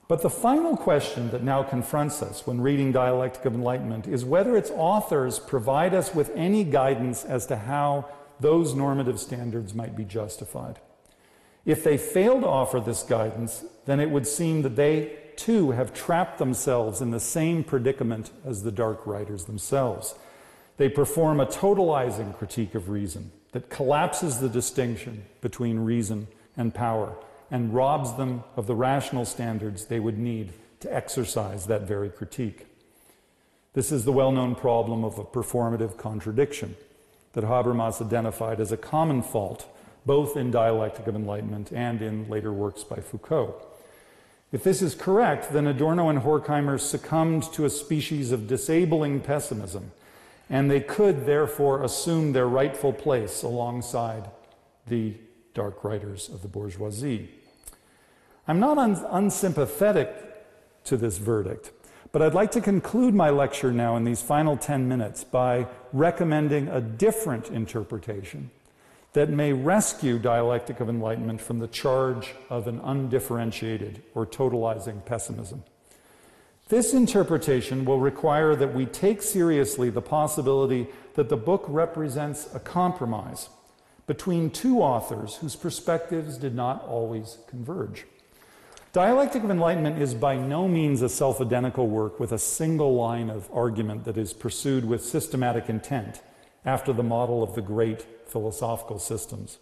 But 0.07 0.21
the 0.21 0.29
final 0.29 0.77
question 0.77 1.31
that 1.31 1.41
now 1.41 1.63
confronts 1.63 2.21
us 2.21 2.45
when 2.45 2.61
reading 2.61 2.91
Dialectic 2.91 3.43
of 3.45 3.55
Enlightenment 3.55 4.05
is 4.07 4.23
whether 4.23 4.55
its 4.55 4.69
authors 4.69 5.39
provide 5.39 5.95
us 5.95 6.13
with 6.13 6.29
any 6.35 6.63
guidance 6.63 7.25
as 7.25 7.47
to 7.47 7.55
how 7.55 8.05
those 8.39 8.75
normative 8.75 9.19
standards 9.19 9.73
might 9.73 9.95
be 9.95 10.05
justified. 10.05 10.77
If 11.65 11.83
they 11.83 11.97
fail 11.97 12.39
to 12.41 12.47
offer 12.47 12.79
this 12.79 13.01
guidance, 13.01 13.65
then 13.87 13.99
it 13.99 14.11
would 14.11 14.27
seem 14.27 14.61
that 14.61 14.75
they 14.75 15.24
too 15.37 15.71
have 15.71 15.93
trapped 15.93 16.37
themselves 16.37 17.01
in 17.01 17.11
the 17.11 17.19
same 17.19 17.63
predicament 17.63 18.31
as 18.45 18.63
the 18.63 18.71
dark 18.71 19.05
writers 19.05 19.45
themselves. 19.45 20.15
They 20.77 20.89
perform 20.89 21.39
a 21.39 21.45
totalizing 21.45 22.37
critique 22.37 22.75
of 22.75 22.89
reason 22.89 23.31
that 23.51 23.69
collapses 23.69 24.39
the 24.39 24.49
distinction 24.49 25.25
between 25.41 25.79
reason 25.79 26.27
and 26.57 26.73
power 26.73 27.15
and 27.49 27.73
robs 27.73 28.15
them 28.15 28.43
of 28.55 28.67
the 28.67 28.75
rational 28.75 29.25
standards 29.25 29.85
they 29.85 29.99
would 29.99 30.17
need 30.17 30.51
to 30.81 30.93
exercise 30.93 31.67
that 31.67 31.83
very 31.83 32.09
critique. 32.09 32.67
This 33.73 33.91
is 33.91 34.05
the 34.05 34.11
well 34.11 34.31
known 34.31 34.55
problem 34.55 35.03
of 35.03 35.17
a 35.19 35.23
performative 35.23 35.97
contradiction 35.97 36.75
that 37.33 37.43
Habermas 37.43 38.05
identified 38.05 38.59
as 38.59 38.71
a 38.71 38.77
common 38.77 39.21
fault, 39.21 39.67
both 40.05 40.37
in 40.37 40.51
Dialectic 40.51 41.07
of 41.07 41.15
Enlightenment 41.15 41.71
and 41.71 42.01
in 42.01 42.29
later 42.29 42.53
works 42.53 42.83
by 42.83 42.97
Foucault. 42.97 43.55
If 44.55 44.63
this 44.63 44.81
is 44.81 44.95
correct, 44.95 45.51
then 45.51 45.67
Adorno 45.67 46.07
and 46.07 46.19
Horkheimer 46.19 46.79
succumbed 46.79 47.43
to 47.51 47.65
a 47.65 47.69
species 47.69 48.31
of 48.31 48.47
disabling 48.47 49.19
pessimism, 49.19 49.91
and 50.49 50.71
they 50.71 50.79
could 50.79 51.25
therefore 51.25 51.83
assume 51.83 52.31
their 52.31 52.47
rightful 52.47 52.93
place 52.93 53.43
alongside 53.43 54.29
the 54.87 55.15
dark 55.53 55.83
writers 55.83 56.29
of 56.29 56.41
the 56.41 56.47
bourgeoisie. 56.47 57.31
I'm 58.47 58.61
not 58.61 58.77
un- 58.77 59.05
unsympathetic 59.09 60.15
to 60.85 60.95
this 60.95 61.17
verdict. 61.17 61.71
But 62.13 62.21
I'd 62.21 62.33
like 62.33 62.51
to 62.51 62.61
conclude 62.61 63.13
my 63.13 63.31
lecture 63.31 63.73
now 63.73 63.97
in 63.97 64.05
these 64.05 64.21
final 64.21 64.55
10 64.55 64.87
minutes 64.87 65.25
by 65.25 65.67
recommending 65.91 66.69
a 66.69 66.79
different 66.79 67.49
interpretation 67.49 68.51
that 69.15 69.29
may 69.29 69.53
rescue 69.53 70.19
dialectic 70.19 70.81
of 70.81 70.89
enlightenment 70.89 71.39
from 71.39 71.59
the 71.59 71.69
charge 71.69 72.35
of 72.49 72.67
an 72.67 72.81
undifferentiated 72.83 74.03
or 74.13 74.25
totalizing 74.25 75.03
pessimism. 75.05 75.63
This 76.67 76.93
interpretation 76.93 77.85
will 77.85 77.99
require 77.99 78.57
that 78.57 78.73
we 78.73 78.85
take 78.85 79.21
seriously 79.21 79.89
the 79.89 80.01
possibility 80.01 80.87
that 81.13 81.29
the 81.29 81.37
book 81.37 81.63
represents 81.69 82.53
a 82.53 82.59
compromise 82.59 83.47
between 84.05 84.49
two 84.49 84.81
authors 84.81 85.37
whose 85.37 85.55
perspectives 85.55 86.37
did 86.37 86.53
not 86.53 86.83
always 86.83 87.37
converge. 87.47 88.05
Dialectic 88.91 89.45
of 89.45 89.49
Enlightenment 89.49 90.01
is 90.01 90.13
by 90.13 90.35
no 90.35 90.67
means 90.67 91.01
a 91.01 91.07
self 91.07 91.39
identical 91.39 91.87
work 91.87 92.19
with 92.19 92.33
a 92.33 92.37
single 92.37 92.93
line 92.95 93.29
of 93.29 93.49
argument 93.53 94.03
that 94.03 94.17
is 94.17 94.33
pursued 94.33 94.83
with 94.83 95.05
systematic 95.05 95.69
intent 95.69 96.19
after 96.65 96.91
the 96.91 97.03
model 97.03 97.43
of 97.43 97.55
the 97.55 97.61
great 97.61 98.05
philosophical 98.27 98.99
systems. 98.99 99.59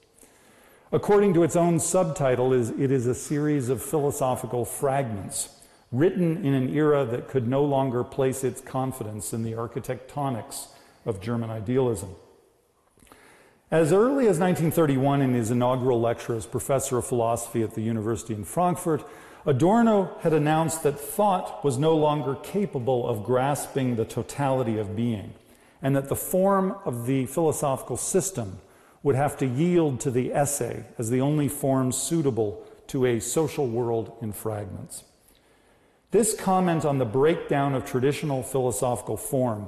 According 0.91 1.34
to 1.34 1.43
its 1.43 1.56
own 1.56 1.80
subtitle, 1.80 2.54
it 2.54 2.91
is 2.91 3.08
a 3.08 3.16
series 3.16 3.70
of 3.70 3.82
philosophical 3.82 4.64
fragments 4.64 5.49
written 5.91 6.43
in 6.45 6.54
an 6.54 6.70
era 6.70 7.06
that 7.06 7.28
could 7.28 7.47
no 7.47 7.64
longer 7.64 8.04
place 8.04 8.43
its 8.43 8.62
confidence 8.62 9.34
in 9.34 9.43
the 9.43 9.54
architectonics 9.54 10.68
of 11.06 11.22
German 11.22 11.49
idealism. 11.49 12.16
As 13.72 13.91
early 13.91 14.28
as 14.28 14.38
1931, 14.38 15.22
in 15.22 15.34
his 15.34 15.49
inaugural 15.49 15.99
lecture 15.99 16.36
as 16.36 16.45
professor 16.45 16.99
of 16.99 17.08
philosophy 17.08 17.64
at 17.64 17.74
the 17.74 17.82
University 17.82 18.36
in 18.36 18.43
Frankfurt, 18.43 19.04
Adorno 19.47 20.16
had 20.22 20.32
announced 20.32 20.84
that 20.84 20.99
thought 20.99 21.64
was 21.66 21.78
no 21.78 21.95
longer 21.95 22.36
capable 22.36 23.08
of 23.08 23.24
grasping 23.24 23.95
the 23.95 24.06
totality 24.06 24.78
of 24.78 24.95
being, 24.95 25.34
and 25.84 25.96
that 25.96 26.10
the 26.10 26.16
form 26.16 26.76
of 26.86 27.06
the 27.06 27.28
philosophical 27.28 27.98
system 27.98 28.60
would 29.04 29.16
have 29.16 29.38
to 29.38 29.46
yield 29.46 30.00
to 30.00 30.10
the 30.10 30.34
essay 30.34 30.86
as 30.98 31.10
the 31.10 31.22
only 31.22 31.50
form 31.50 31.92
suitable 31.92 32.66
to 32.88 33.06
a 33.06 33.20
social 33.20 33.68
world 33.68 34.18
in 34.22 34.32
fragments. 34.32 35.04
This 36.12 36.34
comment 36.34 36.86
on 36.86 37.00
the 37.00 37.06
breakdown 37.06 37.76
of 37.76 37.86
traditional 37.86 38.44
philosophical 38.44 39.18
form 39.18 39.68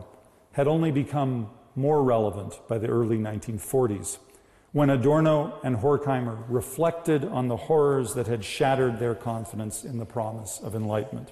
had 0.54 0.68
only 0.68 0.92
become 0.92 1.50
more 1.76 2.02
relevant 2.02 2.60
by 2.70 2.78
the 2.78 2.88
early 2.88 3.18
1940s 3.18 4.18
when 4.72 4.90
Adorno 4.90 5.58
and 5.64 5.78
Horkheimer 5.78 6.44
reflected 6.48 7.24
on 7.24 7.48
the 7.48 7.56
horrors 7.56 8.14
that 8.14 8.28
had 8.28 8.44
shattered 8.44 9.00
their 9.00 9.16
confidence 9.16 9.84
in 9.84 9.98
the 9.98 10.06
promise 10.06 10.60
of 10.62 10.76
enlightenment. 10.76 11.32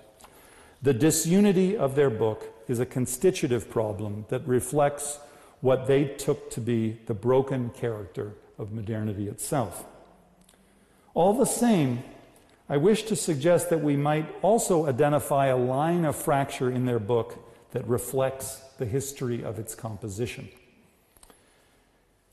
The 0.81 0.93
disunity 0.93 1.75
of 1.77 1.95
their 1.95 2.09
book 2.09 2.52
is 2.67 2.79
a 2.79 2.85
constitutive 2.85 3.69
problem 3.69 4.25
that 4.29 4.47
reflects 4.47 5.19
what 5.61 5.87
they 5.87 6.05
took 6.05 6.51
to 6.51 6.61
be 6.61 6.99
the 7.05 7.13
broken 7.13 7.69
character 7.69 8.33
of 8.57 8.71
modernity 8.71 9.27
itself. 9.27 9.85
All 11.13 11.33
the 11.33 11.45
same, 11.45 12.03
I 12.67 12.77
wish 12.77 13.03
to 13.03 13.15
suggest 13.15 13.69
that 13.69 13.81
we 13.81 13.95
might 13.95 14.27
also 14.41 14.87
identify 14.87 15.47
a 15.47 15.57
line 15.57 16.05
of 16.05 16.15
fracture 16.15 16.71
in 16.71 16.85
their 16.85 16.99
book 16.99 17.37
that 17.71 17.87
reflects 17.87 18.61
the 18.77 18.85
history 18.85 19.43
of 19.43 19.59
its 19.59 19.75
composition. 19.75 20.49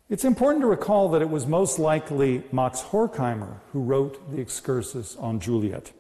It's 0.08 0.24
important 0.24 0.62
to 0.62 0.66
recall 0.66 1.08
that 1.10 1.22
it 1.22 1.30
was 1.30 1.46
most 1.46 1.78
likely 1.78 2.42
Max 2.50 2.80
Horkheimer 2.80 3.60
who 3.72 3.80
wrote 3.80 4.32
the 4.32 4.40
excursus 4.40 5.14
on 5.16 5.38
Juliette. 5.38 5.92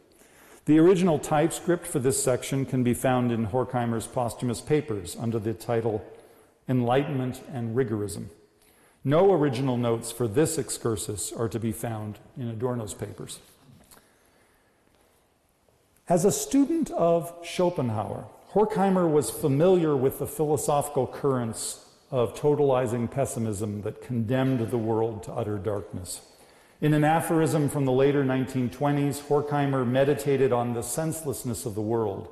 The 0.70 0.78
original 0.78 1.18
typescript 1.18 1.84
for 1.84 1.98
this 1.98 2.22
section 2.22 2.64
can 2.64 2.84
be 2.84 2.94
found 2.94 3.32
in 3.32 3.48
Horkheimer's 3.48 4.06
posthumous 4.06 4.60
papers 4.60 5.16
under 5.18 5.40
the 5.40 5.52
title 5.52 6.00
Enlightenment 6.68 7.42
and 7.52 7.74
Rigorism. 7.74 8.26
No 9.02 9.32
original 9.32 9.76
notes 9.76 10.12
for 10.12 10.28
this 10.28 10.58
excursus 10.58 11.32
are 11.32 11.48
to 11.48 11.58
be 11.58 11.72
found 11.72 12.20
in 12.38 12.46
Adorno's 12.46 12.94
papers. 12.94 13.40
As 16.08 16.24
a 16.24 16.30
student 16.30 16.92
of 16.92 17.34
Schopenhauer, 17.42 18.26
Horkheimer 18.52 19.10
was 19.10 19.28
familiar 19.28 19.96
with 19.96 20.20
the 20.20 20.26
philosophical 20.28 21.08
currents 21.08 21.84
of 22.12 22.36
totalizing 22.36 23.10
pessimism 23.10 23.82
that 23.82 24.02
condemned 24.02 24.70
the 24.70 24.78
world 24.78 25.24
to 25.24 25.32
utter 25.32 25.58
darkness. 25.58 26.20
In 26.80 26.94
an 26.94 27.04
aphorism 27.04 27.68
from 27.68 27.84
the 27.84 27.92
later 27.92 28.24
1920s, 28.24 29.26
Horkheimer 29.26 29.86
meditated 29.86 30.50
on 30.50 30.72
the 30.72 30.82
senselessness 30.82 31.66
of 31.66 31.74
the 31.74 31.82
world 31.82 32.28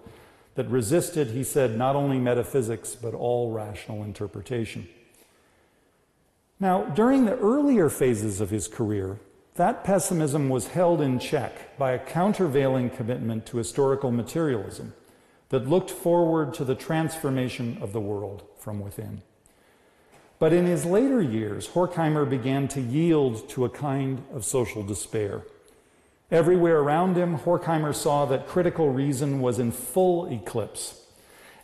that 0.54 0.70
resisted, 0.70 1.28
he 1.28 1.44
said, 1.44 1.76
not 1.76 1.94
only 1.94 2.18
metaphysics, 2.18 2.94
but 2.94 3.12
all 3.12 3.52
rational 3.52 4.02
interpretation. 4.02 4.88
Now, 6.58 6.84
during 6.84 7.26
the 7.26 7.36
earlier 7.36 7.90
phases 7.90 8.40
of 8.40 8.48
his 8.48 8.68
career, 8.68 9.20
that 9.56 9.84
pessimism 9.84 10.48
was 10.48 10.68
held 10.68 11.00
in 11.00 11.18
check 11.18 11.76
by 11.76 11.92
a 11.92 11.98
countervailing 11.98 12.90
commitment 12.90 13.44
to 13.46 13.58
historical 13.58 14.10
materialism 14.10 14.94
that 15.50 15.68
looked 15.68 15.90
forward 15.90 16.54
to 16.54 16.64
the 16.64 16.74
transformation 16.74 17.76
of 17.82 17.92
the 17.92 18.00
world 18.00 18.44
from 18.58 18.80
within. 18.80 19.22
But 20.38 20.52
in 20.52 20.66
his 20.66 20.84
later 20.84 21.20
years, 21.20 21.68
Horkheimer 21.68 22.28
began 22.28 22.68
to 22.68 22.80
yield 22.80 23.48
to 23.50 23.64
a 23.64 23.70
kind 23.70 24.22
of 24.32 24.44
social 24.44 24.82
despair. 24.82 25.42
Everywhere 26.30 26.78
around 26.78 27.16
him, 27.16 27.38
Horkheimer 27.38 27.94
saw 27.94 28.26
that 28.26 28.46
critical 28.46 28.90
reason 28.90 29.40
was 29.40 29.58
in 29.58 29.72
full 29.72 30.26
eclipse 30.26 31.02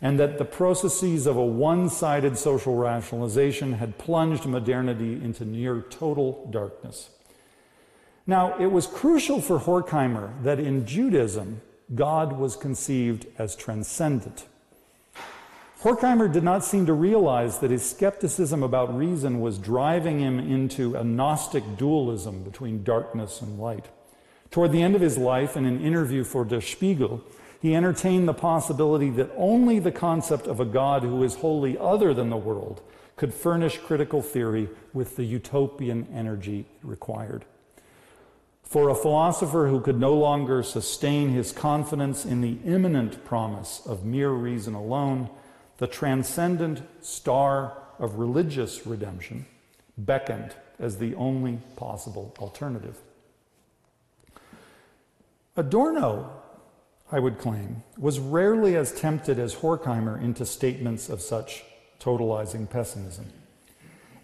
and 0.00 0.18
that 0.18 0.38
the 0.38 0.44
processes 0.44 1.26
of 1.26 1.36
a 1.36 1.44
one 1.44 1.88
sided 1.88 2.36
social 2.36 2.76
rationalization 2.76 3.74
had 3.74 3.96
plunged 3.96 4.44
modernity 4.44 5.14
into 5.14 5.44
near 5.44 5.82
total 5.82 6.46
darkness. 6.50 7.10
Now, 8.26 8.58
it 8.58 8.66
was 8.66 8.86
crucial 8.86 9.40
for 9.40 9.60
Horkheimer 9.60 10.42
that 10.42 10.58
in 10.58 10.86
Judaism, 10.86 11.60
God 11.94 12.32
was 12.32 12.56
conceived 12.56 13.26
as 13.38 13.54
transcendent. 13.54 14.46
Horkheimer 15.84 16.32
did 16.32 16.42
not 16.42 16.64
seem 16.64 16.86
to 16.86 16.92
realize 16.92 17.58
that 17.58 17.70
his 17.70 17.88
skepticism 17.88 18.62
about 18.62 18.96
reason 18.96 19.40
was 19.40 19.58
driving 19.58 20.18
him 20.18 20.38
into 20.38 20.96
a 20.96 21.04
Gnostic 21.04 21.76
dualism 21.76 22.42
between 22.42 22.82
darkness 22.82 23.40
and 23.40 23.58
light, 23.58 23.86
Toward 24.54 24.70
the 24.70 24.82
end 24.82 24.94
of 24.94 25.00
his 25.00 25.18
life, 25.18 25.56
in 25.56 25.64
an 25.64 25.84
interview 25.84 26.22
for 26.22 26.44
Der 26.44 26.60
Spiegel, 26.60 27.20
he 27.60 27.74
entertained 27.74 28.28
the 28.28 28.32
possibility 28.32 29.10
that 29.10 29.32
only 29.36 29.80
the 29.80 29.90
concept 29.90 30.46
of 30.46 30.60
a 30.60 30.64
God 30.64 31.02
who 31.02 31.24
is 31.24 31.34
wholly 31.34 31.76
other 31.76 32.14
than 32.14 32.30
the 32.30 32.36
world 32.36 32.80
could 33.16 33.34
furnish 33.34 33.78
critical 33.78 34.22
theory 34.22 34.68
with 34.92 35.16
the 35.16 35.24
utopian 35.24 36.06
energy 36.14 36.66
required. 36.84 37.44
For 38.62 38.90
a 38.90 38.94
philosopher 38.94 39.66
who 39.66 39.80
could 39.80 39.98
no 39.98 40.14
longer 40.14 40.62
sustain 40.62 41.30
his 41.30 41.50
confidence 41.50 42.24
in 42.24 42.40
the 42.40 42.58
immanent 42.64 43.24
promise 43.24 43.82
of 43.84 44.04
mere 44.04 44.30
reason 44.30 44.74
alone, 44.74 45.30
the 45.84 45.88
transcendent 45.88 46.80
star 47.02 47.76
of 47.98 48.14
religious 48.14 48.86
redemption 48.86 49.44
beckoned 49.98 50.54
as 50.78 50.96
the 50.96 51.14
only 51.14 51.58
possible 51.76 52.34
alternative. 52.38 52.96
Adorno 55.58 56.40
I 57.12 57.18
would 57.18 57.38
claim, 57.38 57.82
was 57.98 58.18
rarely 58.18 58.76
as 58.76 58.98
tempted 58.98 59.38
as 59.38 59.56
Horkheimer 59.56 60.18
into 60.22 60.46
statements 60.46 61.10
of 61.10 61.20
such 61.20 61.62
totalizing 62.00 62.70
pessimism. 62.70 63.26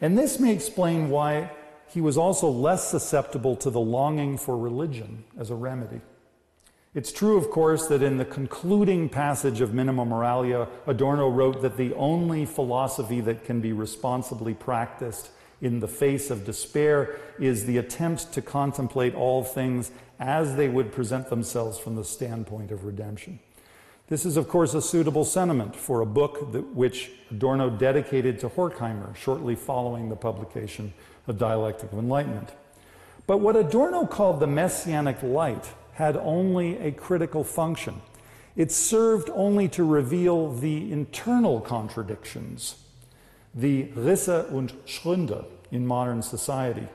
And 0.01 0.17
this 0.17 0.41
may 0.41 0.55
explain 0.55 1.11
why 1.11 1.51
he 1.89 2.01
was 2.01 2.17
also 2.17 2.49
less 2.49 2.89
susceptible 2.89 3.55
to 3.57 3.69
the 3.69 3.81
longing 3.81 4.39
for 4.39 4.57
religion 4.57 5.25
as 5.39 5.51
a 5.51 5.55
remedy. 5.55 6.01
It's 6.93 7.13
true, 7.13 7.37
of 7.37 7.51
course, 7.51 7.87
that 7.87 8.03
in 8.03 8.17
the 8.17 8.25
concluding 8.25 9.09
passage 9.09 9.61
of 9.61 9.73
Minima 9.73 10.05
Moralia, 10.05 10.69
Adorno 10.89 11.29
wrote 11.29 11.63
that 11.63 11.77
the 11.77 11.95
only 11.95 12.45
philosophy 12.45 13.21
that 13.21 13.45
can 13.45 13.61
be 13.61 13.73
responsibly 13.73 14.55
practiced 14.55 15.31
in 15.61 15.79
the 15.79 15.87
face 15.87 16.31
of 16.31 16.45
despair 16.45 17.21
is 17.39 17.67
the 17.67 17.77
attempt 17.77 18.33
to 18.33 18.43
contemplate 18.43 19.15
all 19.15 19.45
things 19.45 19.93
as 20.19 20.57
they 20.57 20.69
would 20.69 20.91
present 20.91 21.31
themselves 21.31 21.79
from 21.79 21.95
the 21.95 22.03
standpoint 22.03 22.73
of 22.73 22.85
redemption. 22.85 23.39
This 24.09 24.27
is, 24.27 24.37
of 24.37 24.49
course, 24.49 24.75
a 24.75 24.83
suitable 24.83 25.25
sentiment 25.25 25.77
for 25.77 26.01
a 26.01 26.07
book 26.07 26.51
that, 26.51 26.75
which 26.75 27.13
Adorno 27.31 27.71
dedicated 27.71 28.41
to 28.41 28.49
Horkheimer 28.49 29.15
shortly 29.15 29.55
following 29.55 30.09
the 30.09 30.17
publication 30.17 30.93
of 31.29 31.39
Dialectic 31.39 31.93
of 31.93 32.01
Enlightenment. 32.01 32.49
But 33.29 33.37
what 33.39 33.55
Adorno 33.55 34.07
called 34.07 34.41
the 34.41 34.49
messianic 34.49 35.23
light 35.23 35.71
had 35.93 36.17
only 36.17 36.79
a 36.79 36.93
critical 36.93 37.45
function. 37.45 38.01
It 38.57 38.73
served 38.73 39.31
only 39.35 39.69
to 39.69 39.85
reveal 39.85 40.53
the 40.53 40.93
internal 40.93 41.61
contradictions 41.61 42.77
the 43.55 43.85
Risse 43.97 44.49
und 44.53 44.73
Schründe 44.87 45.45
in 45.71 45.87
modern 45.87 46.23
society, 46.23 46.87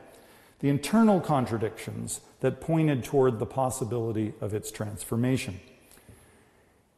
the 0.59 0.69
internal 0.69 1.19
contradictions 1.19 2.21
that 2.39 2.61
pointed 2.61 3.03
toward 3.03 3.39
the 3.39 3.45
possibility 3.45 4.33
of 4.41 4.53
its 4.53 4.71
transformation. 4.71 5.59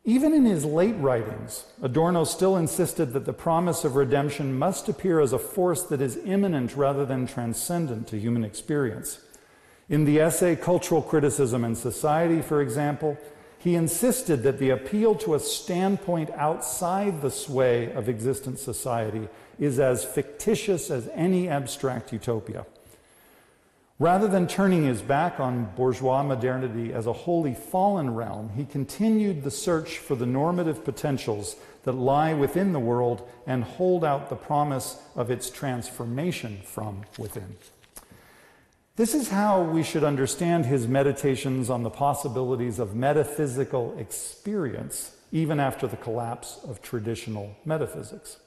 Even 0.06 0.34
in 0.34 0.46
his 0.46 0.64
late 0.64 0.96
writings, 1.00 1.66
Adorno 1.82 2.24
still 2.24 2.56
insisted 2.56 3.12
that 3.12 3.26
the 3.26 3.34
promise 3.34 3.84
of 3.84 3.96
redemption 3.96 4.58
must 4.58 4.88
appear 4.88 5.20
as 5.20 5.34
a 5.34 5.40
force 5.40 5.84
that 5.84 6.02
is 6.02 6.18
immanent 6.24 6.78
rather 6.78 7.06
than 7.06 7.28
transcendent 7.28 8.08
to 8.08 8.18
human 8.18 8.46
experience. 8.46 9.20
In 9.90 10.04
the 10.04 10.20
essay 10.20 10.58
Cultural 10.58 11.02
Criticism 11.02 11.64
and 11.64 11.78
Society, 11.78 12.42
for 12.42 12.62
example, 12.62 13.18
he 13.58 13.76
insisted 13.76 14.44
that 14.44 14.60
the 14.60 14.70
appeal 14.70 15.16
to 15.16 15.34
a 15.34 15.40
standpoint 15.40 16.30
outside 16.32 17.22
the 17.22 17.32
sway 17.32 17.92
of 17.94 18.10
existent 18.10 18.60
society 18.60 19.30
is 19.60 19.80
as 19.80 20.04
fictitious 20.04 20.92
as 20.92 21.10
any 21.14 21.48
abstract 21.48 22.12
utopia. 22.12 22.66
Rather 23.98 24.28
than 24.28 24.46
turning 24.46 24.86
his 24.86 25.02
back 25.02 25.40
on 25.40 25.74
bourgeois 25.76 26.22
modernity 26.22 26.94
as 26.94 27.08
a 27.08 27.14
wholly 27.14 27.56
fallen 27.56 28.14
realm, 28.14 28.50
he 28.56 28.66
continued 28.66 29.44
the 29.44 29.50
search 29.50 29.98
for 29.98 30.16
the 30.16 30.26
normative 30.26 30.84
potentials 30.84 31.56
that 31.84 31.94
lie 31.94 32.34
within 32.34 32.74
the 32.74 32.80
world 32.80 33.28
and 33.48 33.64
hold 33.64 34.04
out 34.04 34.30
the 34.30 34.36
promise 34.36 35.02
of 35.16 35.32
its 35.32 35.50
transformation 35.50 36.60
from 36.64 37.02
within. 37.18 37.56
This 38.98 39.14
is 39.14 39.30
how 39.30 39.62
we 39.62 39.84
should 39.84 40.04
understand 40.04 40.66
his 40.66 40.88
meditations 40.88 41.70
on 41.70 41.84
the 41.84 41.90
possibilities 41.92 42.80
of 42.80 42.96
metaphysical 42.96 43.96
experience, 44.00 45.16
even 45.32 45.60
after 45.60 45.86
the 45.86 45.98
collapse 45.98 46.60
of 46.68 46.82
traditional 46.82 47.56
metaphysics. 47.64 48.38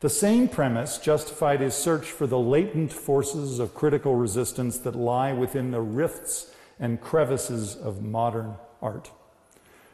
The 0.00 0.10
same 0.10 0.48
premise 0.48 0.98
justified 0.98 1.60
his 1.60 1.74
search 1.74 2.04
for 2.04 2.26
the 2.26 2.38
latent 2.38 2.92
forces 2.92 3.58
of 3.58 3.74
critical 3.74 4.16
resistance 4.16 4.76
that 4.80 4.94
lie 4.94 5.32
within 5.32 5.70
the 5.70 5.80
rifts 5.80 6.54
and 6.78 7.00
crevices 7.00 7.74
of 7.74 8.02
modern 8.02 8.56
art. 8.82 9.10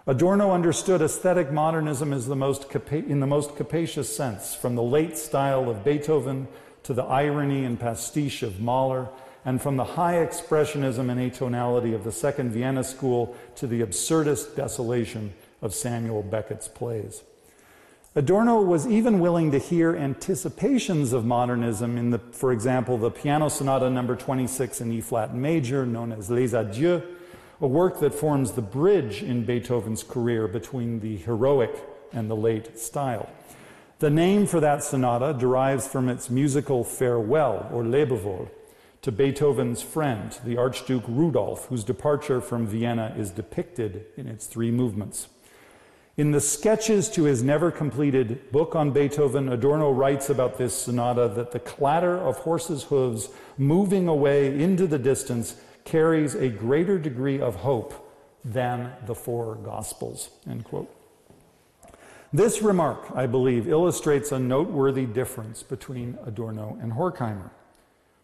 Adorno 0.05 0.51
understood 0.51 1.01
aesthetic 1.01 1.53
modernism 1.53 2.13
as 2.13 2.27
the 2.27 2.35
most 2.35 2.67
in 2.91 3.21
the 3.21 3.27
most 3.29 3.55
capacious 3.55 4.17
sense, 4.17 4.53
from 4.53 4.75
the 4.75 4.83
late 4.83 5.17
style 5.17 5.71
of 5.71 5.85
Beethoven 5.85 6.49
to 6.83 6.93
the 6.93 7.05
irony 7.05 7.65
and 7.65 7.79
pastiche 7.79 8.43
of 8.43 8.61
Mahler, 8.61 9.09
and 9.47 9.63
from 9.63 9.77
the 9.77 9.85
high 9.85 10.15
expressionism 10.15 11.09
and 11.09 11.21
atonality 11.21 11.95
of 11.95 12.03
the 12.03 12.11
Second 12.11 12.51
Vienna 12.51 12.83
School 12.83 13.35
to 13.55 13.69
the 13.69 13.81
absurdist 13.81 14.57
desolation 14.57 15.33
of 15.63 15.73
Samuel 15.73 16.23
Beckett's 16.23 16.67
plays. 16.67 17.23
Adorno 18.17 18.61
was 18.61 18.89
even 18.89 19.21
willing 19.21 19.53
to 19.53 19.59
hear 19.59 19.95
anticipations 19.95 21.13
of 21.13 21.25
modernism 21.25 21.97
in 21.97 22.11
the, 22.11 22.19
for 22.19 22.51
example, 22.51 22.99
the 22.99 23.11
piano 23.11 23.49
sonata 23.49 23.89
number 23.89 24.17
26 24.17 24.81
in 24.81 24.91
E 24.91 25.01
flat 25.01 25.33
major, 25.33 25.87
known 25.87 26.11
as 26.11 26.29
Les 26.29 26.53
Adieux, 26.53 27.03
a 27.61 27.67
work 27.67 28.01
that 28.01 28.15
forms 28.15 28.53
the 28.53 28.63
bridge 28.63 29.23
in 29.23 29.45
Beethoven's 29.45 30.03
career 30.03 30.49
between 30.49 30.99
the 30.99 31.19
heroic 31.19 31.73
and 32.13 32.29
the 32.29 32.37
late 32.37 32.79
style. 32.81 33.31
The 34.01 34.11
name 34.11 34.47
for 34.47 34.59
that 34.59 34.83
sonata 34.83 35.39
derives 35.39 35.87
from 35.87 36.09
its 36.09 36.31
musical 36.31 36.83
farewell, 36.83 37.71
or 37.73 37.83
Lebewohl, 37.85 38.49
to 39.07 39.13
Beethoven's 39.13 39.83
friend, 39.83 40.37
the 40.45 40.57
Archduke 40.57 41.05
Rudolf, 41.07 41.67
whose 41.67 41.85
departure 41.85 42.41
from 42.41 42.67
Vienna 42.67 43.15
is 43.17 43.31
depicted 43.31 44.07
in 44.17 44.27
its 44.27 44.47
three 44.47 44.73
movements. 44.73 45.29
In 46.17 46.33
the 46.33 46.41
sketches 46.41 47.09
to 47.11 47.23
his 47.23 47.41
never 47.41 47.71
completed 47.71 48.51
book 48.51 48.75
on 48.75 48.91
Beethoven, 48.91 49.49
Adorno 49.49 49.93
writes 49.93 50.29
about 50.29 50.59
this 50.59 50.75
sonata 50.75 51.29
that 51.37 51.53
the 51.53 51.61
clatter 51.61 52.17
of 52.17 52.39
horses' 52.39 52.83
hooves 52.83 53.29
moving 53.57 54.09
away 54.09 54.61
into 54.61 54.89
the 54.89 54.99
distance 54.99 55.55
carries 55.85 56.35
a 56.35 56.49
greater 56.49 56.99
degree 56.99 57.41
of 57.41 57.55
hope 57.55 58.13
than 58.45 58.91
the 59.07 59.15
four 59.15 59.55
Gospels. 59.55 60.31
End 60.51 60.65
quote. 60.65 60.93
This 62.33 62.61
remark, 62.61 63.13
I 63.15 63.27
believe, 63.27 63.69
illustrates 63.69 64.33
a 64.33 64.41
noteworthy 64.41 65.07
difference 65.07 65.63
between 65.63 66.19
Adorno 66.27 66.77
and 66.83 66.95
Horkheimer. 66.95 67.51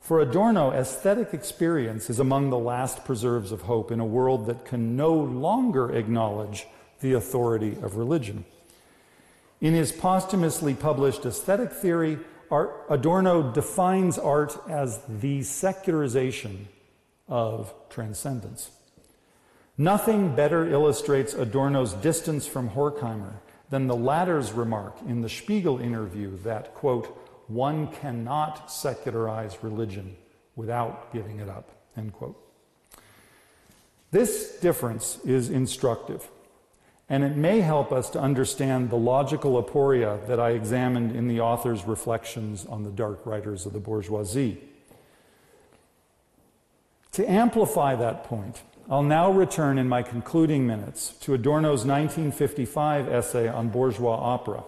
For 0.02 0.20
Adorno, 0.20 0.72
aesthetic 0.72 1.32
experience 1.32 2.10
is 2.10 2.18
among 2.18 2.50
the 2.50 2.58
last 2.58 3.04
preserves 3.04 3.52
of 3.52 3.62
hope 3.62 3.92
in 3.92 4.00
a 4.00 4.04
world 4.04 4.46
that 4.46 4.64
can 4.64 4.96
no 4.96 5.14
longer 5.14 5.92
acknowledge 5.92 6.66
the 7.00 7.12
authority 7.12 7.76
of 7.80 7.96
religion. 7.96 8.44
In 9.60 9.74
his 9.74 9.92
posthumously 9.92 10.74
published 10.74 11.24
aesthetic 11.24 11.72
theory, 11.72 12.18
Adorno 12.90 13.52
defines 13.52 14.18
art 14.18 14.58
as 14.68 14.98
the 15.08 15.44
secularization 15.44 16.66
of 17.28 17.72
transcendence. 17.88 18.72
Nothing 19.78 20.34
better 20.34 20.68
illustrates 20.68 21.32
Adorno's 21.32 21.92
distance 21.94 22.44
from 22.44 22.70
Horkheimer 22.70 23.34
than 23.70 23.86
the 23.86 23.96
latter's 23.96 24.50
remark 24.50 24.96
in 25.06 25.20
the 25.20 25.28
Spiegel 25.28 25.78
interview 25.78 26.36
that, 26.38 26.74
quote, 26.74 27.16
one 27.48 27.88
cannot 27.88 28.70
secularize 28.70 29.58
religion 29.62 30.16
without 30.56 31.12
giving 31.12 31.40
it 31.40 31.48
up, 31.48 31.70
end 31.96 32.12
quote. 32.12 32.38
This 34.10 34.58
difference 34.60 35.18
is 35.24 35.48
instructive 35.48 36.28
and 37.12 37.24
it 37.24 37.36
may 37.36 37.60
help 37.60 37.92
us 37.92 38.08
to 38.08 38.18
understand 38.18 38.88
the 38.88 38.96
logical 38.96 39.62
aporia 39.62 40.26
that 40.26 40.40
I 40.40 40.52
examined 40.52 41.14
in 41.14 41.28
the 41.28 41.40
author's 41.40 41.84
reflections 41.84 42.64
on 42.64 42.84
the 42.84 42.90
dark 42.90 43.26
writers 43.26 43.66
of 43.66 43.74
the 43.74 43.80
bourgeoisie. 43.80 44.58
To 47.12 47.30
amplify 47.30 47.96
that 47.96 48.24
point, 48.24 48.62
I'll 48.88 49.02
now 49.02 49.30
return 49.30 49.76
in 49.76 49.90
my 49.90 50.02
concluding 50.02 50.66
minutes 50.66 51.12
to 51.20 51.34
Adorno's 51.34 51.84
1955 51.84 53.08
essay 53.08 53.46
on 53.46 53.68
bourgeois 53.68 54.16
opera, 54.16 54.64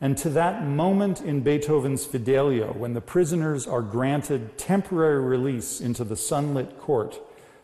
and 0.00 0.16
to 0.18 0.30
that 0.30 0.66
moment 0.66 1.20
in 1.20 1.40
Beethoven's 1.40 2.04
Fidelio 2.04 2.72
when 2.72 2.94
the 2.94 3.00
prisoners 3.00 3.66
are 3.66 3.82
granted 3.82 4.56
temporary 4.56 5.20
release 5.20 5.80
into 5.80 6.04
the 6.04 6.16
sunlit 6.16 6.78
court 6.78 7.20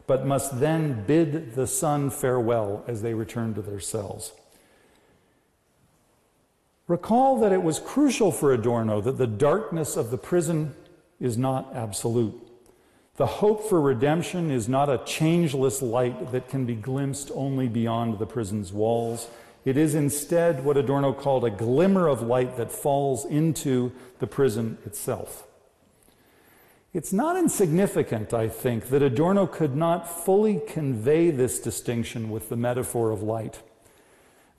but 0.06 0.26
must 0.26 0.60
then 0.60 1.04
bid 1.06 1.54
the 1.54 1.66
sun 1.66 2.10
farewell 2.10 2.84
as 2.86 3.02
they 3.02 3.14
return 3.14 3.54
to 3.54 3.62
their 3.62 3.80
cells. 3.80 4.32
Recall 6.86 7.40
that 7.40 7.52
it 7.52 7.62
was 7.62 7.80
crucial 7.80 8.30
for 8.30 8.52
Adorno 8.52 9.00
that 9.00 9.18
the 9.18 9.26
darkness 9.26 9.96
of 9.96 10.10
the 10.10 10.18
prison 10.18 10.74
is 11.18 11.36
not 11.36 11.74
absolute, 11.74 12.40
The 13.16 13.26
hope 13.26 13.66
for 13.66 13.80
redemption 13.80 14.50
is 14.50 14.68
not 14.68 14.90
a 14.90 15.00
changeless 15.06 15.80
light 15.80 16.32
that 16.32 16.50
can 16.50 16.66
be 16.66 16.74
glimpsed 16.74 17.30
only 17.34 17.66
beyond 17.66 18.18
the 18.18 18.26
prison's 18.26 18.74
walls. 18.74 19.28
It 19.66 19.76
is 19.76 19.96
instead 19.96 20.64
what 20.64 20.76
Adorno 20.76 21.12
called 21.12 21.44
a 21.44 21.50
glimmer 21.50 22.06
of 22.06 22.22
light 22.22 22.56
that 22.56 22.70
falls 22.70 23.24
into 23.24 23.90
the 24.20 24.26
prison 24.28 24.78
itself. 24.86 25.44
It's 26.94 27.12
not 27.12 27.36
insignificant, 27.36 28.32
I 28.32 28.48
think, 28.48 28.90
that 28.90 29.02
Adorno 29.02 29.48
could 29.48 29.74
not 29.74 30.08
fully 30.08 30.62
convey 30.68 31.32
this 31.32 31.58
distinction 31.58 32.30
with 32.30 32.48
the 32.48 32.56
metaphor 32.56 33.10
of 33.10 33.24
light. 33.24 33.60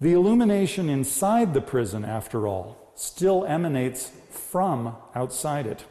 The 0.01 0.11
illumination 0.11 0.89
inside 0.89 1.53
the 1.53 1.61
prison, 1.61 2.03
after 2.03 2.45
all, 2.45 2.91
still 2.93 3.45
emanates 3.45 4.11
from 4.29 4.93
outside 5.15 5.67
it. 5.67 5.85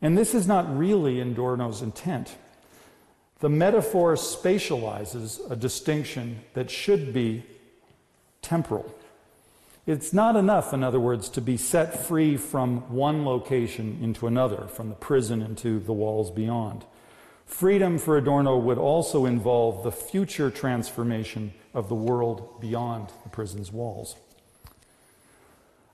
And 0.00 0.16
this 0.16 0.34
is 0.34 0.46
not 0.46 0.76
really 0.76 1.20
in 1.20 1.32
Adorno's 1.32 1.82
intent. 1.82 2.36
The 3.40 3.50
metaphor 3.50 4.14
spatializes 4.14 5.50
a 5.50 5.56
distinction 5.56 6.40
that 6.54 6.70
should 6.70 7.12
be 7.12 7.44
temporal. 8.42 8.94
It's 9.86 10.12
not 10.12 10.36
enough, 10.36 10.72
in 10.72 10.84
other 10.84 11.00
words, 11.00 11.28
to 11.30 11.40
be 11.40 11.56
set 11.56 12.06
free 12.06 12.36
from 12.36 12.92
one 12.92 13.24
location 13.24 13.98
into 14.00 14.26
another, 14.26 14.68
from 14.68 14.90
the 14.90 14.94
prison 14.94 15.42
into 15.42 15.80
the 15.80 15.92
walls 15.92 16.30
beyond. 16.30 16.84
Freedom 17.46 17.98
for 17.98 18.16
Adorno 18.16 18.56
would 18.58 18.78
also 18.78 19.26
involve 19.26 19.82
the 19.82 19.90
future 19.90 20.50
transformation 20.50 21.52
of 21.74 21.88
the 21.88 21.94
world 21.94 22.60
beyond 22.60 23.08
the 23.24 23.28
prison's 23.28 23.72
walls. 23.72 24.16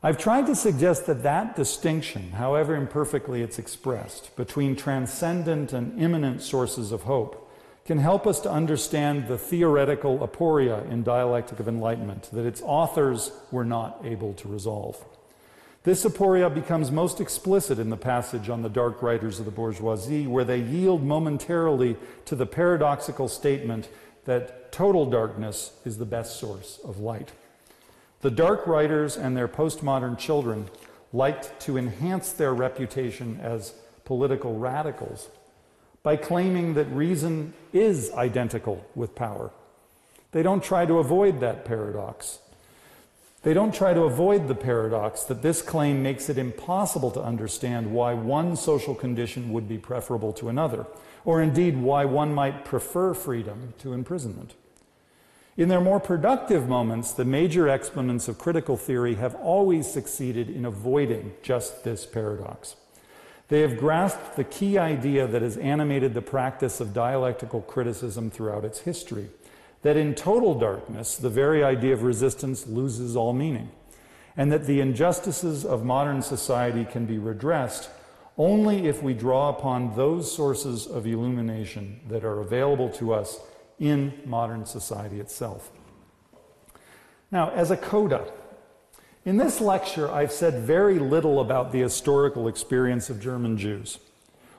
I've 0.03 0.18
tried 0.18 0.46
to 0.46 0.55
suggest 0.55 1.07
that 1.07 1.24
that 1.24 1.57
distinction, 1.57 2.32
however 2.32 2.76
imperfectly 2.76 3.42
it's 3.42 3.59
expressed, 3.59 4.36
between 4.36 4.76
transcendent 4.76 5.72
and 5.72 6.01
immanent 6.01 6.42
sources 6.42 6.92
of 6.92 7.03
hope 7.03 7.47
can 7.89 7.99
help 7.99 8.26
us 8.26 8.39
to 8.41 8.53
understand 8.53 9.26
the 9.28 9.39
theoretical 9.39 10.18
aporia 10.18 10.86
in 10.91 11.03
Dialectic 11.03 11.59
of 11.59 11.68
Enlightenment 11.68 12.28
that 12.34 12.45
its 12.45 12.61
authors 12.61 13.32
were 13.51 13.64
not 13.64 13.99
able 14.05 14.34
to 14.34 14.47
resolve. 14.47 15.03
This 15.84 16.05
aporia 16.05 16.55
becomes 16.55 16.91
most 16.91 17.18
explicit 17.18 17.78
in 17.78 17.89
the 17.89 17.97
passage 17.97 18.51
on 18.51 18.61
the 18.61 18.68
dark 18.68 19.01
writers 19.01 19.39
of 19.39 19.47
the 19.47 19.51
bourgeoisie, 19.51 20.26
where 20.26 20.45
they 20.45 20.61
yield 20.61 21.03
momentarily 21.03 21.97
to 22.26 22.36
the 22.36 22.45
paradoxical 22.45 23.26
statement 23.26 23.89
that 24.26 24.70
total 24.70 25.07
darkness 25.07 25.72
is 25.86 25.97
the 25.97 26.05
best 26.05 26.39
source 26.39 26.78
of 26.84 26.99
light. 26.99 27.32
The 28.20 28.30
dark 28.30 28.66
writers 28.66 29.16
and 29.16 29.34
their 29.34 29.49
postmodern 29.49 30.18
children 30.18 30.68
liked 31.14 31.59
to 31.61 31.78
enhance 31.78 32.32
their 32.32 32.53
reputation 32.53 33.41
as 33.41 33.72
political 34.05 34.59
radicals 34.59 35.30
by 36.03 36.16
claiming 36.16 36.74
that 36.74 36.86
reason 36.86 37.53
is 37.72 38.11
identical 38.12 38.84
with 38.94 39.14
power. 39.14 39.51
They 40.32 40.42
don't 40.42 40.62
try 40.62 40.86
to 40.86 40.99
avoid 40.99 41.40
that 41.40 41.64
paradox. 41.64 42.38
They 43.42 43.55
don't 43.55 43.74
try 43.74 43.94
to 43.94 44.03
avoid 44.03 44.49
the 44.49 44.55
paradox 44.55 45.24
that 45.24 45.42
this 45.42 45.62
claim 45.62 46.03
makes 46.03 46.28
it 46.28 46.38
impossible 46.38 47.11
to 47.12 47.22
understand 47.22 47.92
why 47.92 48.12
one 48.14 48.57
social 48.57 48.94
condition 48.94 49.53
would 49.53 49.68
be 49.68 49.78
preferable 49.78 50.32
to 50.34 50.49
another, 50.49 50.86
or 51.24 51.40
indeed 51.40 51.76
why 51.76 52.05
one 52.05 52.34
might 52.34 52.64
prefer 52.64 53.14
freedom 53.14 53.74
to 53.78 53.92
imprisonment. 53.92 54.55
In 55.57 55.68
their 55.68 55.80
more 55.80 55.99
productive 55.99 56.68
moments, 56.68 57.12
the 57.12 57.24
major 57.24 57.68
exponents 57.68 58.28
of 58.28 58.38
critical 58.38 58.76
theory 58.76 59.16
have 59.16 59.34
always 59.36 59.90
succeeded 59.90 60.49
in 60.49 60.64
avoiding 60.64 61.32
just 61.42 61.84
this 61.84 62.07
paradox. 62.07 62.76
They 63.49 63.61
have 63.62 63.78
grasped 63.78 64.36
the 64.36 64.44
key 64.44 64.76
idea 64.76 65.26
that 65.26 65.42
has 65.42 65.57
animated 65.57 66.14
the 66.14 66.22
practice 66.22 66.80
of 66.80 66.92
dialectical 66.92 67.62
criticism 67.62 68.30
throughout 68.30 68.64
its 68.64 68.80
history 68.80 69.30
that 69.82 69.96
in 69.96 70.14
total 70.14 70.59
darkness, 70.59 71.16
the 71.16 71.30
very 71.30 71.62
idea 71.62 71.92
of 71.92 72.03
resistance 72.03 72.66
loses 72.66 73.16
all 73.16 73.32
meaning, 73.32 73.70
and 74.36 74.51
that 74.53 74.66
the 74.66 74.80
injustices 74.80 75.64
of 75.64 75.84
modern 75.84 76.20
society 76.20 76.84
can 76.84 77.07
be 77.07 77.18
redressed 77.18 77.90
only 78.36 78.86
if 78.86 79.03
we 79.03 79.14
draw 79.14 79.49
upon 79.49 79.96
those 79.96 80.32
sources 80.32 80.86
of 80.86 81.07
illumination 81.07 82.01
that 82.09 82.24
are 82.24 82.40
available 82.40 82.88
to 82.88 83.12
us 83.12 83.40
in 83.78 84.12
modern 84.24 84.64
society 84.64 85.20
itself. 85.20 85.70
Now, 87.30 87.51
as 87.51 87.70
a 87.70 87.76
coda, 87.76 88.30
in 89.28 89.36
this 89.36 89.60
lecture, 89.60 90.10
I've 90.10 90.32
said 90.32 90.62
very 90.62 90.98
little 90.98 91.40
about 91.40 91.70
the 91.70 91.80
historical 91.80 92.48
experience 92.48 93.10
of 93.10 93.20
German 93.20 93.58
Jews, 93.58 93.98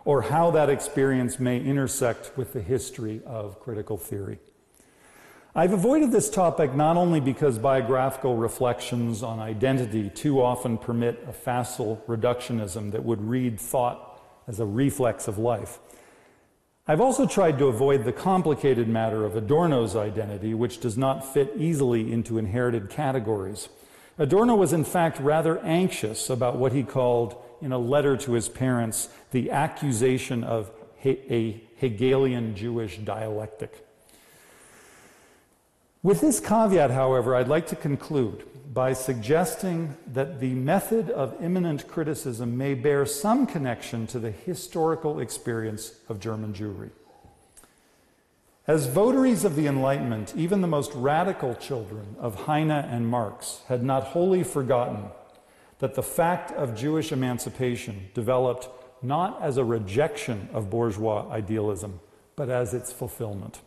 or 0.06 0.22
how 0.22 0.52
that 0.52 0.70
experience 0.70 1.40
may 1.40 1.60
intersect 1.60 2.32
with 2.38 2.54
the 2.54 2.62
history 2.62 3.20
of 3.26 3.60
critical 3.60 3.98
theory. 3.98 4.38
I've 5.56 5.74
avoided 5.74 6.12
this 6.12 6.30
topic 6.30 6.76
not 6.76 6.98
only 6.98 7.20
because 7.20 7.58
biographical 7.58 8.36
reflections 8.38 9.24
on 9.24 9.40
identity 9.40 10.12
too 10.12 10.40
often 10.40 10.78
permit 10.78 11.26
a 11.28 11.34
facile 11.34 12.04
reductionism 12.08 12.92
that 12.92 13.04
would 13.04 13.24
read 13.24 13.60
thought 13.60 14.22
as 14.48 14.60
a 14.60 14.66
reflex 14.68 15.28
of 15.28 15.40
life. 15.40 15.80
I've 16.88 17.02
also 17.02 17.26
tried 17.26 17.58
to 17.58 17.66
avoid 17.66 18.06
the 18.06 18.14
complicated 18.14 18.88
matter 18.88 19.26
of 19.26 19.36
Adorno's 19.36 19.96
identity, 19.96 20.54
which 20.54 20.80
does 20.80 20.96
not 20.96 21.26
fit 21.26 21.54
easily 21.58 22.14
into 22.14 22.38
inherited 22.38 22.92
categories. 22.92 23.68
Adorno 24.20 24.54
was, 24.54 24.74
in 24.74 24.84
fact, 24.84 25.18
rather 25.20 25.60
anxious 25.60 26.30
about 26.30 26.58
what 26.58 26.74
he 26.74 26.84
called, 26.84 27.42
in 27.62 27.72
a 27.72 27.78
letter 27.78 28.18
to 28.18 28.34
his 28.34 28.50
parents, 28.50 29.10
the 29.32 29.50
accusation 29.50 30.44
of 30.44 30.70
a 31.06 31.64
Hegelian 31.78 32.56
Jewish 32.56 32.98
dialectic. 32.98 33.86
With 36.04 36.22
this 36.22 36.40
caveat, 36.40 36.92
however, 36.92 37.36
I'd 37.36 37.48
like 37.48 37.68
to 37.68 37.76
conclude 37.76 38.44
by 38.74 38.94
suggesting 38.94 39.96
that 40.08 40.40
the 40.40 40.54
method 40.54 41.10
of 41.10 41.42
immanent 41.42 41.88
criticism 41.88 42.58
may 42.58 42.74
bear 42.74 43.06
some 43.06 43.48
connection 43.48 44.06
to 44.08 44.20
the 44.20 44.32
historical 44.32 45.20
experience 45.20 45.94
of 46.08 46.20
German 46.20 46.54
Jewry. 46.54 46.92
As 48.70 48.86
votaries 48.86 49.46
of 49.46 49.56
the 49.56 49.66
Enlightenment, 49.66 50.36
even 50.38 50.62
the 50.62 50.68
most 50.68 50.92
radical 50.94 51.56
children 51.56 52.16
of 52.20 52.46
Heine 52.46 52.70
and 52.70 53.08
Marx 53.08 53.62
had 53.68 53.82
not 53.82 54.04
wholly 54.04 54.44
forgotten 54.44 55.06
that 55.80 55.96
the 55.96 56.04
fact 56.04 56.52
of 56.52 56.76
Jewish 56.76 57.12
emancipation 57.12 58.12
developed 58.14 58.70
not 59.02 59.42
as 59.42 59.58
a 59.58 59.64
rejection 59.64 60.50
of 60.54 60.70
bourgeois 60.70 61.28
idealism, 61.32 62.00
but 62.36 62.52
as 62.52 62.76
its 62.76 62.92
fulfillment. 62.92 63.60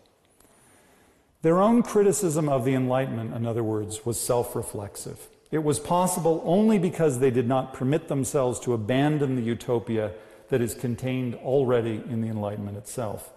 Their 1.41 1.61
own 1.61 1.83
criticism 1.83 2.49
of 2.49 2.65
the 2.65 2.75
Enlightenment, 2.75 3.35
in 3.35 3.45
other 3.45 3.65
words, 3.65 4.07
was 4.07 4.21
self 4.21 4.55
reflexive. 4.55 5.19
It 5.51 5.65
was 5.65 5.81
possible 5.81 6.41
only 6.45 6.79
because 6.79 7.19
they 7.19 7.33
did 7.33 7.49
not 7.49 7.75
permit 7.75 8.07
themselves 8.07 8.61
to 8.61 8.73
abandon 8.73 9.35
the 9.35 9.43
utopia 9.43 10.13
that 10.51 10.61
is 10.61 10.77
contained 10.77 11.35
already 11.35 12.01
in 12.09 12.21
the 12.21 12.29
Enlightenment 12.29 12.77
itself. 12.77 13.33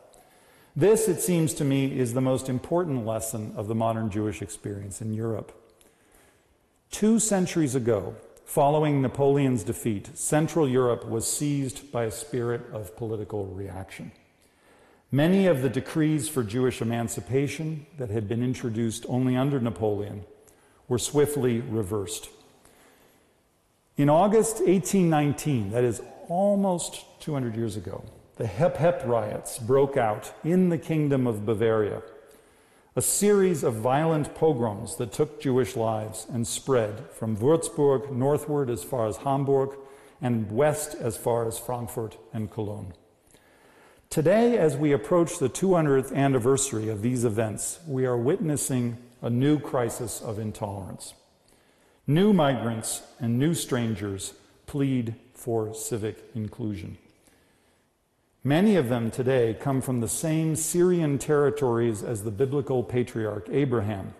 This, 0.77 1.07
it 1.07 1.21
seems 1.21 1.53
to 1.53 1.63
me, 1.63 1.97
is 1.97 2.13
the 2.13 2.21
most 2.21 2.49
important 2.49 3.05
lesson 3.05 3.53
of 3.55 3.67
the 3.67 3.75
modern 3.75 4.09
Jewish 4.09 4.41
experience 4.41 5.01
in 5.01 5.13
Europe. 5.13 5.53
Two 6.91 7.17
centuries 7.17 7.75
ago, 7.75 8.15
following 8.43 9.01
Napoleon's 9.01 9.63
defeat, 9.63 10.17
Central 10.17 10.67
Europe 10.67 11.05
was 11.05 11.31
seized 11.31 11.93
by 11.93 12.03
a 12.03 12.11
spirit 12.11 12.61
of 12.73 12.97
political 12.97 13.45
reaction. 13.45 14.11
Many 15.11 15.45
of 15.47 15.61
the 15.61 15.69
decrees 15.69 16.27
for 16.27 16.43
Jewish 16.43 16.81
emancipation 16.81 17.85
that 17.97 18.09
had 18.09 18.27
been 18.27 18.43
introduced 18.43 19.05
only 19.07 19.37
under 19.37 19.61
Napoleon 19.61 20.25
were 20.89 20.99
swiftly 20.99 21.61
reversed. 21.61 22.27
In 23.95 24.09
August 24.09 24.57
1819, 24.57 25.71
that 25.71 25.85
is 25.85 26.01
almost 26.27 27.05
200 27.21 27.55
years 27.55 27.77
ago, 27.77 28.03
the 28.37 28.47
Hep 28.47 28.77
Hep 28.77 29.03
riots 29.05 29.57
broke 29.57 29.95
out 29.95 30.33
in 30.43 30.69
the 30.69 30.77
Kingdom 30.77 31.25
of 31.25 31.45
Bavaria, 31.45 32.01
a 32.95 33.01
series 33.01 33.63
of 33.63 33.75
violent 33.75 34.35
pogroms 34.35 34.97
that 34.97 35.13
took 35.13 35.41
Jewish 35.41 35.75
lives 35.75 36.27
and 36.31 36.45
spread 36.45 37.09
from 37.11 37.37
Würzburg 37.37 38.11
northward 38.11 38.69
as 38.69 38.83
far 38.83 39.07
as 39.07 39.17
Hamburg 39.17 39.77
and 40.21 40.51
west 40.51 40.95
as 40.95 41.15
far 41.15 41.47
as 41.47 41.57
Frankfurt 41.57 42.17
and 42.33 42.51
Cologne. 42.51 42.93
Today, 44.09 44.57
as 44.57 44.77
we 44.77 44.91
approach 44.91 45.39
the 45.39 45.49
200th 45.49 46.13
anniversary 46.13 46.89
of 46.89 47.01
these 47.01 47.25
events, 47.25 47.79
we 47.87 48.05
are 48.05 48.17
witnessing 48.17 48.97
a 49.21 49.29
new 49.29 49.59
crisis 49.59 50.21
of 50.21 50.39
intolerance. 50.39 51.13
New 52.07 52.33
migrants 52.33 53.01
and 53.19 53.39
new 53.39 53.53
strangers 53.53 54.33
plead 54.67 55.15
for 55.33 55.73
civic 55.73 56.23
inclusion. 56.33 56.97
Many 58.47 58.75
of 58.75 58.89
them 58.89 59.09
today 59.09 59.57
come 59.59 59.81
from 59.81 60.01
the 60.01 60.07
same 60.07 60.55
Syrian 60.55 61.17
territories 61.17 62.03
as 62.03 62.21
the 62.21 62.29
biblical 62.29 62.83
patriarch 62.83 63.49
Abraham, 63.49 64.13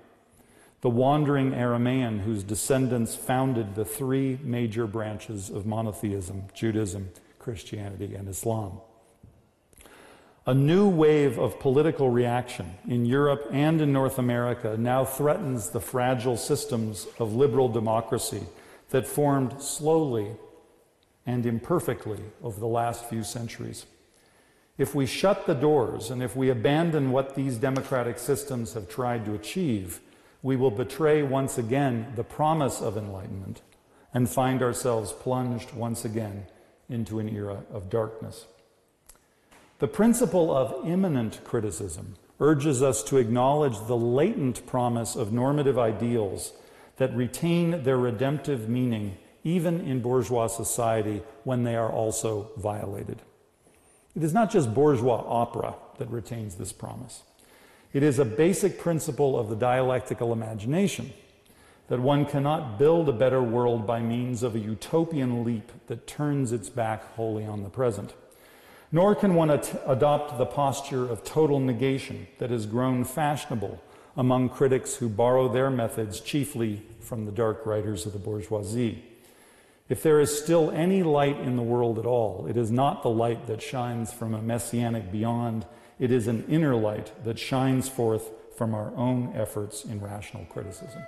the 0.82 0.90
wandering 0.90 1.52
Aramaean 1.52 2.22
whose 2.22 2.42
descendants 2.42 3.14
founded 3.14 3.76
the 3.76 3.86
three 3.86 4.40
major 4.42 4.88
branches 4.88 5.52
of 5.52 5.68
monotheism 5.68 6.46
Judaism, 6.56 7.10
Christianity, 7.38 8.16
and 8.16 8.28
Islam. 8.28 8.80
A 10.48 10.56
new 10.56 10.90
wave 10.90 11.38
of 11.38 11.60
political 11.60 12.10
reaction 12.10 12.80
in 12.88 13.06
Europe 13.06 13.48
and 13.52 13.80
in 13.80 13.94
North 13.94 14.18
America 14.18 14.76
now 14.76 15.06
threatens 15.06 15.70
the 15.70 15.80
fragile 15.80 16.36
systems 16.36 17.06
of 17.20 17.36
liberal 17.36 17.70
democracy 17.70 18.42
that 18.90 19.06
formed 19.06 19.62
slowly 19.62 20.32
and 21.28 21.46
imperfectly 21.46 22.22
over 22.42 22.60
the 22.60 22.66
last 22.66 23.08
few 23.08 23.24
centuries. 23.24 23.86
If 24.78 24.94
we 24.94 25.06
shut 25.06 25.46
the 25.46 25.54
doors 25.54 26.12
and 26.12 26.22
if 26.22 26.36
we 26.36 26.50
abandon 26.50 27.12
what 27.12 27.36
these 27.36 27.58
democratic 27.58 28.20
systems 28.20 28.74
have 28.74 28.90
tried 28.90 29.26
to 29.26 29.34
achieve, 29.34 30.02
we 30.42 30.56
will 30.56 30.72
betray 30.72 31.24
once 31.24 31.58
again 31.58 32.12
the 32.16 32.24
promise 32.24 32.82
of 32.82 32.98
enlightenment 32.98 33.62
and 34.14 34.30
find 34.30 34.62
ourselves 34.62 35.12
plunged 35.12 35.74
once 35.74 36.04
again 36.04 36.46
into 36.90 37.20
an 37.20 37.30
era 37.30 37.64
of 37.72 37.90
darkness. 37.90 38.46
The 39.80 39.88
principle 39.88 40.56
of 40.56 40.86
immanent 40.88 41.44
criticism 41.44 42.16
urges 42.40 42.84
us 42.84 43.02
to 43.04 43.18
acknowledge 43.18 43.78
the 43.88 43.98
latent 43.98 44.66
promise 44.68 45.16
of 45.16 45.32
normative 45.32 45.80
ideals 45.80 46.54
that 46.98 47.16
retain 47.16 47.84
their 47.84 47.98
redemptive 47.98 48.68
meaning 48.68 49.18
even 49.44 49.80
in 49.82 50.02
bourgeois 50.02 50.48
society 50.48 51.22
when 51.44 51.64
they 51.64 51.76
are 51.76 51.92
also 51.92 52.52
violated. 52.58 53.22
It 54.16 54.24
is 54.24 54.34
not 54.34 54.52
just 54.52 54.74
bourgeois 54.74 55.24
opera 55.28 55.76
that 55.98 56.10
retains 56.10 56.56
this 56.56 56.72
promise. 56.72 57.24
It 57.94 58.04
is 58.04 58.20
a 58.20 58.26
basic 58.26 58.80
principle 58.80 59.38
of 59.38 59.50
the 59.50 59.56
dialectical 59.56 60.34
imagination 60.34 61.14
that 61.88 62.00
one 62.00 62.26
cannot 62.26 62.80
build 62.80 63.08
a 63.08 63.14
better 63.14 63.42
world 63.42 63.86
by 63.86 64.00
means 64.00 64.42
of 64.42 64.56
a 64.56 64.60
utopian 64.60 65.44
leap 65.44 65.72
that 65.88 66.08
turns 66.08 66.52
its 66.52 66.70
back 66.70 67.14
wholly 67.16 67.46
on 67.46 67.64
the 67.64 67.70
present. 67.70 68.14
Nor 68.92 69.16
can 69.16 69.36
one 69.36 69.50
adopt 69.50 70.38
the 70.38 70.46
posture 70.46 71.10
of 71.10 71.24
total 71.24 71.60
negation 71.60 72.28
that 72.40 72.50
has 72.50 72.66
grown 72.66 73.04
fashionable 73.04 73.82
among 74.18 74.50
critics 74.50 74.96
who 74.96 75.10
borrow 75.10 75.48
their 75.48 75.70
methods 75.70 76.22
chiefly 76.22 76.82
from 77.02 77.26
the 77.26 77.32
dark 77.32 77.66
writers 77.66 78.06
of 78.06 78.14
the 78.14 78.20
bourgeoisie. 78.20 79.04
If 79.88 80.02
there 80.02 80.20
is 80.20 80.36
still 80.36 80.72
any 80.72 81.04
light 81.04 81.40
in 81.40 81.58
the 81.58 81.62
world 81.62 82.00
at 82.00 82.08
all, 82.08 82.48
it 82.48 82.58
is 82.58 82.72
not 82.72 83.04
the 83.04 83.10
light 83.10 83.46
that 83.46 83.62
shines 83.62 84.12
from 84.12 84.34
a 84.34 84.42
messianic 84.42 85.12
beyond, 85.12 85.68
it 86.00 86.12
is 86.12 86.28
an 86.28 86.44
inner 86.50 86.76
light 86.76 87.12
that 87.24 87.38
shines 87.38 87.88
forth 87.88 88.32
from 88.58 88.74
our 88.74 88.96
own 88.96 89.32
efforts 89.36 89.86
in 89.86 90.02
rational 90.02 90.46
criticism. 90.46 91.04